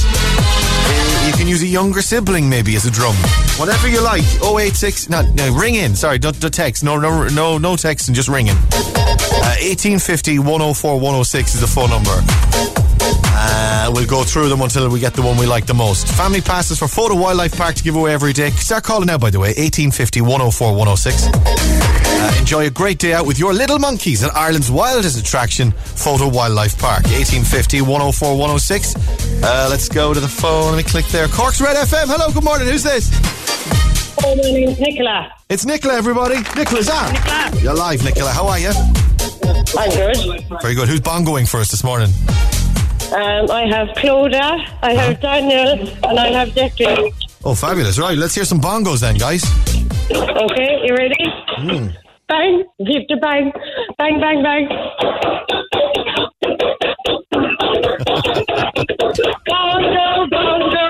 You 1.26 1.34
can 1.34 1.48
use 1.48 1.62
a 1.62 1.67
younger 1.67 2.02
sibling 2.02 2.50
maybe 2.50 2.76
as 2.76 2.86
a 2.86 2.91
drum. 2.91 3.15
Whatever 3.58 3.88
you 3.88 4.02
like. 4.02 4.24
086. 4.43 5.10
No, 5.10 5.22
no, 5.22 5.54
ring 5.56 5.76
in. 5.76 5.96
Sorry, 5.96 6.19
don't, 6.19 6.38
don't 6.39 6.54
text. 6.54 6.84
No, 6.84 6.98
no, 6.98 7.28
no, 7.30 7.58
no 7.58 7.76
text 7.76 8.10
and 8.10 8.15
just 8.15 8.28
ring 8.28 8.48
in. 8.48 8.58
Uh, 8.58 9.56
1850 9.62 10.39
104 10.39 10.96
106 10.96 11.56
is 11.56 11.62
the 11.62 11.67
phone 11.67 11.89
number. 11.89 12.83
Uh, 13.45 13.91
we'll 13.93 14.06
go 14.08 14.23
through 14.23 14.47
them 14.47 14.62
until 14.62 14.89
we 14.89 14.99
get 14.99 15.13
the 15.13 15.21
one 15.21 15.38
we 15.38 15.45
like 15.45 15.65
the 15.65 15.73
most. 15.73 16.08
Family 16.08 16.39
passes 16.39 16.79
for 16.79 16.86
Fota 16.86 17.19
Wildlife 17.19 17.58
Park 17.58 17.75
to 17.75 17.84
give 17.84 17.95
away 17.95 18.13
every 18.13 18.32
day. 18.32 18.49
Start 18.51 18.84
calling 18.84 19.08
now, 19.08 19.17
by 19.17 19.29
the 19.29 19.39
way. 19.39 19.49
1850 19.49 20.21
104 20.21 20.69
106. 20.71 21.27
Uh, 21.27 22.36
enjoy 22.39 22.67
a 22.67 22.69
great 22.69 22.99
day 22.99 23.12
out 23.13 23.25
with 23.25 23.38
your 23.38 23.53
little 23.53 23.79
monkeys 23.79 24.23
at 24.23 24.34
Ireland's 24.34 24.71
wildest 24.71 25.19
attraction, 25.19 25.71
Fota 25.73 26.32
Wildlife 26.32 26.77
Park. 26.79 27.03
1850 27.03 27.82
104 27.82 28.32
106. 28.38 29.43
Uh, 29.43 29.67
let's 29.69 29.89
go 29.89 30.13
to 30.13 30.19
the 30.21 30.27
phone. 30.27 30.71
Let 30.71 30.77
me 30.77 30.84
click 30.84 31.06
there. 31.08 31.27
Cork's 31.27 31.60
Red 31.60 31.75
FM. 31.75 32.06
Hello, 32.08 32.32
good 32.32 32.45
morning. 32.45 32.67
Who's 32.67 32.84
this? 32.84 33.12
My 34.21 34.34
name's 34.36 34.79
Nicola. 34.79 35.34
It's 35.49 35.65
Nicola, 35.65 35.95
everybody. 35.95 36.36
Nicola's 36.56 36.89
on. 36.89 37.12
Nicola. 37.12 37.51
You're 37.62 37.75
live, 37.75 38.06
Nicola. 38.06 38.29
How 38.32 38.47
are 38.47 38.60
you? 38.60 38.71
I'm 39.77 39.89
good. 39.89 40.45
Very 40.62 40.75
good. 40.75 40.88
Who's 40.88 41.01
bongoing 41.01 41.49
for 41.49 41.60
us 41.60 41.69
this 41.71 41.84
morning? 41.84 42.10
Um, 43.11 43.51
I 43.51 43.65
have 43.67 43.89
Clodagh, 43.97 44.65
I 44.81 44.93
have 44.93 45.19
Daniel, 45.19 45.87
and 46.03 46.19
I 46.19 46.27
have 46.29 46.49
Declan. 46.49 47.11
Oh, 47.43 47.53
fabulous. 47.53 47.99
Right, 47.99 48.17
let's 48.17 48.33
hear 48.35 48.45
some 48.45 48.61
bongos 48.61 49.01
then, 49.01 49.17
guys. 49.17 49.43
Okay, 50.09 50.79
you 50.85 50.95
ready? 50.95 51.25
Hmm. 51.47 51.87
Bang, 52.27 52.63
give 52.85 53.03
the 53.09 53.17
bang, 53.21 53.51
bang, 53.97 54.19
bang, 54.19 54.41
bang. 54.43 54.67
bongo, 59.47 60.27
bongo. 60.29 60.83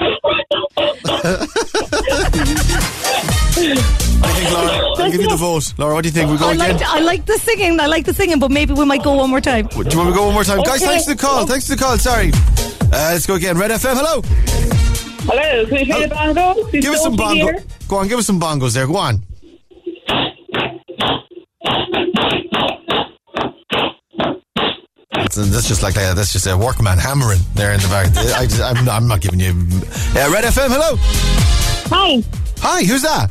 What 4.33 4.39
do 4.39 4.41
you 4.41 4.49
think, 4.49 4.57
Laura? 4.57 4.95
I'll 5.03 5.11
give 5.11 5.21
you 5.21 5.29
the 5.29 5.35
vote. 5.35 5.73
Laura, 5.77 5.93
what 5.93 6.01
do 6.03 6.07
you 6.07 6.13
think? 6.13 6.31
We 6.31 6.37
go 6.37 6.47
I 6.47 6.53
again? 6.53 6.77
like 6.77 6.81
I 6.81 6.99
like 6.99 7.25
the 7.25 7.37
singing. 7.37 7.79
I 7.79 7.85
like 7.85 8.05
the 8.05 8.13
singing, 8.13 8.39
but 8.39 8.51
maybe 8.51 8.73
we 8.73 8.85
might 8.85 9.03
go 9.03 9.13
one 9.13 9.29
more 9.29 9.41
time. 9.41 9.67
Do 9.67 9.77
you 9.77 9.97
want 9.97 10.09
to 10.09 10.15
go 10.15 10.25
one 10.25 10.33
more 10.33 10.43
time? 10.43 10.61
Guys, 10.63 10.83
thanks 10.83 11.05
for 11.05 11.13
the 11.13 11.19
call. 11.21 11.45
Thanks 11.45 11.67
for 11.67 11.75
the 11.75 11.81
call. 11.81 11.97
Sorry. 11.97 12.31
Uh, 12.33 13.11
let's 13.13 13.25
go 13.25 13.35
again. 13.35 13.57
Red 13.57 13.71
FM, 13.71 13.95
hello. 13.95 14.21
Hello, 15.25 15.65
can 15.65 15.75
we 15.75 15.85
play 15.85 16.05
the 16.07 16.15
bongo? 16.15 16.71
Give 16.71 16.93
us 16.93 17.01
some 17.03 17.15
bongo. 17.15 17.45
Here? 17.45 17.63
Go 17.87 17.97
on, 17.97 18.07
give 18.07 18.19
us 18.19 18.25
some 18.25 18.39
bongos 18.39 18.73
there. 18.73 18.87
Go 18.87 18.97
on. 18.97 19.23
That's, 25.13 25.35
that's 25.35 25.67
just 25.67 25.83
like 25.83 25.95
uh, 25.95 26.13
that's 26.13 26.33
just 26.33 26.47
a 26.47 26.57
workman 26.57 26.97
hammering 26.97 27.39
there 27.55 27.71
in 27.73 27.79
the 27.79 27.87
back. 27.87 28.07
I 28.35 28.45
just, 28.45 28.61
I'm, 28.61 28.89
I'm 28.89 29.07
not 29.07 29.21
giving 29.21 29.39
you. 29.39 29.49
Uh, 29.51 30.29
Red 30.31 30.43
FM, 30.43 30.69
hello. 30.69 30.97
Hi, 31.89 32.23
Hi, 32.59 32.83
who's 32.83 33.01
that? 33.03 33.29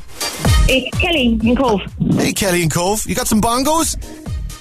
It's 0.69 0.99
Kelly 0.99 1.39
in 1.43 1.57
Cobh. 1.57 1.81
Hey, 2.17 2.33
Kelly 2.33 2.63
and 2.63 2.71
Cobh. 2.73 3.07
You 3.07 3.15
got 3.15 3.27
some 3.27 3.41
bongos? 3.41 3.97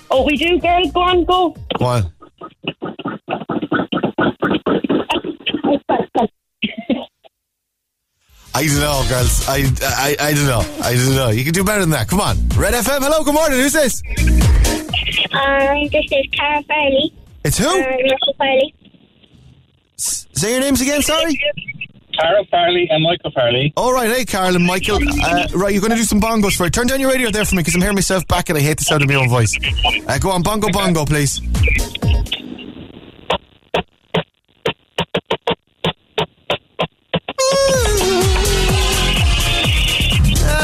Oh, 0.10 0.26
we 0.26 0.36
do, 0.36 0.60
girls. 0.60 0.91
Go 0.91 1.02
on, 1.02 1.24
go. 1.26 1.56
Go 1.78 1.86
on. 1.86 2.12
I 8.54 8.65
don't 8.67 8.80
know, 8.80 9.06
girls. 9.08 9.48
I, 9.48 9.63
I, 9.82 10.15
I 10.20 10.34
don't 10.34 10.46
know. 10.46 10.60
I 10.84 10.94
don't 10.94 11.15
know. 11.15 11.30
You 11.30 11.44
can 11.44 11.54
do 11.54 11.63
better 11.63 11.82
than 11.82 11.91
that. 11.91 12.08
Come 12.10 12.20
on. 12.20 12.38
Red 12.50 12.74
FM, 12.74 13.00
hello, 13.02 13.24
good 13.24 13.34
morning. 13.34 13.60
Who's 13.60 13.74
this? 13.74 14.04
Um, 15.34 15.88
this 15.88 16.06
is 16.12 16.26
Cara 16.34 16.62
Farley. 16.63 17.13
It's 17.46 17.58
who? 17.58 17.65
Russell 17.65 18.34
Farley. 18.38 18.76
Say 19.96 20.52
your 20.52 20.60
names 20.60 20.82
again, 20.82 21.02
sorry. 21.02 21.39
Cara 22.21 22.45
Farley 22.51 22.88
and 22.89 23.03
Michael 23.03 23.31
Farley. 23.31 23.73
All 23.75 23.93
right, 23.93 24.10
hey, 24.10 24.25
Carol 24.25 24.55
and 24.55 24.65
Michael. 24.65 24.97
Uh, 24.97 25.47
right, 25.55 25.73
you're 25.73 25.81
going 25.81 25.91
to 25.91 25.97
do 25.97 26.03
some 26.03 26.21
bongos 26.21 26.55
for 26.55 26.67
it. 26.67 26.73
Turn 26.73 26.86
down 26.86 26.99
your 26.99 27.10
radio 27.10 27.31
there 27.31 27.45
for 27.45 27.55
me 27.55 27.62
because 27.62 27.73
I'm 27.73 27.81
hearing 27.81 27.95
myself 27.95 28.27
back 28.27 28.49
and 28.49 28.57
I 28.57 28.62
hate 28.62 28.77
the 28.77 28.84
sound 28.84 29.01
of 29.01 29.10
my 29.10 29.15
own 29.15 29.27
voice. 29.27 29.57
Uh, 30.07 30.19
go 30.19 30.29
on, 30.29 30.43
bongo, 30.43 30.69
bongo, 30.69 31.03
please. 31.05 31.41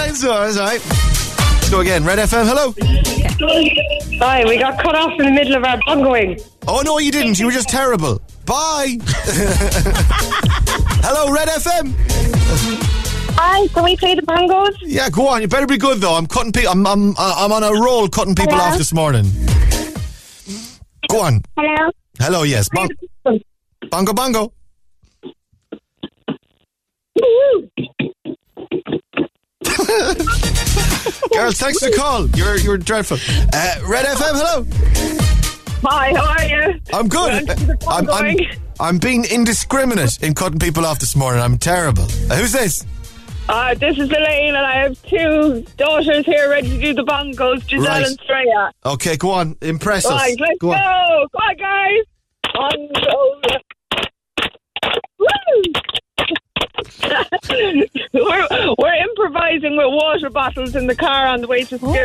It's 0.10 0.24
all 0.24 0.40
right, 0.40 0.50
it's 0.50 0.58
all 0.58 0.66
right. 0.66 0.82
Let's 0.84 1.70
go 1.70 1.80
again. 1.82 2.04
Red 2.04 2.20
FM, 2.20 2.46
hello. 2.48 2.74
Hi, 4.20 4.46
we 4.46 4.58
got 4.58 4.82
cut 4.82 4.96
off 4.96 5.12
in 5.20 5.26
the 5.26 5.32
middle 5.32 5.56
of 5.56 5.64
our 5.64 5.78
bongoing. 5.88 6.40
Oh, 6.68 6.82
no, 6.84 7.00
you 7.00 7.12
didn't. 7.12 7.40
You 7.40 7.46
were 7.48 7.52
just 7.52 7.70
terrible. 7.70 8.22
Bye. 8.46 8.98
hello, 11.08 11.32
Red 11.34 11.48
FM. 11.48 11.94
Hi, 13.40 13.68
can 13.68 13.84
we 13.84 13.96
play 13.96 14.16
the 14.16 14.24
bongos? 14.24 14.76
Yeah, 14.82 15.10
go 15.10 15.28
on. 15.28 15.42
You 15.42 15.48
better 15.48 15.68
be 15.68 15.78
good 15.78 16.00
though. 16.00 16.16
I'm 16.16 16.28
cutting 16.28 16.52
people. 16.52 16.72
I'm 16.72 16.86
I'm 16.86 17.14
I'm 17.18 17.52
on 17.52 17.64
a 17.64 17.72
roll 17.72 18.08
cutting 18.10 18.36
people 18.36 18.54
Hello? 18.54 18.72
off 18.72 18.78
this 18.78 18.94
morning. 18.94 19.26
Go 21.10 21.22
on. 21.22 21.42
Hello? 21.56 21.92
Hello. 22.20 22.44
Yes. 22.44 22.68
Bong- 22.70 22.90
bongo 23.90 24.14
bongo. 24.14 24.52
Girls, 31.32 31.58
thanks 31.60 31.80
for 31.80 31.90
the 31.90 31.96
call. 31.96 32.28
You're 32.32 32.58
you're 32.58 32.78
dreadful. 32.78 33.18
Uh, 33.54 33.76
Red 33.88 34.06
FM, 34.06 34.34
hello. 34.36 34.66
Hi, 35.84 36.14
how 36.14 36.26
are 36.26 36.44
you? 36.46 36.80
I'm 36.92 37.08
good. 37.08 37.50
I'm, 37.88 38.10
I'm? 38.10 38.36
I'm 38.80 38.98
being 39.00 39.26
indiscriminate 39.26 40.22
in 40.24 40.34
cutting 40.36 40.60
people 40.60 40.86
off 40.86 41.00
this 41.00 41.16
morning. 41.16 41.42
I'm 41.42 41.58
terrible. 41.58 42.04
Uh, 42.30 42.36
who's 42.38 42.52
this? 42.52 42.86
Uh, 43.50 43.74
this 43.76 43.98
is 43.98 44.10
Elaine, 44.10 44.56
and 44.56 44.66
I 44.66 44.74
have 44.82 45.02
two 45.04 45.66
daughters 45.78 46.26
here 46.26 46.50
ready 46.50 46.70
to 46.70 46.78
do 46.82 46.94
the 46.94 47.04
bongos, 47.04 47.68
Giselle 47.68 47.86
Right. 47.86 48.06
and 48.06 48.20
Freya. 48.28 48.72
Okay, 48.86 49.16
go 49.18 49.32
on. 49.32 49.56
Impress 49.62 50.06
us. 50.06 50.12
Right, 50.12 50.38
let's 50.40 50.60
go 50.60 50.68
go. 50.68 50.74
on. 50.74 51.28
Come 51.32 51.42
on, 51.42 51.56
guys. 51.58 52.04
Bongos. 52.56 53.62
Woo! 55.20 55.64
we're, 58.14 58.48
we're 58.78 58.96
improvising 59.10 59.76
with 59.78 59.88
water 59.88 60.30
bottles 60.30 60.76
in 60.76 60.88
the 60.88 60.96
car 60.96 61.28
on 61.28 61.42
the 61.42 61.48
way 61.48 61.64
to 61.64 61.78
school. 61.78 61.94
Do 61.94 62.00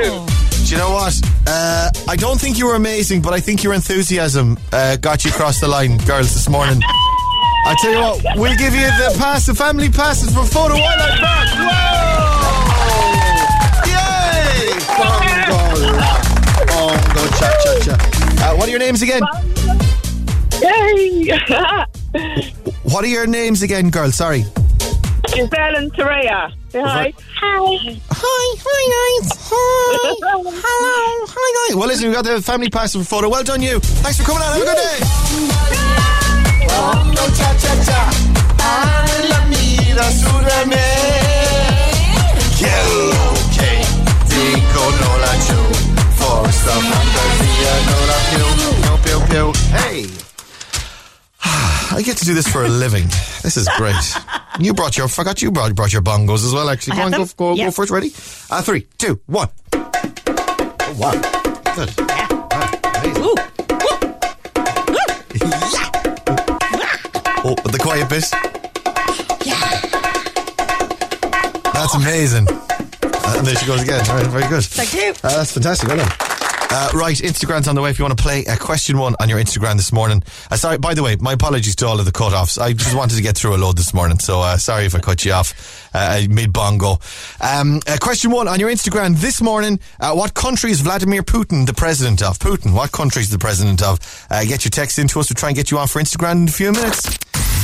you 0.67 0.79
know 0.79 0.91
what? 0.91 1.21
Uh, 1.47 1.91
I 2.09 2.17
don't 2.17 2.41
think 2.41 2.59
you 2.59 2.67
were 2.67 2.75
amazing, 2.75 3.21
but 3.21 3.33
I 3.35 3.41
think 3.41 3.63
your 3.63 3.75
enthusiasm 3.75 4.59
uh, 4.73 4.97
got 4.97 5.25
you 5.25 5.31
across 5.31 5.61
the 5.61 5.69
line, 5.69 5.99
girls, 5.99 6.33
this 6.33 6.49
morning. 6.49 6.81
I 7.65 7.77
tell 7.81 7.93
you 7.93 7.99
what, 7.99 8.23
we'll 8.39 8.57
give 8.57 8.75
you 8.75 8.87
the 8.87 9.15
pass, 9.19 9.47
the 9.47 9.55
family 9.55 9.91
passes 9.91 10.33
for 10.35 10.41
Fota 10.41 10.75
Wildlife 10.75 11.21
Park. 11.21 11.49
Whoa! 11.69 12.33
Yay! 13.93 14.79
Bongo, 14.99 15.59
bongo, 16.67 17.29
cha 17.39 17.49
cha 17.63 17.73
cha. 17.85 17.95
Uh, 18.43 18.57
what 18.57 18.67
are 18.67 18.71
your 18.71 18.81
names 18.81 19.03
again? 19.03 19.23
Yay! 20.63 21.39
What 22.85 23.05
are 23.05 23.09
your 23.09 23.27
names 23.27 23.63
again, 23.63 23.89
girl? 23.91 24.11
Sorry. 24.11 24.45
Giselle 25.33 25.77
and 25.77 25.93
Saraya. 25.95 26.53
Say 26.69 26.81
hi. 26.81 27.13
Hi. 27.41 28.01
Hi, 28.11 28.45
hi 28.65 28.83
guys. 28.95 29.29
Hi. 29.49 30.15
Hello. 30.23 31.25
Hi 31.27 31.69
guys. 31.69 31.77
Well, 31.77 31.89
listen, 31.89 32.09
we 32.09 32.15
got 32.15 32.25
the 32.25 32.43
family 32.43 32.69
pass 32.69 32.93
for 32.93 33.01
Fota. 33.01 33.31
Well 33.31 33.43
done, 33.43 33.63
you. 33.63 33.81
Thanks 33.81 34.19
for 34.19 34.25
coming 34.25 34.43
on. 34.43 34.53
Have 34.53 34.63
a 34.63 34.65
good 34.65 34.77
day. 34.77 34.99
Bongo 36.69 37.25
cha 37.37 37.51
cha 37.63 37.73
cha. 37.85 38.01
Mira 39.49 40.09
surame. 40.21 41.13
Hey. 49.73 50.22
I 51.95 52.03
get 52.05 52.17
to 52.19 52.25
do 52.25 52.35
this 52.35 52.47
for 52.49 52.65
a 52.65 52.69
living. 52.69 53.05
This 53.43 53.57
is 53.57 53.69
great. 53.77 53.95
You 54.61 54.75
brought 54.75 54.97
your, 54.97 55.07
I 55.07 55.09
forgot 55.11 55.43
you 55.43 55.51
brought, 55.51 55.75
brought 55.75 55.93
your 55.93 56.03
bongos 56.03 56.45
as 56.47 56.53
well, 56.53 56.69
actually. 56.71 56.97
Go 56.97 57.03
on, 57.03 57.11
go, 57.13 57.27
go, 57.37 57.55
Yeah. 57.55 57.67
go 57.67 57.71
first. 57.73 57.91
Ready? 57.91 58.13
Uh, 58.51 58.63
three, 58.63 58.87
two, 58.99 59.21
one. 59.27 59.49
Oh, 59.75 60.97
wow. 60.99 61.13
Good. 61.75 61.91
Ooh. 63.19 63.37
Oh, 67.45 67.57
the 67.65 67.79
quiet 67.81 68.09
bit. 68.09 68.23
That's 71.75 71.95
amazing. 71.97 72.47
Uh, 72.49 73.35
and 73.39 73.45
there 73.47 73.57
she 73.57 73.67
goes 73.67 73.83
again. 73.83 74.09
All 74.09 74.17
right, 74.17 74.27
very 74.29 74.47
good. 74.49 74.63
Thank 74.63 74.95
you. 74.95 75.11
Uh, 75.25 75.39
that's 75.39 75.53
fantastic. 75.53 75.89
Well 75.89 75.97
done. 75.99 76.09
Uh, 76.75 76.91
right, 76.95 77.17
Instagram's 77.17 77.69
on 77.69 77.75
the 77.75 77.83
way 77.83 77.91
if 77.91 77.99
you 77.99 78.05
want 78.05 78.17
to 78.17 78.23
play 78.23 78.47
uh, 78.47 78.57
question 78.57 78.97
one 78.97 79.15
on 79.21 79.29
your 79.29 79.39
Instagram 79.39 79.77
this 79.77 79.93
morning. 79.93 80.23
Uh, 80.51 80.57
sorry, 80.57 80.79
by 80.79 80.95
the 80.95 81.03
way, 81.03 81.17
my 81.21 81.35
apologies 81.35 81.77
to 81.77 81.87
all 81.87 81.99
of 82.01 82.07
the 82.07 82.13
cut 82.13 82.33
offs. 82.33 82.57
I 82.57 82.73
just 82.73 82.97
wanted 82.97 83.17
to 83.17 83.23
get 83.23 83.37
through 83.37 83.55
a 83.55 83.59
load 83.59 83.77
this 83.77 83.93
morning, 83.93 84.19
so 84.19 84.41
uh, 84.41 84.57
sorry 84.57 84.87
if 84.87 84.95
I 84.95 85.01
cut 85.01 85.23
you 85.23 85.33
off 85.33 85.53
uh, 85.93 86.23
mid 86.31 86.51
bongo. 86.51 86.99
Um, 87.43 87.81
question 88.01 88.31
one 88.31 88.49
on 88.49 88.59
your 88.59 88.71
Instagram 88.71 89.21
this 89.21 89.43
morning 89.43 89.81
uh, 90.01 90.15
What 90.15 90.33
country 90.33 90.71
is 90.71 90.81
Vladimir 90.81 91.23
Putin 91.23 91.67
the 91.67 91.75
president 91.75 92.23
of? 92.23 92.39
Putin, 92.39 92.73
what 92.75 92.91
country 92.91 93.21
is 93.21 93.29
the 93.29 93.39
president 93.39 93.83
of? 93.83 93.99
Get 94.31 94.65
your 94.65 94.71
text 94.71 94.99
into 94.99 95.21
us. 95.21 95.29
We'll 95.29 95.35
try 95.35 95.51
and 95.51 95.57
get 95.57 95.71
you 95.71 95.79
on 95.79 95.89
for 95.89 96.01
Instagram 96.01 96.43
in 96.43 96.49
a 96.49 96.53
few 96.53 96.73
minutes. 96.73 97.19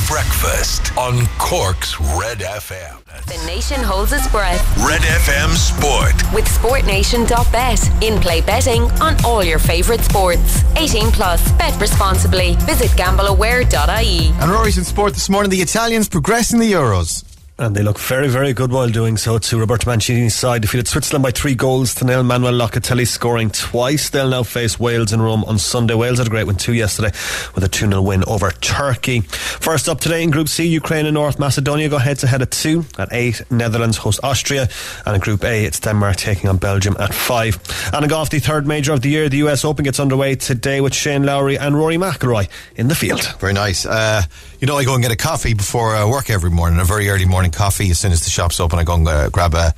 Breakfast 0.07 0.95
on 0.99 1.27
Cork's 1.39 1.99
Red 1.99 2.41
FM. 2.41 2.98
The 3.09 3.43
nation 3.47 3.83
holds 3.83 4.13
its 4.13 4.29
breath 4.29 4.61
Red 4.87 5.01
FM 5.01 5.55
Sport. 5.57 6.15
with 6.35 6.45
SportNation.bet. 6.45 8.03
In 8.03 8.21
play 8.21 8.41
betting 8.43 8.83
on 9.01 9.17
all 9.25 9.43
your 9.43 9.59
favourite 9.59 10.03
sports. 10.03 10.63
18 10.77 11.11
plus. 11.11 11.51
Bet 11.53 11.79
responsibly. 11.81 12.55
Visit 12.67 12.91
gambleaware.ie. 12.91 14.29
And 14.41 14.51
Rory's 14.51 14.77
in 14.79 14.85
sport 14.85 15.15
this 15.15 15.29
morning. 15.31 15.51
The 15.51 15.63
Italians 15.63 16.09
progressing 16.09 16.61
the 16.61 16.71
Euros. 16.71 17.25
And 17.61 17.75
they 17.75 17.83
look 17.83 17.99
very, 17.99 18.29
very 18.29 18.53
good 18.53 18.71
while 18.71 18.89
doing 18.89 19.17
so 19.17 19.37
to 19.37 19.59
Roberto 19.59 19.91
Mancini's 19.91 20.37
side. 20.37 20.63
Defeated 20.63 20.87
Switzerland 20.87 21.25
by 21.25 21.33
three 21.33 21.57
goals 21.57 21.93
to 21.97 22.05
nil. 22.05 22.23
Manuel 22.23 22.53
Locatelli 22.53 23.05
scoring 23.05 23.51
twice. 23.51 24.11
They'll 24.11 24.29
now 24.29 24.45
face 24.45 24.79
Wales 24.79 25.13
in 25.13 25.21
Rome 25.21 25.43
on 25.43 25.59
Sunday. 25.59 25.95
Wales 25.95 26.19
had 26.19 26.29
a 26.29 26.31
great 26.31 26.47
win 26.47 26.55
too 26.55 26.73
yesterday 26.73 27.11
with 27.57 27.65
a 27.65 27.69
2 27.69 27.89
0 27.89 28.01
win 28.01 28.23
over 28.29 28.53
Turkey. 28.53 29.23
First 29.23 29.89
up 29.89 29.99
today 29.99 30.23
in 30.23 30.31
Group 30.31 30.49
C, 30.49 30.69
Ukraine 30.69 31.05
and 31.07 31.15
North 31.15 31.41
Macedonia 31.41 31.89
go 31.89 31.99
head 31.99 32.19
to 32.19 32.29
head 32.29 32.43
at 32.43 32.53
2. 32.53 32.85
At 32.97 33.09
8, 33.11 33.51
Netherlands 33.51 33.97
host 33.97 34.21
Austria. 34.23 34.69
And 35.05 35.17
in 35.17 35.21
Group 35.21 35.43
A, 35.43 35.65
it's 35.65 35.81
Denmark 35.81 36.15
taking 36.15 36.49
on 36.49 36.59
Belgium 36.59 36.97
at 37.01 37.13
5. 37.13 37.91
And 37.93 38.05
in 38.05 38.09
golf, 38.09 38.31
the 38.31 38.39
third 38.39 38.69
major 38.69 38.93
of 38.93 39.01
the 39.01 39.09
year, 39.09 39.29
the 39.29 39.39
US 39.39 39.65
Open 39.65 39.83
gets 39.83 39.99
underway 39.99 40.37
today 40.37 40.81
with 40.81 40.95
Shane 40.95 41.25
Lowry 41.25 41.59
and 41.59 41.77
Rory 41.77 41.97
McIlroy 41.97 42.49
in 42.77 42.87
the 42.87 42.95
field. 42.95 43.35
Very 43.41 43.53
nice. 43.53 43.85
Uh, 43.85 44.23
you 44.61 44.67
know, 44.67 44.77
I 44.77 44.85
go 44.85 44.95
and 44.95 45.03
get 45.03 45.13
a 45.13 45.17
coffee 45.17 45.55
before 45.55 45.95
uh, 45.95 46.09
work 46.09 46.31
every 46.31 46.51
morning, 46.51 46.81
a 46.81 46.85
very 46.85 47.09
early 47.09 47.27
morning 47.27 47.51
coffee. 47.51 47.91
As 47.91 47.99
soon 47.99 48.13
as 48.13 48.23
the 48.23 48.31
shop's 48.31 48.59
open, 48.59 48.79
I 48.79 48.85
go 48.85 48.95
and 48.95 49.07
uh, 49.07 49.29
grab 49.29 49.55
a, 49.55 49.73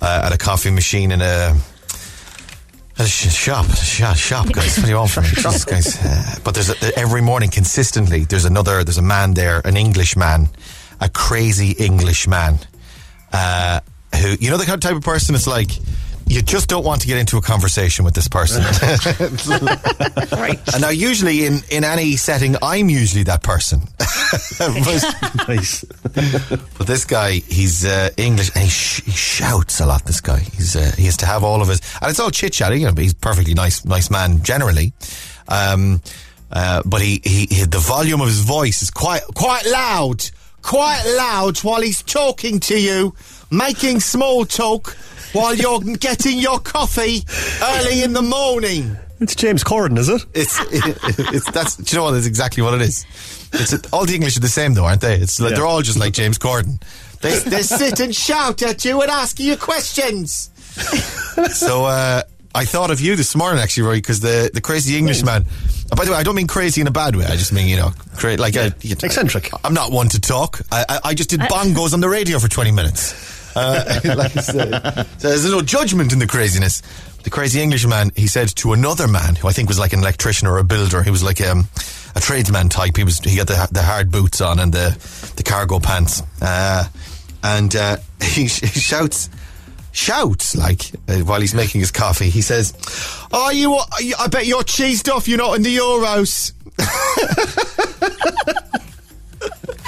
uh, 0.00 0.22
at 0.24 0.32
a 0.32 0.38
coffee 0.38 0.70
machine 0.70 1.12
in 1.12 1.22
a, 1.22 1.56
a 2.98 3.06
sh- 3.06 3.32
shop. 3.32 3.66
Shop, 3.66 4.16
shop, 4.16 4.52
guys. 4.52 4.76
What 4.76 4.84
do 4.84 4.90
you 4.90 4.96
want 4.96 5.10
from 5.10 5.24
me? 5.24 5.30
Jesus, 5.34 5.64
guys. 5.64 6.04
Uh, 6.04 6.38
but 6.42 6.54
there's 6.54 6.70
a, 6.70 6.98
every 6.98 7.22
morning 7.22 7.50
consistently, 7.50 8.24
there's 8.24 8.44
another, 8.44 8.82
there's 8.82 8.98
a 8.98 9.02
man 9.02 9.34
there, 9.34 9.60
an 9.64 9.76
English 9.76 10.16
man, 10.16 10.48
a 11.00 11.08
crazy 11.08 11.70
English 11.72 12.26
man, 12.26 12.58
uh, 13.32 13.80
who, 14.20 14.36
you 14.40 14.50
know, 14.50 14.56
the 14.56 14.64
kind 14.64 14.74
of 14.74 14.80
type 14.80 14.96
of 14.96 15.02
person 15.02 15.34
it's 15.36 15.46
like, 15.46 15.70
you 16.28 16.42
just 16.42 16.68
don't 16.68 16.84
want 16.84 17.00
to 17.02 17.06
get 17.06 17.18
into 17.18 17.36
a 17.36 17.42
conversation 17.42 18.04
with 18.04 18.14
this 18.14 18.26
person. 18.26 18.62
right. 20.38 20.60
And 20.74 20.82
now, 20.82 20.88
usually 20.90 21.46
in, 21.46 21.60
in 21.70 21.84
any 21.84 22.16
setting, 22.16 22.56
I'm 22.62 22.90
usually 22.90 23.22
that 23.24 23.42
person. 23.42 23.82
but, 24.58 25.48
nice. 25.48 25.84
but 25.84 26.86
this 26.86 27.04
guy, 27.04 27.32
he's 27.32 27.84
uh, 27.84 28.10
English 28.16 28.50
and 28.54 28.64
he, 28.64 28.70
sh- 28.70 29.02
he 29.04 29.12
shouts 29.12 29.80
a 29.80 29.86
lot. 29.86 30.04
This 30.04 30.20
guy, 30.20 30.40
he's 30.40 30.74
uh, 30.74 30.90
he 30.96 31.04
has 31.04 31.16
to 31.18 31.26
have 31.26 31.44
all 31.44 31.62
of 31.62 31.68
his, 31.68 31.80
and 32.02 32.10
it's 32.10 32.18
all 32.18 32.30
chit 32.30 32.52
chatting. 32.52 32.80
You 32.80 32.88
know, 32.88 32.92
but 32.92 33.02
he's 33.02 33.12
a 33.12 33.16
perfectly 33.16 33.54
nice, 33.54 33.84
nice 33.84 34.10
man 34.10 34.42
generally. 34.42 34.92
Um, 35.48 36.00
uh, 36.50 36.82
but 36.84 37.00
he, 37.00 37.20
he, 37.24 37.46
he, 37.50 37.64
the 37.64 37.78
volume 37.78 38.20
of 38.20 38.28
his 38.28 38.40
voice 38.40 38.82
is 38.82 38.90
quite, 38.90 39.22
quite 39.34 39.66
loud, 39.66 40.28
quite 40.62 41.02
loud 41.16 41.58
while 41.58 41.80
he's 41.80 42.02
talking 42.02 42.60
to 42.60 42.80
you, 42.80 43.14
making 43.50 44.00
small 44.00 44.44
talk 44.44 44.96
while 45.36 45.54
you're 45.54 45.80
getting 45.96 46.38
your 46.38 46.58
coffee 46.58 47.22
early 47.62 48.02
in 48.02 48.12
the 48.12 48.22
morning. 48.22 48.96
It's 49.20 49.34
James 49.34 49.64
Corden, 49.64 49.96
is 49.98 50.08
it? 50.10 50.24
It's, 50.34 50.60
it, 50.60 50.98
it's 51.34 51.50
that's. 51.50 51.76
Do 51.76 51.84
you 51.90 51.98
know 51.98 52.04
what? 52.04 52.10
That's 52.12 52.26
exactly 52.26 52.62
what 52.62 52.74
it 52.74 52.82
is. 52.82 53.06
It's 53.52 53.90
all 53.92 54.04
the 54.04 54.14
English 54.14 54.36
are 54.36 54.40
the 54.40 54.48
same, 54.48 54.74
though, 54.74 54.84
aren't 54.84 55.00
they? 55.00 55.14
It's 55.16 55.40
like 55.40 55.50
Yeah. 55.50 55.56
they're 55.56 55.66
all 55.66 55.80
just 55.80 55.98
like 55.98 56.12
James 56.12 56.38
Corden. 56.38 56.82
They 57.22 57.38
they 57.50 57.62
sit 57.62 58.00
and 58.00 58.14
shout 58.14 58.60
at 58.62 58.84
you 58.84 59.00
and 59.00 59.10
ask 59.10 59.40
you 59.40 59.56
questions. 59.56 60.50
so 61.52 61.86
uh, 61.86 62.22
I 62.54 62.64
thought 62.66 62.90
of 62.90 63.00
you 63.00 63.16
this 63.16 63.34
morning, 63.34 63.62
actually, 63.62 63.84
Roy, 63.84 63.94
because 63.96 64.20
the 64.20 64.50
the 64.52 64.60
crazy 64.60 64.98
Englishman. 64.98 65.46
uh, 65.90 65.96
By 65.96 66.04
the 66.04 66.10
way, 66.10 66.18
I 66.18 66.22
don't 66.22 66.34
mean 66.34 66.46
crazy 66.46 66.82
in 66.82 66.86
a 66.86 66.90
bad 66.90 67.16
way. 67.16 67.24
I 67.24 67.36
just 67.36 67.54
mean 67.54 67.68
you 67.68 67.76
know, 67.76 67.92
cra- 68.16 68.36
like 68.36 68.56
a, 68.56 68.74
Eccentric. 68.82 69.50
I'm 69.64 69.72
not 69.72 69.92
one 69.92 70.08
to 70.10 70.20
talk. 70.20 70.60
I, 70.70 70.84
I, 70.88 71.00
I 71.04 71.14
just 71.14 71.30
did 71.30 71.40
bongos 71.40 71.94
on 71.94 72.00
the 72.00 72.08
radio 72.10 72.38
for 72.38 72.48
20 72.48 72.70
minutes. 72.72 73.14
Uh, 73.56 74.00
like 74.04 74.36
I 74.36 74.40
said. 74.40 75.06
So 75.18 75.28
there's 75.28 75.50
no 75.50 75.62
judgment 75.62 76.12
in 76.12 76.18
the 76.18 76.26
craziness. 76.26 76.82
The 77.24 77.30
crazy 77.30 77.60
Englishman, 77.60 78.12
he 78.14 78.26
said 78.28 78.48
to 78.56 78.72
another 78.72 79.08
man 79.08 79.34
who 79.34 79.48
I 79.48 79.52
think 79.52 79.68
was 79.68 79.78
like 79.78 79.92
an 79.92 80.00
electrician 80.00 80.46
or 80.46 80.58
a 80.58 80.64
builder. 80.64 81.02
He 81.02 81.10
was 81.10 81.22
like 81.22 81.40
um, 81.40 81.66
a 82.14 82.20
tradesman 82.20 82.68
type. 82.68 82.96
He 82.96 83.04
was 83.04 83.18
he 83.18 83.36
got 83.36 83.46
the, 83.48 83.68
the 83.72 83.82
hard 83.82 84.12
boots 84.12 84.40
on 84.40 84.60
and 84.60 84.72
the 84.72 84.96
the 85.36 85.42
cargo 85.42 85.80
pants. 85.80 86.22
Uh, 86.40 86.84
and 87.42 87.74
uh, 87.74 87.96
he, 88.22 88.46
sh- 88.46 88.60
he 88.60 88.80
shouts 88.80 89.30
shouts 89.92 90.54
like 90.54 90.92
uh, 91.08 91.16
while 91.20 91.40
he's 91.40 91.54
making 91.54 91.80
his 91.80 91.90
coffee. 91.90 92.28
He 92.28 92.42
says, 92.42 92.74
"Are 93.32 93.52
you? 93.52 93.76
I 94.18 94.28
bet 94.28 94.46
you're 94.46 94.62
cheesed 94.62 95.10
off. 95.12 95.26
You're 95.26 95.38
not 95.38 95.56
in 95.56 95.62
the 95.62 95.74
Euros." 95.76 96.52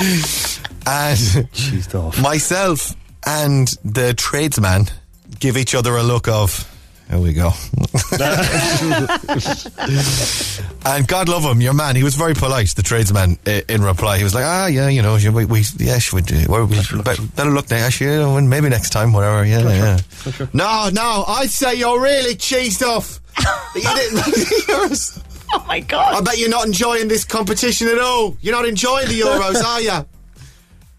and 0.01 1.19
Cheesed 1.53 1.95
off. 1.95 2.21
myself 2.21 2.95
and 3.29 3.69
the 3.85 4.15
tradesman 4.15 4.87
give 5.39 5.57
each 5.59 5.75
other 5.75 5.97
a 5.97 6.03
look 6.03 6.29
of 6.29 6.67
There 7.11 7.21
we 7.21 7.33
go. 7.35 7.51
and 10.85 11.07
God 11.07 11.29
love 11.29 11.45
him, 11.45 11.61
your 11.61 11.75
man. 11.75 11.97
He 11.97 12.03
was 12.03 12.15
very 12.15 12.35
polite, 12.35 12.69
the 12.75 12.83
tradesman, 12.83 13.39
i- 13.47 13.63
in 13.69 13.83
reply. 13.83 14.19
He 14.19 14.25
was 14.25 14.35
like, 14.35 14.45
ah, 14.45 14.67
yeah, 14.67 14.89
you 14.89 15.03
know, 15.03 15.19
we, 15.33 15.45
we 15.45 15.63
yeah, 15.79 15.99
should 15.99 16.15
we 16.17 16.23
do 16.23 16.45
well, 16.49 16.65
we, 16.67 16.77
better, 17.03 17.23
better 17.37 17.51
look 17.51 17.71
next 17.71 18.01
year, 18.01 18.21
and 18.23 18.49
maybe 18.51 18.69
next 18.69 18.91
time, 18.91 19.13
whatever. 19.13 19.45
Yeah, 19.45 19.61
yeah. 19.69 19.99
No, 20.53 20.91
no, 20.93 21.25
I'd 21.27 21.51
say 21.51 21.75
you're 21.75 22.01
really 22.01 22.35
cheesed 22.35 22.83
off. 22.87 23.21
you 23.75 23.83
didn't. 23.83 25.23
Oh 25.51 25.65
my 25.67 25.81
God. 25.81 26.13
I 26.15 26.21
bet 26.21 26.37
you're 26.37 26.51
not 26.51 26.67
enjoying 26.67 27.09
this 27.09 27.25
competition 27.25 27.89
at 27.89 27.99
all. 27.99 28.37
You're 28.43 28.55
not 28.55 28.67
enjoying 28.69 29.09
the 29.09 29.19
Euros, 29.21 29.65
are 29.65 29.81
you? 29.81 30.05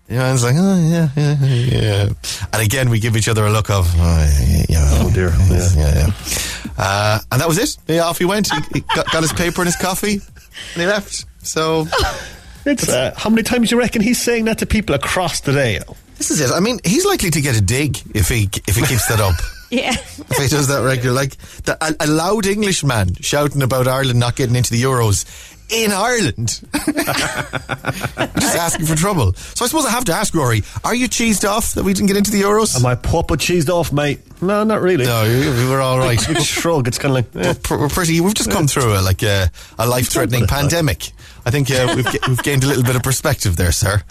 Yeah, 0.09 0.27
I 0.27 0.31
was 0.31 0.43
like, 0.43 0.55
oh, 0.57 0.89
yeah, 0.89 1.09
yeah, 1.15 1.45
yeah. 1.45 2.09
And 2.51 2.61
again, 2.63 2.89
we 2.89 2.99
give 2.99 3.15
each 3.15 3.29
other 3.29 3.45
a 3.45 3.51
look 3.51 3.69
of, 3.69 3.87
oh, 3.95 4.43
yeah, 4.47 4.65
yeah. 4.67 4.89
Oh, 4.93 5.11
dear. 5.13 5.29
Yeah, 5.49 5.69
yeah. 5.75 5.93
yeah. 5.95 6.73
Uh, 6.77 7.19
and 7.31 7.41
that 7.41 7.47
was 7.47 7.59
it. 7.59 7.77
Yeah, 7.87 8.01
off 8.01 8.17
he 8.17 8.25
went. 8.25 8.51
He, 8.51 8.59
he 8.73 8.79
got, 8.95 9.11
got 9.11 9.21
his 9.21 9.33
paper 9.33 9.61
and 9.61 9.67
his 9.67 9.75
coffee, 9.75 10.13
and 10.13 10.81
he 10.81 10.85
left. 10.85 11.25
So, 11.45 11.87
It's, 12.65 12.89
uh, 12.89 13.13
how 13.15 13.29
many 13.29 13.43
times 13.43 13.69
do 13.69 13.75
you 13.75 13.79
reckon 13.79 14.01
he's 14.01 14.21
saying 14.21 14.45
that 14.45 14.59
to 14.59 14.65
people 14.65 14.95
across 14.95 15.41
the 15.41 15.53
day? 15.53 15.79
this 16.17 16.31
is 16.31 16.41
it. 16.41 16.51
I 16.51 16.59
mean, 16.59 16.79
he's 16.83 17.05
likely 17.05 17.29
to 17.31 17.41
get 17.41 17.57
a 17.57 17.61
dig 17.61 17.97
if 18.13 18.27
he 18.29 18.49
if 18.67 18.75
he 18.75 18.85
keeps 18.85 19.07
that 19.07 19.19
up. 19.19 19.35
Yeah. 19.71 19.91
if 19.91 20.37
he 20.37 20.47
does 20.47 20.67
that 20.69 20.83
regular, 20.83 21.13
like 21.13 21.37
the, 21.65 21.77
a, 21.79 21.93
a 21.99 22.07
loud 22.07 22.47
Englishman 22.47 23.13
shouting 23.21 23.61
about 23.61 23.87
Ireland 23.87 24.19
not 24.19 24.35
getting 24.35 24.55
into 24.55 24.71
the 24.71 24.81
Euros 24.81 25.25
in 25.69 25.91
Ireland, 25.91 26.61
just 26.73 28.55
asking 28.55 28.85
for 28.85 28.95
trouble. 28.95 29.33
So 29.33 29.65
I 29.65 29.67
suppose 29.67 29.85
I 29.85 29.91
have 29.91 30.05
to 30.05 30.13
ask 30.13 30.33
Rory: 30.33 30.63
Are 30.83 30.95
you 30.95 31.07
cheesed 31.07 31.47
off 31.47 31.73
that 31.73 31.83
we 31.83 31.93
didn't 31.93 32.07
get 32.07 32.17
into 32.17 32.31
the 32.31 32.41
Euros? 32.41 32.75
Am 32.75 32.85
I 32.85 32.95
proper 32.95 33.35
cheesed 33.35 33.69
off, 33.69 33.91
mate? 33.91 34.19
No, 34.41 34.63
not 34.63 34.81
really. 34.81 35.05
No, 35.05 35.23
we 35.23 35.69
were 35.69 35.81
all 35.81 35.99
right. 35.99 36.19
Big 36.27 36.41
shrug. 36.41 36.87
It's 36.87 36.97
kind 36.97 37.17
of 37.17 37.35
like, 37.35 37.45
eh. 37.45 37.53
we're, 37.69 37.79
we're, 37.79 37.89
pretty. 37.89 38.19
We've 38.21 38.33
just 38.33 38.51
come 38.51 38.67
through 38.67 38.97
a, 38.97 39.01
like 39.01 39.21
a, 39.21 39.51
a 39.77 39.85
life-threatening 39.85 40.47
pandemic. 40.47 41.11
I 41.45 41.51
think 41.51 41.69
uh, 41.71 41.93
we've, 41.95 42.07
we've 42.27 42.43
gained 42.43 42.63
a 42.63 42.67
little 42.67 42.83
bit 42.83 42.95
of 42.95 43.03
perspective 43.03 43.55
there, 43.55 43.71
sir. 43.71 44.01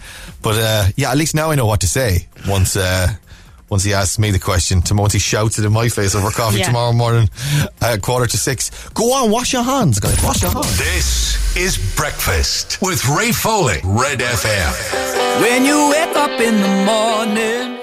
But 0.41 0.55
uh, 0.57 0.85
yeah, 0.95 1.11
at 1.11 1.17
least 1.17 1.35
now 1.35 1.51
I 1.51 1.55
know 1.55 1.65
what 1.65 1.81
to 1.81 1.87
say 1.87 2.27
once. 2.47 2.75
Uh, 2.75 3.15
once 3.69 3.83
he 3.83 3.93
asks 3.93 4.17
me 4.19 4.31
the 4.31 4.39
question, 4.39 4.81
to 4.83 4.93
once 4.95 5.13
he 5.13 5.19
shouts 5.19 5.59
it 5.59 5.65
in 5.65 5.71
my 5.73 5.87
face 5.89 6.15
over 6.15 6.31
coffee 6.31 6.59
Yeah. 6.59 6.65
tomorrow 6.65 6.91
morning, 6.93 7.29
uh, 7.81 7.97
quarter 8.01 8.25
to 8.27 8.37
six. 8.37 8.71
Go 8.93 9.13
on, 9.13 9.29
wash 9.31 9.53
your 9.53 9.63
hands, 9.63 9.99
guys. 9.99 10.21
Wash 10.23 10.41
your 10.41 10.51
hands. 10.51 10.77
This 10.77 11.55
is 11.55 11.77
Breakfast 11.95 12.81
with 12.81 13.05
Ray 13.07 13.31
Foley, 13.31 13.79
Red 13.83 14.19
FM. 14.21 15.41
When 15.41 15.65
you 15.65 15.89
wake 15.89 16.15
up 16.15 16.39
in 16.39 16.61
the 16.61 16.85
morning. 16.85 17.78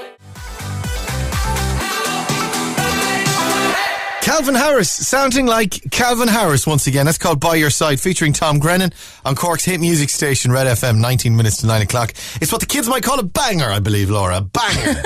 Calvin 4.26 4.56
Harris, 4.56 4.90
sounding 4.90 5.46
like 5.46 5.88
Calvin 5.92 6.26
Harris 6.26 6.66
once 6.66 6.88
again. 6.88 7.06
That's 7.06 7.16
called 7.16 7.38
By 7.38 7.54
Your 7.54 7.70
Side, 7.70 8.00
featuring 8.00 8.32
Tom 8.32 8.58
Grennan 8.58 8.92
on 9.24 9.36
Cork's 9.36 9.64
hit 9.64 9.80
music 9.80 10.10
station, 10.10 10.50
Red 10.50 10.66
FM, 10.66 10.98
19 10.98 11.36
minutes 11.36 11.58
to 11.58 11.68
9 11.68 11.82
o'clock. 11.82 12.10
It's 12.40 12.50
what 12.50 12.60
the 12.60 12.66
kids 12.66 12.88
might 12.88 13.04
call 13.04 13.20
a 13.20 13.22
banger, 13.22 13.66
I 13.66 13.78
believe, 13.78 14.10
Laura. 14.10 14.38
A 14.38 14.40
banger. 14.40 15.02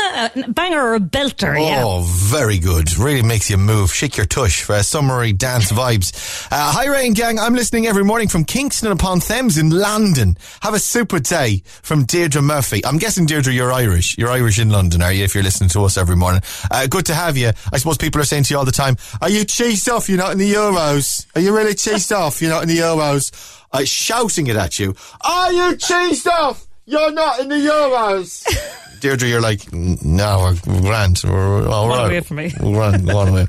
Banger 0.53 0.81
or 0.81 0.95
a 0.95 1.01
belter, 1.01 1.55
yeah. 1.63 1.85
Oh, 1.85 2.03
very 2.07 2.59
good. 2.59 2.97
Really 2.97 3.21
makes 3.23 3.51
you 3.51 3.59
move. 3.59 3.93
Shake 3.93 4.17
your 4.17 4.25
tush 4.25 4.63
for 4.63 4.75
a 4.77 4.83
summery 4.83 5.35
dance 5.35 5.71
vibes. 5.73 6.47
Uh, 6.51 6.73
hi, 6.73 6.87
Rain 6.87 7.13
Gang. 7.13 7.39
I'm 7.39 7.55
listening 7.55 7.87
every 7.87 8.05
morning 8.05 8.29
from 8.29 8.47
Kingston 8.47 8.91
upon 8.91 9.21
Thames 9.21 9.59
in 9.59 9.69
London. 9.69 10.39
Have 10.63 10.73
a 10.73 10.79
super 10.79 11.19
day 11.19 11.63
from 11.83 12.05
Deirdre 12.05 12.41
Murphy. 12.41 12.83
I'm 12.87 12.97
guessing, 12.97 13.27
Deirdre, 13.27 13.53
you're 13.53 13.73
Irish. 13.73 14.17
You're 14.17 14.31
Irish 14.31 14.59
in 14.59 14.71
London, 14.71 15.03
are 15.03 15.13
you, 15.13 15.25
if 15.25 15.35
you're 15.35 15.45
listening 15.45 15.69
to 15.71 15.85
us 15.85 15.99
every 15.99 16.17
morning? 16.17 16.41
Uh, 16.71 16.87
good 16.87 17.05
to 17.07 17.15
have 17.15 17.37
you. 17.37 17.51
I 17.71 17.77
suppose 17.77 17.99
people 17.99 18.19
are 18.23 18.25
saying 18.25 18.45
to 18.45 18.55
you 18.55 18.59
all 18.59 18.65
the 18.65 18.73
time, 18.73 18.97
are 19.21 19.29
you 19.31 19.41
cheesed 19.45 19.93
off 19.93 20.09
you're 20.09 20.19
not 20.19 20.33
in 20.33 20.39
the 20.39 20.53
Euros? 20.53 21.27
Are 21.35 21.41
you 21.41 21.55
really 21.57 21.75
cheesed 21.75 22.15
off 22.17 22.41
you're 22.41 22.51
not 22.51 22.63
in 22.63 22.69
the 22.69 22.79
Euros? 22.79 23.33
Uh, 23.73 23.85
shouting 23.85 24.47
it 24.49 24.57
at 24.57 24.79
you. 24.79 24.95
Are 25.21 25.53
you 25.53 25.77
cheesed 25.77 26.27
off 26.27 26.67
you're 26.87 27.13
not 27.13 27.41
in 27.41 27.49
the 27.49 27.57
Euros? 27.57 28.45
Deirdre, 29.01 29.29
you're 29.29 29.41
like, 29.41 29.73
no, 29.73 30.55
we're 30.67 30.81
grand. 30.83 31.21
We're 31.25 31.67
all 31.69 31.89
Go 31.89 31.95
right. 31.97 32.07
away 32.07 32.21
from 32.21 32.37
me. 32.37 32.53
We're 32.61 32.73
grand. 32.75 33.07
Go 33.07 33.19
on 33.19 33.29
away. 33.29 33.47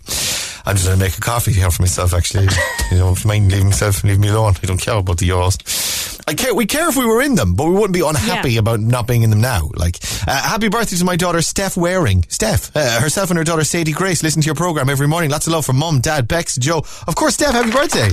I'm 0.64 0.76
just 0.76 0.86
going 0.86 0.97
to 0.97 1.03
make 1.03 1.18
a 1.18 1.22
coffee 1.22 1.51
here 1.51 1.70
for 1.72 1.82
myself, 1.82 2.14
actually. 2.14 2.47
you 2.91 2.97
know, 2.99 3.12
if 3.12 3.24
you 3.26 3.28
mind 3.28 3.51
leaving 3.51 3.66
myself, 3.68 4.03
leave 4.03 4.20
me 4.20 4.30
alone. 4.30 4.53
I 4.64 4.66
don't 4.68 4.78
care 4.80 4.95
about 4.95 5.18
the 5.18 5.28
Euros. 5.28 6.20
I 6.32 6.34
care, 6.34 6.55
we 6.55 6.65
care 6.65 6.88
if 6.88 6.95
we 6.95 7.05
were 7.05 7.21
in 7.21 7.36
them, 7.36 7.55
but 7.55 7.65
we 7.65 7.71
wouldn't 7.73 7.91
be 7.93 7.99
unhappy 7.99 8.53
Yeah. 8.53 8.59
about 8.59 8.79
not 8.79 9.05
being 9.05 9.23
in 9.23 9.29
them 9.32 9.41
now. 9.41 9.69
Like, 9.73 9.97
uh, 10.25 10.32
happy 10.41 10.69
birthday 10.69 10.95
to 10.95 11.03
my 11.03 11.17
daughter, 11.17 11.41
Steph 11.41 11.75
Waring. 11.75 12.23
Steph, 12.29 12.71
uh, 12.73 13.01
herself 13.01 13.32
and 13.32 13.38
her 13.38 13.43
daughter, 13.43 13.65
Sadie 13.65 13.91
Grace, 13.91 14.23
listen 14.23 14.41
to 14.41 14.45
your 14.45 14.55
program 14.55 14.89
every 14.89 15.09
morning. 15.09 15.29
Lots 15.29 15.45
of 15.47 15.51
love 15.53 15.65
from 15.65 15.75
mum, 15.75 15.99
dad, 15.99 16.29
Bex, 16.29 16.55
Joe. 16.55 16.86
Of 17.05 17.15
course, 17.15 17.34
Steph, 17.34 17.51
happy 17.51 17.71
birthday. 17.71 18.09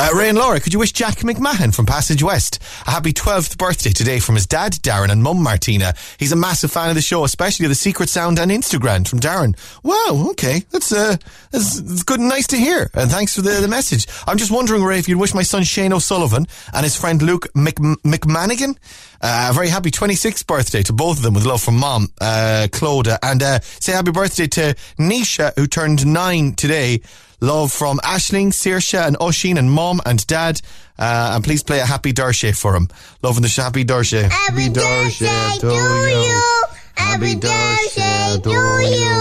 Uh, 0.00 0.10
Ray 0.14 0.28
and 0.30 0.38
Laura, 0.38 0.60
could 0.60 0.72
you 0.72 0.78
wish 0.78 0.92
Jack 0.92 1.18
McMahon 1.18 1.74
from 1.74 1.84
Passage 1.84 2.22
West 2.22 2.58
a 2.86 2.90
happy 2.92 3.12
12th 3.12 3.58
birthday 3.58 3.90
today 3.90 4.20
from 4.20 4.36
his 4.36 4.46
dad, 4.46 4.72
Darren, 4.74 5.10
and 5.10 5.22
mum, 5.22 5.42
Martina? 5.42 5.92
He's 6.18 6.30
a 6.32 6.36
massive 6.36 6.70
fan 6.70 6.88
of 6.88 6.94
the 6.94 7.02
show, 7.02 7.24
especially 7.24 7.66
of 7.66 7.70
the 7.70 7.74
Secret 7.74 8.08
Sound 8.08 8.38
and 8.38 8.50
Instagram 8.50 9.06
from 9.08 9.18
Darren. 9.20 9.56
Wow, 9.82 10.28
okay. 10.30 10.62
That's, 10.70 10.90
uh, 10.92 11.16
that's, 11.50 11.80
that's 11.80 12.02
good 12.04 12.20
and 12.20 12.28
nice 12.30 12.46
to 12.48 12.56
hear. 12.56 12.90
And 12.94 13.10
thanks 13.10 13.34
for 13.34 13.42
the, 13.42 13.60
the 13.60 13.68
message. 13.68 14.06
I'm 14.26 14.38
just 14.38 14.50
wondering, 14.52 14.84
Ray, 14.84 14.98
if 15.00 15.08
you'd 15.08 15.18
wish 15.18 15.34
my 15.34 15.42
son 15.42 15.64
Shane 15.64 15.92
O'Sullivan 15.92 16.46
and 16.72 16.84
his 16.84 16.94
friend 16.96 17.20
Luke 17.20 17.48
Mc, 17.58 17.74
McManigan 18.04 18.76
uh, 19.20 19.50
very 19.54 19.68
happy 19.68 19.90
26th 19.90 20.46
birthday 20.46 20.82
to 20.82 20.92
both 20.92 21.16
of 21.18 21.22
them 21.22 21.34
with 21.34 21.44
love 21.44 21.60
from 21.62 21.76
mom, 21.76 22.08
uh, 22.20 22.68
Clodagh. 22.70 23.18
And 23.22 23.42
uh, 23.42 23.60
say 23.60 23.92
happy 23.92 24.12
birthday 24.12 24.46
to 24.46 24.74
Nisha, 24.98 25.52
who 25.56 25.66
turned 25.66 26.06
nine 26.06 26.54
today. 26.54 27.00
Love 27.40 27.70
from 27.72 27.98
Ashling, 27.98 28.48
Saoirse, 28.48 29.06
and 29.06 29.16
Oshin, 29.18 29.58
and 29.58 29.70
mom 29.70 30.00
and 30.04 30.26
dad. 30.26 30.60
Uh, 30.98 31.32
and 31.34 31.44
please 31.44 31.62
play 31.62 31.78
a 31.78 31.86
happy 31.86 32.12
Darshay 32.12 32.56
for 32.56 32.74
him. 32.74 32.88
Love 33.22 33.36
in 33.36 33.42
the 33.42 33.48
sh- 33.48 33.56
happy 33.56 33.84
Darshay. 33.84 34.28
Happy 34.28 34.68
Darshay 34.68 35.60
to 35.60 35.68
you. 35.68 36.64
Happy 36.96 37.34
Darshay 37.36 38.42
to 38.42 38.50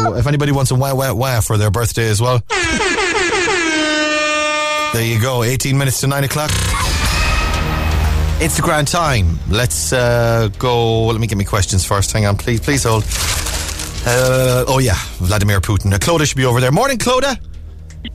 you. 0.09 0.15
If 0.17 0.25
anybody 0.25 0.51
wants 0.51 0.71
a 0.71 0.75
wah 0.75 0.95
wah 0.95 1.13
wah 1.13 1.41
for 1.41 1.57
their 1.57 1.69
birthday 1.71 2.09
as 2.09 2.21
well. 2.21 2.41
There 4.93 5.05
you 5.05 5.21
go. 5.21 5.43
18 5.43 5.77
minutes 5.77 5.99
to 5.99 6.07
9 6.07 6.23
o'clock. 6.23 6.49
It's 8.39 8.55
the 8.55 8.61
grand 8.61 8.87
time. 8.87 9.39
Let's 9.49 9.91
uh, 9.91 10.49
go. 10.59 11.07
Let 11.07 11.19
me 11.19 11.25
get 11.25 11.39
me 11.39 11.43
questions 11.43 11.83
first. 11.83 12.11
Hang 12.11 12.27
on, 12.27 12.37
please. 12.37 12.59
Please 12.59 12.83
hold. 12.83 13.03
Uh, 14.05 14.63
oh, 14.67 14.77
yeah. 14.79 14.93
Vladimir 15.17 15.59
Putin. 15.59 15.91
Uh, 15.91 15.97
Clodagh 15.97 16.27
should 16.27 16.37
be 16.37 16.45
over 16.45 16.61
there. 16.61 16.71
Morning, 16.71 16.99
Clodagh. 16.99 17.39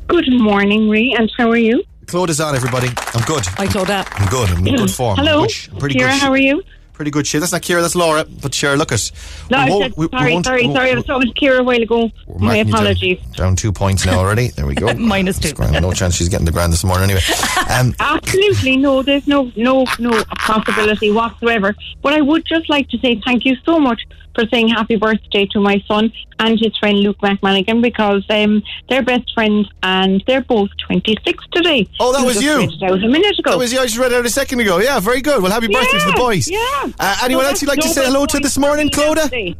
Good 0.07 0.33
morning, 0.33 0.89
Ray, 0.89 1.13
and 1.19 1.31
how 1.37 1.51
are 1.51 1.57
you? 1.57 1.83
Clodagh's 2.07 2.41
on, 2.41 2.55
everybody. 2.55 2.87
I'm 2.87 3.25
good. 3.25 3.45
Hi, 3.47 3.67
Clodagh. 3.67 4.07
I'm 4.13 4.29
good. 4.29 4.51
I'm 4.51 4.65
in 4.67 4.77
good 4.77 4.91
form. 4.93 5.17
Hello, 5.17 5.43
I'm 5.43 5.49
I'm 5.73 5.79
pretty 5.79 5.97
Kira, 5.97 6.11
good. 6.11 6.21
how 6.21 6.31
are 6.31 6.37
you? 6.37 6.63
Pretty 7.03 7.11
good 7.11 7.27
shit. 7.27 7.41
That's 7.41 7.51
not 7.51 7.63
Kira, 7.63 7.83
that's 7.83 7.97
Laura. 7.97 8.25
But 8.25 8.55
sure, 8.55 8.77
look 8.77 8.93
at. 8.93 9.11
No, 9.51 9.65
we 9.65 9.83
said, 9.83 9.93
we- 9.97 10.07
we 10.07 10.11
sorry, 10.17 10.33
won't- 10.35 10.47
sorry, 10.47 10.69
we- 10.69 10.73
sorry. 10.73 10.93
I 10.93 10.95
was 10.95 11.05
talking 11.05 11.33
to 11.33 11.41
Kira 11.41 11.59
a 11.59 11.63
while 11.65 11.83
ago. 11.83 12.13
My 12.39 12.59
you 12.59 12.63
down- 12.63 12.73
apologies. 12.75 13.19
Down, 13.35 13.57
two 13.57 13.73
points 13.73 14.07
now 14.07 14.21
already. 14.21 14.49
There 14.55 14.67
we 14.67 14.77
go. 14.77 14.95
Minus 14.95 15.41
two. 15.41 15.53
No 15.81 15.93
chance 15.93 16.15
she's 16.15 16.29
getting 16.29 16.47
the 16.47 16.53
grand 16.53 16.73
this 16.73 16.85
morning 16.85 17.11
anyway. 17.11 17.23
Um, 17.69 17.93
Absolutely 17.99 18.77
no, 18.77 19.03
there's 19.03 19.27
no 19.27 19.51
no 19.57 19.85
no 19.99 20.23
possibility 20.47 21.11
whatsoever. 21.11 21.75
But 22.03 22.13
I 22.13 22.21
would 22.21 22.45
just 22.47 22.69
like 22.71 22.89
to 22.91 22.99
say 22.99 23.21
thank 23.25 23.45
you 23.45 23.57
so 23.67 23.81
much 23.81 24.01
for 24.35 24.47
saying 24.49 24.69
happy 24.69 24.97
birthday 24.97 25.47
to 25.53 25.61
my 25.61 25.83
son 25.87 26.13
and 26.39 26.59
his 26.59 26.77
friend 26.79 26.99
Luke 26.99 27.19
McManigan 27.19 27.83
because 27.83 28.25
um, 28.31 28.63
they're 28.89 29.03
best 29.03 29.33
friends 29.35 29.69
and 29.83 30.23
they're 30.27 30.43
both 30.43 30.71
26 30.87 31.45
today. 31.53 31.89
Oh, 32.01 32.13
that 32.13 32.25
was 32.25 32.35
just 32.35 32.45
you. 32.45 32.57
read 32.59 32.71
it 32.73 32.83
out 32.83 33.05
a 33.05 33.09
minute 33.09 33.39
ago. 33.39 33.53
That 33.53 33.59
was 33.59 33.73
you. 33.73 33.81
I 33.81 33.85
just 33.87 33.99
read 33.99 34.13
out 34.13 34.25
a 34.25 34.31
second 34.31 34.61
ago. 34.61 34.79
Yeah, 34.79 35.01
very 35.01 35.21
good. 35.21 35.43
Well, 35.43 35.53
happy 35.53 35.69
birthday 35.69 35.99
to 35.99 36.07
the 36.07 36.17
boys. 36.17 36.49
yeah. 36.49 36.59
Uh, 36.99 37.17
anyone 37.23 37.45
else 37.45 37.63
you'd 37.63 37.69
like 37.69 37.81
to 37.81 37.89
say 37.89 38.05
hello 38.05 38.27
to 38.27 38.39
this 38.39 38.59
morning, 38.59 38.89
Clodagh? 38.89 39.57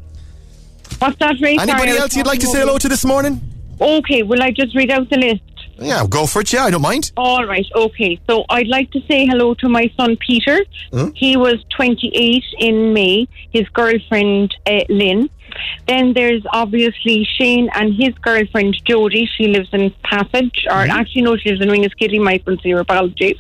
What's 0.99 1.19
that, 1.19 1.37
Ray? 1.41 1.57
Anybody 1.59 1.93
was 1.93 2.01
else 2.01 2.17
you'd 2.17 2.27
like 2.27 2.41
to 2.41 2.47
say 2.47 2.61
hello 2.61 2.79
to 2.79 2.89
this 2.89 3.05
morning? 3.05 3.41
Okay, 3.81 4.23
will 4.23 4.43
I 4.43 4.53
just 4.53 4.77
read 4.77 4.91
out 4.91 5.11
the 5.11 5.17
list? 5.17 5.43
Yeah, 5.79 6.07
go 6.09 6.27
for 6.27 6.43
it. 6.43 6.53
Yeah, 6.53 6.65
I 6.65 6.71
don't 6.71 6.83
mind. 6.83 7.13
All 7.17 7.45
right, 7.47 7.67
okay. 7.75 8.21
So 8.29 8.45
I'd 8.49 8.69
like 8.69 8.91
to 8.93 9.01
say 9.09 9.27
hello 9.27 9.55
to 9.55 9.69
my 9.69 9.91
son 9.97 10.17
Peter. 10.17 10.65
Hmm? 10.93 11.09
He 11.15 11.37
was 11.37 11.65
28 11.77 12.45
in 12.59 12.93
May. 12.93 13.29
His 13.53 13.69
girlfriend 13.71 14.55
uh, 14.67 14.85
Lynn. 14.89 15.29
Then 15.87 16.15
there's 16.15 16.43
obviously 16.51 17.27
Shane 17.37 17.69
and 17.75 17.95
his 17.95 18.15
girlfriend 18.19 18.75
Jodie. 18.87 19.29
She 19.37 19.49
lives 19.49 19.69
in 19.73 19.93
Passage, 20.03 20.67
or 20.67 20.73
actually 20.73 21.23
no, 21.23 21.37
she 21.37 21.51
lives 21.51 21.63
in 21.63 21.69
Ringaskiddy. 21.69 22.23
My 22.23 22.41
sincere 22.45 22.81
apologies. 22.81 23.37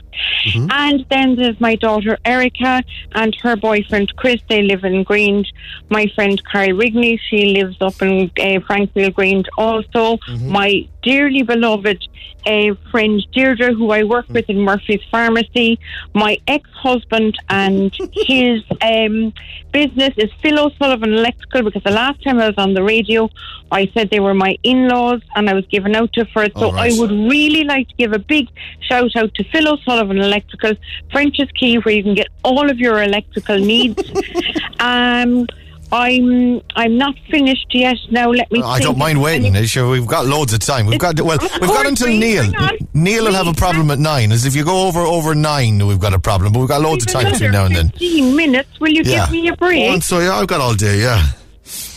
And 0.71 1.07
then 1.09 1.37
there's 1.37 1.59
my 1.61 1.77
daughter 1.77 2.19
Erica 2.25 2.83
and 3.15 3.35
her 3.37 3.57
boyfriend 3.57 4.15
Chris. 4.17 4.41
They 4.49 4.63
live 4.63 4.85
in 4.85 5.05
Grange. 5.05 5.53
My 5.89 6.07
friend 6.15 6.41
Carrie 6.51 6.69
Rigney. 6.69 7.19
She 7.31 7.47
lives 7.47 7.77
up 7.81 8.01
in 8.03 8.31
uh, 8.39 8.61
Frankfield 8.67 9.15
Grange. 9.15 9.47
Also, 9.57 10.19
my 10.41 10.87
dearly 11.03 11.43
beloved 11.43 12.09
uh, 12.47 12.75
friend 12.91 13.25
Deirdre, 13.33 13.73
who 13.75 13.91
I 13.91 14.03
work 14.05 14.29
with 14.29 14.49
in 14.49 14.59
Murphy's 14.59 15.03
Pharmacy. 15.11 15.79
My 16.15 16.39
ex-husband 16.47 17.39
and 17.49 17.95
his 18.13 18.63
um, 18.81 19.33
business 19.73 20.15
is 20.17 20.31
Phil 20.41 20.59
O'Sullivan 20.59 21.13
Electrical 21.13 21.63
because 21.63 21.83
the 21.83 21.91
last 21.91 22.23
time 22.23 22.39
I 22.41 22.47
was 22.47 22.59
on 22.59 22.75
the 22.75 22.83
radio, 22.83 23.31
I 23.71 23.91
said 23.95 24.11
they 24.11 24.21
were 24.21 24.35
my 24.35 24.57
in-laws, 24.63 25.23
and 25.35 25.49
I 25.49 25.55
was 25.55 25.67
given 25.67 25.95
out 25.95 26.13
to 26.15 26.25
for 26.27 26.45
it. 26.45 26.53
So 26.57 26.73
right. 26.73 26.93
I 26.93 26.99
would 26.99 27.11
really 27.11 27.65
like 27.65 27.89
to 27.89 27.95
give 27.95 28.13
a 28.13 28.19
big 28.19 28.49
shout 28.81 29.15
out 29.17 29.35
to 29.35 29.45
Phil 29.45 29.69
O'Sullivan 29.69 30.19
Electrical, 30.19 30.75
French's 31.11 31.51
Quay, 31.53 31.77
where 31.77 31.95
you 31.95 32.03
can 32.03 32.15
get 32.15 32.29
all 32.45 32.71
of 32.71 32.79
your 32.79 33.03
electrical 33.03 33.59
needs. 33.59 34.03
um, 34.81 35.47
I'm 35.93 36.61
I'm 36.75 36.97
not 36.97 37.15
finished 37.31 37.67
yet. 37.71 37.97
Now 38.11 38.31
let 38.31 38.51
me. 38.51 38.63
I 38.63 38.81
don't 38.81 38.97
mind 38.97 39.21
waiting. 39.21 39.55
Sure, 39.67 39.91
we've 39.91 40.07
got 40.07 40.25
loads 40.27 40.53
of 40.55 40.61
time. 40.61 40.87
We've 40.87 40.99
got 40.99 41.21
well, 41.21 41.39
we've 41.41 41.61
got 41.71 41.87
until 41.87 42.09
Neil. 42.09 42.51
Neil 42.95 43.25
will 43.25 43.35
have 43.35 43.47
a 43.47 43.53
problem 43.53 43.91
at 43.91 43.99
nine. 43.99 44.33
As 44.33 44.47
if 44.47 44.57
you 44.57 44.65
go 44.65 44.87
over 44.89 45.01
over 45.01 45.35
nine, 45.35 45.87
we've 45.87 46.01
got 46.01 46.15
a 46.15 46.19
problem. 46.19 46.53
But 46.53 46.61
we've 46.61 46.69
got 46.69 46.81
loads 46.81 47.05
of 47.07 47.13
time 47.13 47.31
between 47.31 47.53
now 47.53 47.67
and 47.67 47.77
then. 47.77 47.89
15 47.91 48.35
minutes. 48.35 48.81
Will 48.81 48.89
you 48.91 49.03
Yeah. 49.05 49.27
give 49.27 49.33
me 49.33 49.49
a 49.49 49.57
break? 49.57 49.91
on, 49.93 50.01
so 50.01 50.19
yeah, 50.21 50.35
I've 50.37 50.47
got 50.47 50.61
all 50.63 50.75
day. 50.75 51.01
Yeah. 51.01 51.27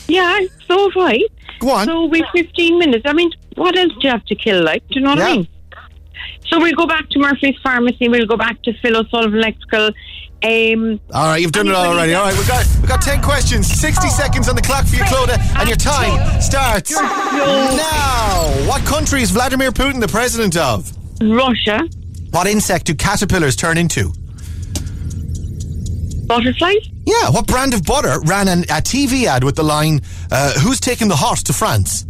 Yeah, 0.07 0.39
so 0.67 0.91
right. 0.95 1.23
Go 1.59 1.69
on. 1.71 1.85
So 1.87 2.05
we 2.05 2.23
15 2.33 2.77
minutes. 2.77 3.03
I 3.07 3.13
mean, 3.13 3.31
what 3.55 3.77
else 3.77 3.93
do 3.93 3.99
you 4.01 4.09
have 4.09 4.25
to 4.25 4.35
kill, 4.35 4.61
like? 4.63 4.85
Do 4.89 4.99
you 4.99 5.01
know 5.05 5.11
what 5.11 5.21
I 5.21 5.35
mean? 5.37 5.47
So 6.49 6.59
we'll 6.59 6.75
go 6.75 6.85
back 6.85 7.09
to 7.09 7.19
Murphy's 7.19 7.55
Pharmacy. 7.63 8.07
We'll 8.07 8.27
go 8.27 8.37
back 8.37 8.61
to 8.63 8.73
Phil 8.81 8.95
O'Sullivan 8.97 9.39
Electrical. 9.39 9.89
Um, 10.45 10.99
All 11.11 11.25
right, 11.25 11.41
you've 11.41 11.51
done 11.51 11.67
it 11.67 11.73
all 11.73 11.85
already. 11.87 12.13
All 12.13 12.25
right, 12.25 12.37
we've 12.37 12.47
got 12.47 12.65
we've 12.79 12.87
got 12.87 13.01
ten 13.01 13.19
questions, 13.19 13.65
sixty 13.65 14.09
seconds 14.09 14.47
on 14.47 14.55
the 14.55 14.61
clock 14.61 14.85
for 14.85 14.95
you, 14.95 15.01
Clodagh, 15.03 15.39
and 15.59 15.67
your 15.67 15.77
time 15.77 16.39
starts 16.39 16.91
now. 16.91 18.67
What 18.67 18.85
country 18.85 19.23
is 19.23 19.31
Vladimir 19.31 19.71
Putin 19.71 19.99
the 19.99 20.07
president 20.07 20.55
of? 20.55 20.91
Russia. 21.21 21.87
What 22.29 22.45
insect 22.45 22.85
do 22.85 22.93
caterpillars 22.93 23.55
turn 23.55 23.77
into? 23.79 24.13
Butterflies? 26.27 26.89
Yeah. 27.07 27.29
What 27.31 27.47
brand 27.47 27.73
of 27.73 27.83
butter 27.83 28.19
ran 28.25 28.47
an, 28.47 28.63
a 28.65 28.81
TV 28.81 29.25
ad 29.25 29.43
with 29.43 29.55
the 29.55 29.63
line, 29.63 30.01
uh, 30.31 30.53
"Who's 30.59 30.79
taking 30.79 31.07
the 31.07 31.15
horse 31.15 31.41
to 31.43 31.53
France"? 31.53 32.05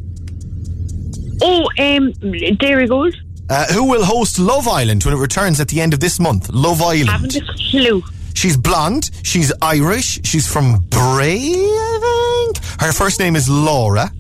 Oh, 1.42 1.64
um, 1.80 2.12
Dairygold. 2.60 3.16
Uh, 3.50 3.66
who 3.72 3.84
will 3.86 4.04
host 4.04 4.40
Love 4.40 4.68
Island 4.68 5.04
when 5.06 5.14
it 5.14 5.18
returns 5.18 5.60
at 5.60 5.68
the 5.68 5.80
end 5.80 5.94
of 5.94 6.00
this 6.00 6.20
month? 6.20 6.50
Love 6.50 6.82
Island. 6.82 7.10
I 7.10 7.14
Haven't 7.14 7.36
a 7.36 7.42
clue. 7.70 8.04
She's 8.36 8.58
blonde. 8.58 9.10
She's 9.24 9.52
Irish. 9.62 10.20
She's 10.24 10.48
from 10.48 10.82
Bray, 10.90 11.40
I 11.40 12.52
think. 12.54 12.82
Her 12.82 12.92
first 12.92 13.20
name 13.20 13.36
is 13.36 13.50
Laura, 13.50 14.12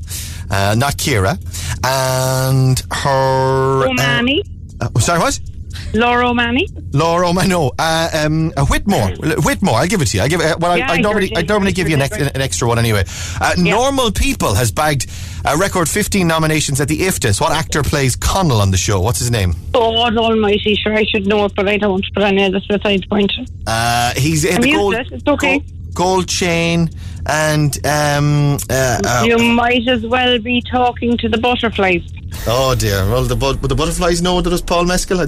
uh, 0.49 0.76
not 0.78 0.97
Kira. 0.97 1.38
And 1.86 2.82
her. 2.91 3.84
Uh, 4.82 4.89
uh, 4.95 4.99
sorry, 4.99 5.20
what? 5.20 5.39
Laura 5.95 6.29
O'Mahony. 6.29 6.67
Laura, 6.91 7.27
oh, 7.27 7.33
no, 7.33 7.71
uh, 7.79 8.09
um, 8.13 8.53
uh, 8.55 8.65
Whitmore. 8.65 9.09
Whitmore, 9.43 9.75
I'll 9.75 9.87
give 9.87 10.01
it 10.01 10.07
to 10.07 10.17
you. 10.17 10.23
I 10.23 10.27
give 10.27 10.41
it. 10.41 10.59
Well, 10.59 10.77
Yeah, 10.77 10.89
I, 10.89 10.93
I 10.93 10.95
I 10.95 11.01
normally, 11.01 11.31
I 11.35 11.41
normally 11.41 11.71
give 11.71 11.89
you 11.89 11.95
an, 11.95 12.01
ex- 12.01 12.17
an 12.17 12.41
extra 12.41 12.67
one 12.67 12.79
anyway. 12.79 13.03
Uh, 13.39 13.53
Normal 13.57 14.11
People 14.11 14.53
has 14.55 14.71
bagged 14.71 15.09
a 15.45 15.57
record 15.57 15.89
15 15.89 16.27
nominations 16.27 16.79
at 16.81 16.87
the 16.87 16.99
IFTAs. 16.99 17.39
What 17.41 17.51
actor 17.51 17.83
plays 17.83 18.15
Connell 18.15 18.61
on 18.61 18.71
the 18.71 18.77
show? 18.77 18.99
What's 19.01 19.19
his 19.19 19.31
name? 19.31 19.53
God 19.71 20.17
almighty, 20.17 20.75
sure, 20.75 20.93
I 20.93 21.03
should 21.03 21.27
know 21.27 21.45
it, 21.45 21.53
but 21.55 21.67
I 21.67 21.77
don't. 21.77 22.05
But 22.13 22.23
I 22.23 22.31
know 22.31 22.49
that's 22.49 22.67
beside 22.67 23.03
the 23.03 23.07
point. 23.07 23.31
Uh, 23.67 24.13
he's 24.15 24.45
in 24.45 24.61
the 24.61 24.71
gold, 24.71 24.93
it. 24.95 25.11
It's 25.11 25.27
okay. 25.27 25.59
gold, 25.59 25.93
gold 25.95 26.27
chain 26.27 26.89
and 27.27 27.85
um, 27.85 28.57
uh, 28.69 28.99
uh, 29.03 29.23
you 29.25 29.37
might 29.37 29.87
as 29.87 30.05
well 30.05 30.37
be 30.39 30.61
talking 30.61 31.17
to 31.17 31.29
the 31.29 31.37
butterflies. 31.37 32.03
Oh 32.47 32.75
dear. 32.77 33.05
Well, 33.09 33.23
the 33.23 33.36
bu- 33.36 33.55
the 33.67 33.75
butterflies 33.75 34.21
know 34.21 34.41
that 34.41 34.49
it 34.49 34.51
was 34.51 34.61
Paul 34.61 34.86
Mescal. 34.86 35.25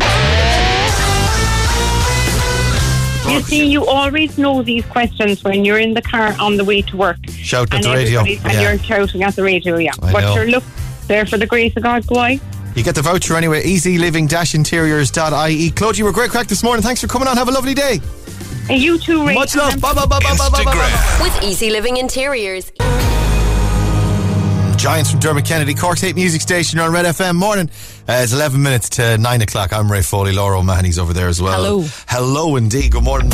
You 3.29 3.41
see, 3.41 3.65
you 3.65 3.85
always 3.85 4.37
know 4.37 4.63
these 4.63 4.85
questions 4.85 5.43
when 5.43 5.65
you're 5.65 5.79
in 5.79 5.93
the 5.93 6.01
car 6.01 6.33
on 6.39 6.55
the 6.57 6.63
way 6.63 6.81
to 6.83 6.97
work. 6.97 7.17
Shout 7.29 7.69
at 7.73 7.75
and 7.75 7.83
the 7.83 7.89
radio. 7.91 8.21
And 8.21 8.29
Yeah. 8.29 8.61
you're 8.61 8.79
shouting 8.79 9.23
at 9.23 9.35
the 9.35 9.43
radio, 9.43 9.77
yeah. 9.77 9.91
I 10.01 10.11
but 10.13 10.21
know. 10.21 10.33
sure, 10.35 10.45
look, 10.47 10.63
there 11.07 11.25
for 11.25 11.37
the 11.37 11.45
grace 11.45 11.73
of 11.75 11.83
God, 11.83 12.07
go 12.07 12.15
on. 12.19 12.39
You 12.75 12.83
get 12.83 12.95
the 12.95 13.01
voucher 13.01 13.35
anyway. 13.35 13.63
EasyLiving-interiors.ie. 13.65 15.69
Claude, 15.71 15.97
you 15.97 16.05
were 16.05 16.11
a 16.11 16.13
great 16.13 16.29
crack 16.31 16.47
this 16.47 16.63
morning. 16.63 16.83
Thanks 16.83 17.01
for 17.01 17.07
coming 17.07 17.27
on. 17.27 17.35
Have 17.35 17.49
a 17.49 17.51
lovely 17.51 17.73
day. 17.73 17.99
And 18.69 18.81
you 18.81 18.97
too, 18.97 19.25
Ray. 19.27 19.33
Much 19.33 19.55
love. 19.55 19.79
Bye 19.81 19.93
bye 19.93 20.05
bye 20.05 20.19
bye 20.19 20.35
bye 20.37 20.49
bye 20.49 20.63
bye. 20.63 20.73
bye. 20.73 21.19
With 21.21 21.43
Easy 21.43 21.69
Living 21.69 21.97
Interiors. 21.97 22.71
Giants 24.77 25.09
from 25.09 25.19
Dermot 25.19 25.43
Kennedy, 25.43 25.73
Cork's 25.73 26.03
8 26.03 26.15
music 26.15 26.39
station 26.41 26.79
on 26.79 26.91
Red 26.93 27.05
FM 27.05 27.35
morning. 27.35 27.67
Uh, 28.07 28.21
it's 28.23 28.31
11 28.31 28.61
minutes 28.61 28.89
to 28.89 29.17
9 29.17 29.41
o'clock. 29.41 29.73
I'm 29.73 29.91
Ray 29.91 30.01
Foley. 30.03 30.33
Laura 30.33 30.59
O'Mahony's 30.59 30.99
over 30.99 31.13
there 31.13 31.27
as 31.27 31.41
well. 31.41 31.63
Hello. 31.63 31.85
Hello 32.07 32.55
indeed. 32.57 32.91
Good 32.91 33.03
morning. 33.03 33.31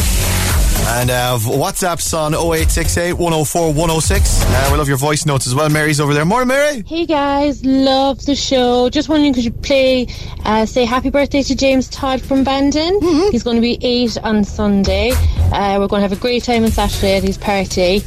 And 0.86 1.10
uh, 1.10 1.38
WhatsApp's 1.40 2.14
on 2.14 2.34
0868 2.34 3.14
104 3.14 3.68
106. 3.74 4.42
Uh, 4.44 4.70
we 4.72 4.78
love 4.78 4.88
your 4.88 4.98
voice 4.98 5.26
notes 5.26 5.48
as 5.48 5.56
well. 5.56 5.70
Mary's 5.70 6.00
over 6.00 6.14
there. 6.14 6.26
Morning, 6.26 6.50
Mary. 6.50 6.84
Hey 6.86 7.06
guys, 7.06 7.64
love 7.66 8.24
the 8.26 8.36
show. 8.36 8.90
Just 8.90 9.08
wondering, 9.10 9.34
could 9.34 9.46
you 9.46 9.52
play, 9.52 10.08
uh, 10.46 10.66
say 10.66 10.86
happy 10.86 11.10
birthday 11.10 11.42
to 11.44 11.56
James 11.56 11.88
Todd 11.90 12.22
from 12.22 12.44
Bandon? 12.44 13.00
He's 13.32 13.44
going 13.44 13.56
to 13.56 13.62
be 13.62 13.78
eight 13.82 14.18
on 14.24 14.44
Sunday. 14.44 15.12
Uh, 15.52 15.78
we're 15.80 15.88
going 15.88 16.02
to 16.02 16.08
have 16.08 16.12
a 16.12 16.22
great 16.22 16.44
time 16.44 16.64
on 16.64 16.72
Saturday 16.72 17.18
at 17.18 17.24
his 17.24 17.38
party. 17.38 18.02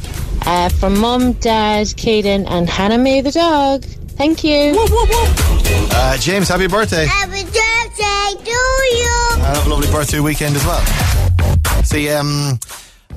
Uh, 0.45 0.69
from 0.69 0.97
Mum, 0.99 1.33
Dad, 1.33 1.87
Caden, 1.87 2.45
and 2.49 2.69
Hannah 2.69 2.97
May 2.97 3.21
the 3.21 3.31
dog. 3.31 3.83
Thank 3.83 4.43
you. 4.43 4.73
Uh, 4.79 6.17
James, 6.17 6.47
happy 6.47 6.67
birthday. 6.67 7.05
Happy 7.05 7.43
birthday 7.43 8.43
to 8.43 8.51
you. 8.51 9.27
And 9.33 9.41
have 9.41 9.65
a 9.67 9.69
lovely 9.69 9.87
birthday 9.91 10.19
weekend 10.19 10.55
as 10.55 10.65
well. 10.65 10.83
See, 11.87 12.09
um, 12.09 12.59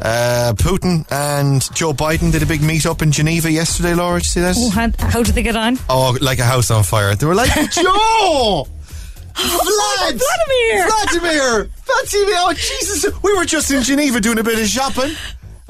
uh, 0.01 0.53
Putin 0.57 1.05
and 1.11 1.61
Joe 1.75 1.93
Biden 1.93 2.31
did 2.31 2.41
a 2.45 2.47
big 2.47 2.63
meet 2.63 2.87
up 2.87 3.03
in 3.03 3.11
Geneva 3.11 3.51
yesterday, 3.51 3.95
Laura. 3.95 4.21
Did 4.21 4.27
you 4.27 4.31
see 4.31 4.41
this? 4.43 4.57
Oh, 4.61 4.71
how, 4.71 4.91
how 4.97 5.25
did 5.25 5.35
they 5.35 5.43
get 5.43 5.57
on? 5.57 5.77
Oh, 5.89 6.17
like 6.21 6.39
a 6.39 6.45
house 6.45 6.71
on 6.71 6.85
fire. 6.85 7.17
They 7.17 7.27
were 7.27 7.35
like, 7.35 7.51
Joe! 7.73 8.69
Vlad! 9.35 10.21
Vladimir! 10.21 10.87
Vladimir! 10.87 11.71
Vladimir! 11.85 12.37
Oh, 12.39 12.55
Jesus! 12.57 13.07
We 13.25 13.37
were 13.37 13.45
just 13.45 13.73
in 13.73 13.83
Geneva 13.83 14.21
doing 14.21 14.39
a 14.39 14.45
bit 14.45 14.61
of 14.61 14.69
shopping. 14.69 15.17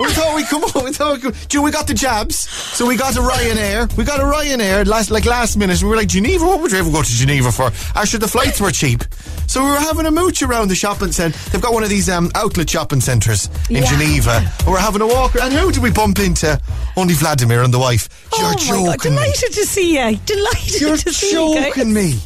We 0.00 0.12
thought 0.12 0.34
we'd 0.34 0.46
come 0.46 0.64
up, 0.64 0.74
we 0.82 0.92
thought 0.92 1.20
Joe, 1.48 1.62
we 1.62 1.70
got 1.70 1.86
the 1.86 1.92
jabs, 1.94 2.48
so 2.48 2.86
we 2.86 2.96
got 2.96 3.16
a 3.16 3.20
Ryanair. 3.20 3.94
We 3.96 4.04
got 4.04 4.18
a 4.20 4.24
Ryanair 4.24 4.86
last, 4.86 5.10
like 5.10 5.26
last 5.26 5.56
minute. 5.58 5.82
We 5.82 5.88
were 5.90 5.96
like, 5.96 6.08
Geneva, 6.08 6.46
what 6.46 6.60
would 6.60 6.72
we 6.72 6.78
ever 6.78 6.90
go 6.90 7.02
to 7.02 7.08
Geneva 7.10 7.52
for? 7.52 7.70
Actually, 7.94 8.20
the 8.20 8.28
flights 8.28 8.60
were 8.60 8.70
cheap. 8.70 9.04
So 9.46 9.62
we 9.62 9.70
were 9.70 9.78
having 9.78 10.06
a 10.06 10.10
mooch 10.10 10.42
around 10.42 10.68
the 10.68 10.74
shopping 10.74 11.12
centre. 11.12 11.36
They've 11.50 11.60
got 11.60 11.72
one 11.74 11.82
of 11.82 11.90
these 11.90 12.08
um, 12.08 12.30
outlet 12.34 12.70
shopping 12.70 13.00
centres 13.00 13.50
in 13.68 13.76
Yeah. 13.82 13.90
Geneva. 13.90 14.30
And 14.60 14.66
we're 14.68 14.78
having 14.78 15.02
a 15.02 15.06
walk. 15.06 15.34
And 15.36 15.52
who 15.52 15.70
did 15.72 15.82
we 15.82 15.90
bump 15.90 16.18
into? 16.18 16.58
Only 16.96 17.14
Vladimir 17.14 17.62
and 17.62 17.74
the 17.74 17.78
wife. 17.78 18.08
You're 18.38 18.46
oh 18.46 18.52
my 18.52 18.54
joking 18.56 18.84
God, 18.86 19.04
me. 19.04 19.10
delighted 19.10 19.52
to 19.52 19.66
see 19.66 19.94
you. 19.98 20.16
Delighted 20.24 20.80
You're 20.80 20.96
to 20.96 21.12
see 21.12 21.32
you. 21.32 21.54
guys. 21.56 21.66
joking 21.74 21.92
me. 21.92 22.18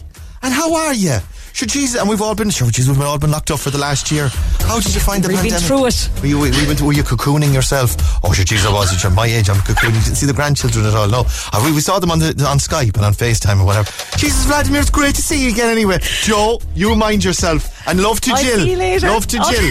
And 0.42 0.52
how 0.52 0.74
are 0.74 0.92
you? 0.94 1.16
Sure, 1.54 1.68
Jesus, 1.68 2.00
and 2.00 2.08
we've 2.10 2.20
all 2.20 2.34
been, 2.34 2.50
sure, 2.50 2.68
Jesus, 2.68 2.88
we've 2.98 3.06
all 3.06 3.16
been 3.16 3.30
locked 3.30 3.52
up 3.52 3.60
for 3.60 3.70
the 3.70 3.78
last 3.78 4.10
year. 4.10 4.26
How 4.66 4.80
did 4.80 4.92
you 4.92 5.00
find 5.00 5.22
the 5.22 5.28
We've 5.28 5.40
been 5.40 5.52
through 5.52 5.86
it. 5.86 6.10
Were 6.20 6.26
you, 6.26 6.38
were, 6.40 6.48
you, 6.48 6.84
were 6.84 6.92
you 6.92 7.04
cocooning 7.04 7.54
yourself? 7.54 7.94
Oh, 8.24 8.32
sure, 8.32 8.44
Jesus, 8.44 8.66
I 8.66 8.72
was. 8.72 8.90
Sure, 8.98 9.08
my 9.12 9.26
age, 9.26 9.48
I'm 9.48 9.58
cocooning. 9.58 9.94
You 9.94 10.00
didn't 10.02 10.16
see 10.16 10.26
the 10.26 10.32
grandchildren 10.32 10.84
at 10.84 10.94
all, 10.94 11.06
no. 11.08 11.22
Uh, 11.52 11.62
we, 11.64 11.70
we 11.72 11.80
saw 11.80 12.00
them 12.00 12.10
on, 12.10 12.18
the, 12.18 12.26
on 12.44 12.58
Skype 12.58 12.96
and 12.96 13.04
on 13.04 13.12
FaceTime 13.12 13.60
or 13.60 13.66
whatever. 13.66 13.88
Jesus, 14.18 14.46
Vladimir, 14.46 14.80
it's 14.80 14.90
great 14.90 15.14
to 15.14 15.22
see 15.22 15.44
you 15.44 15.50
again 15.50 15.68
anyway. 15.70 15.98
Joe, 16.02 16.60
you 16.74 16.96
mind 16.96 17.22
yourself. 17.22 17.70
And 17.86 18.02
love 18.02 18.20
to 18.22 18.32
I'll 18.32 18.42
Jill. 18.42 18.58
see 18.58 18.70
you 18.72 18.76
later. 18.76 19.06
Love 19.06 19.28
to 19.28 19.38
Oh. 19.40 19.52
Jill. 19.52 19.70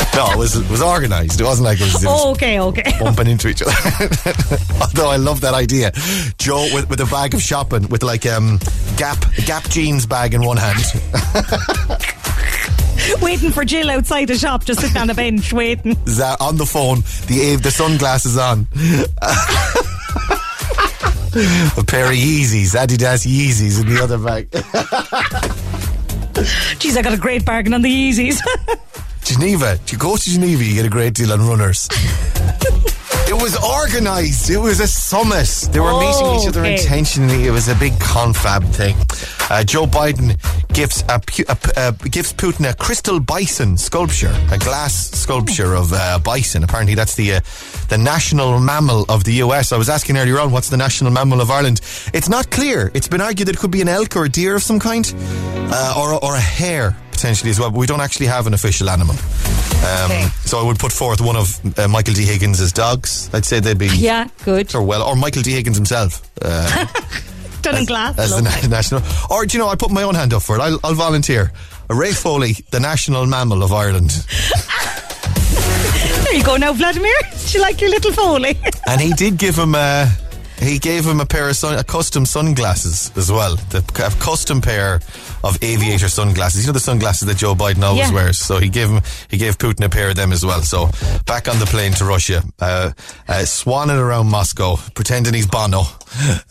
no, 0.20 0.32
it 0.32 0.36
was, 0.36 0.54
it 0.56 0.68
was 0.70 0.82
organised. 0.82 1.40
It 1.40 1.44
wasn't 1.44 1.64
like 1.64 1.80
it 1.80 1.84
was, 1.84 2.02
it 2.02 2.06
was 2.06 2.22
Oh, 2.24 2.30
okay, 2.32 2.60
okay. 2.60 2.92
bumping 3.00 3.26
into 3.28 3.48
each 3.48 3.62
other. 3.62 3.72
Although 4.80 5.08
I 5.08 5.16
love 5.16 5.40
that 5.40 5.54
idea. 5.54 5.92
Joe 6.38 6.68
with, 6.74 6.90
with 6.90 7.00
a 7.00 7.06
bag 7.06 7.32
of 7.32 7.40
shopping 7.40 7.88
with 7.88 8.02
like 8.02 8.26
um 8.26 8.58
Gap 8.98 9.24
Gap 9.46 9.64
jeans 9.70 10.04
bag 10.04 10.34
in 10.34 10.42
one 10.42 10.58
hand. 10.58 10.84
waiting 13.22 13.50
for 13.50 13.64
Jill 13.64 13.90
outside 13.90 14.26
the 14.28 14.36
shop, 14.36 14.64
just 14.64 14.80
sitting 14.80 14.98
on 14.98 15.08
a 15.08 15.14
bench 15.14 15.54
waiting. 15.54 15.96
Za- 16.06 16.36
on 16.38 16.58
the 16.58 16.66
phone, 16.66 17.00
the 17.26 17.56
the 17.62 17.70
sunglasses 17.70 18.36
on. 18.36 18.66
a 21.78 21.84
pair 21.84 22.06
of 22.06 22.12
Yeezys, 22.12 22.74
Adidas 22.76 23.24
Yeezys 23.26 23.80
in 23.80 23.88
the 23.94 24.02
other 24.02 24.18
bag. 24.18 24.50
Jeez, 26.78 26.96
I 26.98 27.02
got 27.02 27.14
a 27.14 27.18
great 27.18 27.44
bargain 27.46 27.72
on 27.72 27.80
the 27.80 27.90
Yeezys. 27.90 28.38
Geneva. 29.24 29.78
You 29.88 29.98
go 29.98 30.16
to 30.16 30.30
Geneva, 30.30 30.64
you 30.64 30.74
get 30.74 30.86
a 30.86 30.90
great 30.90 31.14
deal 31.14 31.32
on 31.32 31.40
runners. 31.46 31.88
It 33.28 33.40
was 33.40 33.56
organised. 33.62 34.50
It 34.50 34.56
was 34.58 34.80
a 34.80 34.88
summit. 34.88 35.46
They 35.72 35.78
were 35.78 35.92
meeting 36.00 36.26
each 36.34 36.48
other 36.48 36.60
Okay. 36.62 36.74
intentionally. 36.82 37.46
It 37.46 37.52
was 37.52 37.68
a 37.68 37.76
big 37.76 37.98
confab 38.00 38.64
thing. 38.64 38.96
Uh, 39.48 39.62
Joe 39.62 39.86
Biden 39.86 40.36
gives 40.72 41.02
a, 41.08 41.14
a 41.14 41.20
p- 41.20 41.44
uh, 41.76 41.92
gives 42.10 42.32
Putin 42.32 42.68
a 42.68 42.74
crystal 42.74 43.20
bison 43.20 43.78
sculpture, 43.78 44.34
a 44.50 44.58
glass 44.58 45.10
sculpture 45.12 45.74
of 45.74 45.92
uh, 45.92 46.18
bison. 46.18 46.64
Apparently, 46.64 46.96
that's 46.96 47.14
the 47.14 47.34
uh, 47.34 47.40
the 47.88 47.98
national 47.98 48.58
mammal 48.58 49.04
of 49.08 49.22
the 49.22 49.34
US. 49.44 49.70
I 49.70 49.76
was 49.76 49.88
asking 49.88 50.16
earlier 50.16 50.40
on, 50.40 50.50
what's 50.50 50.68
the 50.68 50.76
national 50.76 51.12
mammal 51.12 51.40
of 51.40 51.50
Ireland? 51.52 51.80
It's 52.12 52.28
not 52.28 52.50
clear. 52.50 52.90
It's 52.94 53.08
been 53.08 53.20
argued 53.20 53.46
that 53.46 53.54
it 53.54 53.58
could 53.58 53.70
be 53.70 53.80
an 53.80 53.88
elk 53.88 54.16
or 54.16 54.24
a 54.24 54.28
deer 54.28 54.56
of 54.56 54.62
some 54.64 54.80
kind, 54.80 55.06
uh, 55.72 55.94
or 55.96 56.14
or 56.24 56.34
a 56.34 56.40
hare 56.40 56.96
potentially 57.20 57.50
as 57.50 57.60
well. 57.60 57.70
But 57.70 57.78
we 57.78 57.86
don't 57.86 58.00
actually 58.00 58.26
have 58.26 58.46
an 58.46 58.54
official 58.54 58.88
animal. 58.88 59.14
Um, 59.14 60.10
Okay. 60.10 60.26
So 60.44 60.58
I 60.58 60.62
would 60.62 60.78
put 60.78 60.92
forth 60.92 61.20
one 61.20 61.36
of 61.36 61.58
uh, 61.78 61.86
Michael 61.88 62.14
D. 62.14 62.24
Higgins' 62.24 62.72
dogs. 62.72 63.28
I'd 63.34 63.44
say 63.44 63.60
they'd 63.60 63.78
be 63.78 63.88
Yeah, 63.88 64.28
good. 64.44 64.74
or 64.74 64.82
well, 64.82 65.02
or 65.02 65.14
Michael 65.16 65.42
D. 65.42 65.52
Higgins 65.52 65.76
himself. 65.76 66.22
Uh, 66.42 66.86
Done 67.62 67.76
in 67.76 67.84
glass. 67.84 68.18
as 68.18 68.30
the 68.34 68.42
na- 68.42 68.68
national. 68.68 69.02
Or 69.30 69.44
do 69.44 69.56
you 69.56 69.62
know? 69.62 69.68
I 69.70 69.76
put 69.76 69.90
my 69.90 70.02
own 70.02 70.14
hand 70.14 70.32
up 70.32 70.42
for 70.42 70.56
it. 70.56 70.60
I'll, 70.60 70.78
I'll 70.82 70.94
volunteer. 70.94 71.52
Ray 71.90 72.12
Foley, 72.12 72.52
the 72.70 72.80
national 72.80 73.26
mammal 73.26 73.62
of 73.62 73.72
Ireland, 73.72 74.10
There 76.24 76.34
you 76.38 76.44
go 76.44 76.56
now, 76.56 76.72
Vladimir. 76.72 77.12
Do 77.46 77.58
you 77.58 77.60
like 77.60 77.80
your 77.80 77.90
little 77.90 78.12
Foley? 78.12 78.56
and 78.86 79.00
he 79.00 79.12
did 79.12 79.36
give 79.36 79.56
him 79.56 79.74
a. 79.74 80.06
He 80.58 80.78
gave 80.78 81.04
him 81.06 81.20
a 81.20 81.26
pair 81.26 81.48
of 81.48 81.56
sun, 81.56 81.78
a 81.78 81.82
custom 81.84 82.24
sunglasses 82.26 83.10
as 83.16 83.32
well. 83.32 83.56
The 83.70 83.78
a 84.06 84.10
custom 84.22 84.60
pair 84.60 85.00
of 85.42 85.58
aviator 85.62 86.08
sunglasses. 86.08 86.62
You 86.62 86.68
know 86.68 86.72
the 86.72 86.80
sunglasses 86.80 87.26
that 87.28 87.36
Joe 87.36 87.54
Biden 87.54 87.82
always 87.82 88.08
Yeah. 88.08 88.14
wears. 88.14 88.38
So 88.38 88.58
he 88.58 88.68
gave 88.68 88.88
him 88.90 89.02
he 89.28 89.36
gave 89.36 89.58
Putin 89.58 89.84
a 89.84 89.88
pair 89.88 90.10
of 90.10 90.16
them 90.16 90.32
as 90.32 90.44
well. 90.44 90.62
So 90.62 90.88
back 91.26 91.48
on 91.48 91.58
the 91.58 91.66
plane 91.66 91.92
to 91.94 92.04
Russia, 92.04 92.42
uh, 92.60 92.90
uh, 93.28 93.32
swanning 93.44 93.98
around 93.98 94.28
Moscow, 94.28 94.76
pretending 94.94 95.34
he's 95.34 95.46
Bono. 95.46 95.82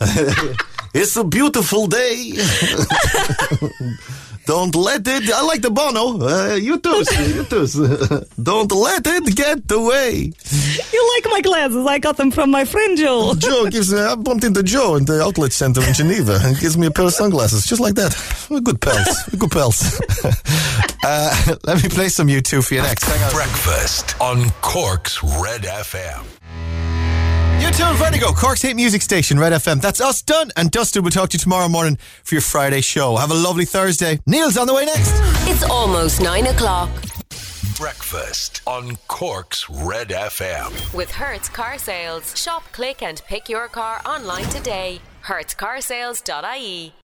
it's 0.94 1.16
a 1.16 1.24
beautiful 1.24 1.86
day. 1.86 2.32
Don't 4.50 4.74
let 4.74 5.06
it. 5.06 5.30
I 5.30 5.42
like 5.42 5.62
the 5.62 5.70
Bono. 5.70 6.18
Uh, 6.26 6.56
you 6.56 6.76
too. 6.80 7.04
You 7.36 7.44
too. 7.44 7.66
Don't 8.42 8.72
let 8.72 9.06
it 9.06 9.36
get 9.36 9.70
away. 9.70 10.32
You 10.92 11.12
like 11.14 11.26
my 11.30 11.40
glasses? 11.40 11.86
I 11.86 12.00
got 12.00 12.16
them 12.16 12.32
from 12.32 12.50
my 12.50 12.64
friend 12.64 12.98
Joe. 12.98 13.34
Joe 13.38 13.70
gives 13.70 13.92
me. 13.92 14.00
I 14.00 14.16
bumped 14.16 14.42
into 14.42 14.64
Joe 14.64 14.96
in 14.96 15.04
the 15.04 15.22
outlet 15.22 15.52
center 15.52 15.80
in 15.86 15.94
Geneva 15.94 16.40
and 16.42 16.58
gives 16.58 16.76
me 16.76 16.88
a 16.88 16.90
pair 16.90 17.04
of 17.04 17.12
sunglasses 17.12 17.64
just 17.64 17.80
like 17.80 17.94
that. 17.94 18.12
We're 18.50 18.58
good 18.58 18.80
pals. 18.80 19.08
We're 19.32 19.38
good 19.38 19.52
pals. 19.52 20.00
uh, 21.04 21.56
let 21.62 21.80
me 21.84 21.88
play 21.88 22.08
some 22.08 22.26
U2 22.26 22.66
for 22.66 22.74
you 22.74 22.82
next. 22.82 23.06
Breakfast 23.32 24.20
on 24.20 24.50
Cork's 24.62 25.22
Red 25.22 25.62
FM. 25.62 26.89
U2 27.70 27.94
Vertigo, 27.94 28.32
Cork's 28.32 28.62
hit 28.62 28.74
music 28.74 29.00
station, 29.00 29.38
Red 29.38 29.52
FM. 29.52 29.80
That's 29.80 30.00
us 30.00 30.22
done. 30.22 30.50
And 30.56 30.72
Dustin 30.72 31.04
will 31.04 31.12
talk 31.12 31.28
to 31.30 31.34
you 31.36 31.38
tomorrow 31.38 31.68
morning 31.68 31.98
for 32.24 32.34
your 32.34 32.42
Friday 32.42 32.80
show. 32.80 33.14
Have 33.14 33.30
a 33.30 33.34
lovely 33.34 33.64
Thursday. 33.64 34.18
Neil's 34.26 34.56
on 34.56 34.66
the 34.66 34.74
way 34.74 34.86
next. 34.86 35.12
It's 35.48 35.62
almost 35.62 36.20
nine 36.20 36.48
o'clock. 36.48 36.90
Breakfast 37.78 38.60
on 38.66 38.96
Cork's 39.06 39.70
Red 39.70 40.08
FM. 40.08 40.92
With 40.92 41.12
Hertz 41.12 41.48
Car 41.48 41.78
Sales. 41.78 42.36
Shop, 42.36 42.64
click, 42.72 43.02
and 43.02 43.22
pick 43.28 43.48
your 43.48 43.68
car 43.68 44.02
online 44.04 44.46
today. 44.46 45.00
HertzCarsales.ie. 45.24 46.99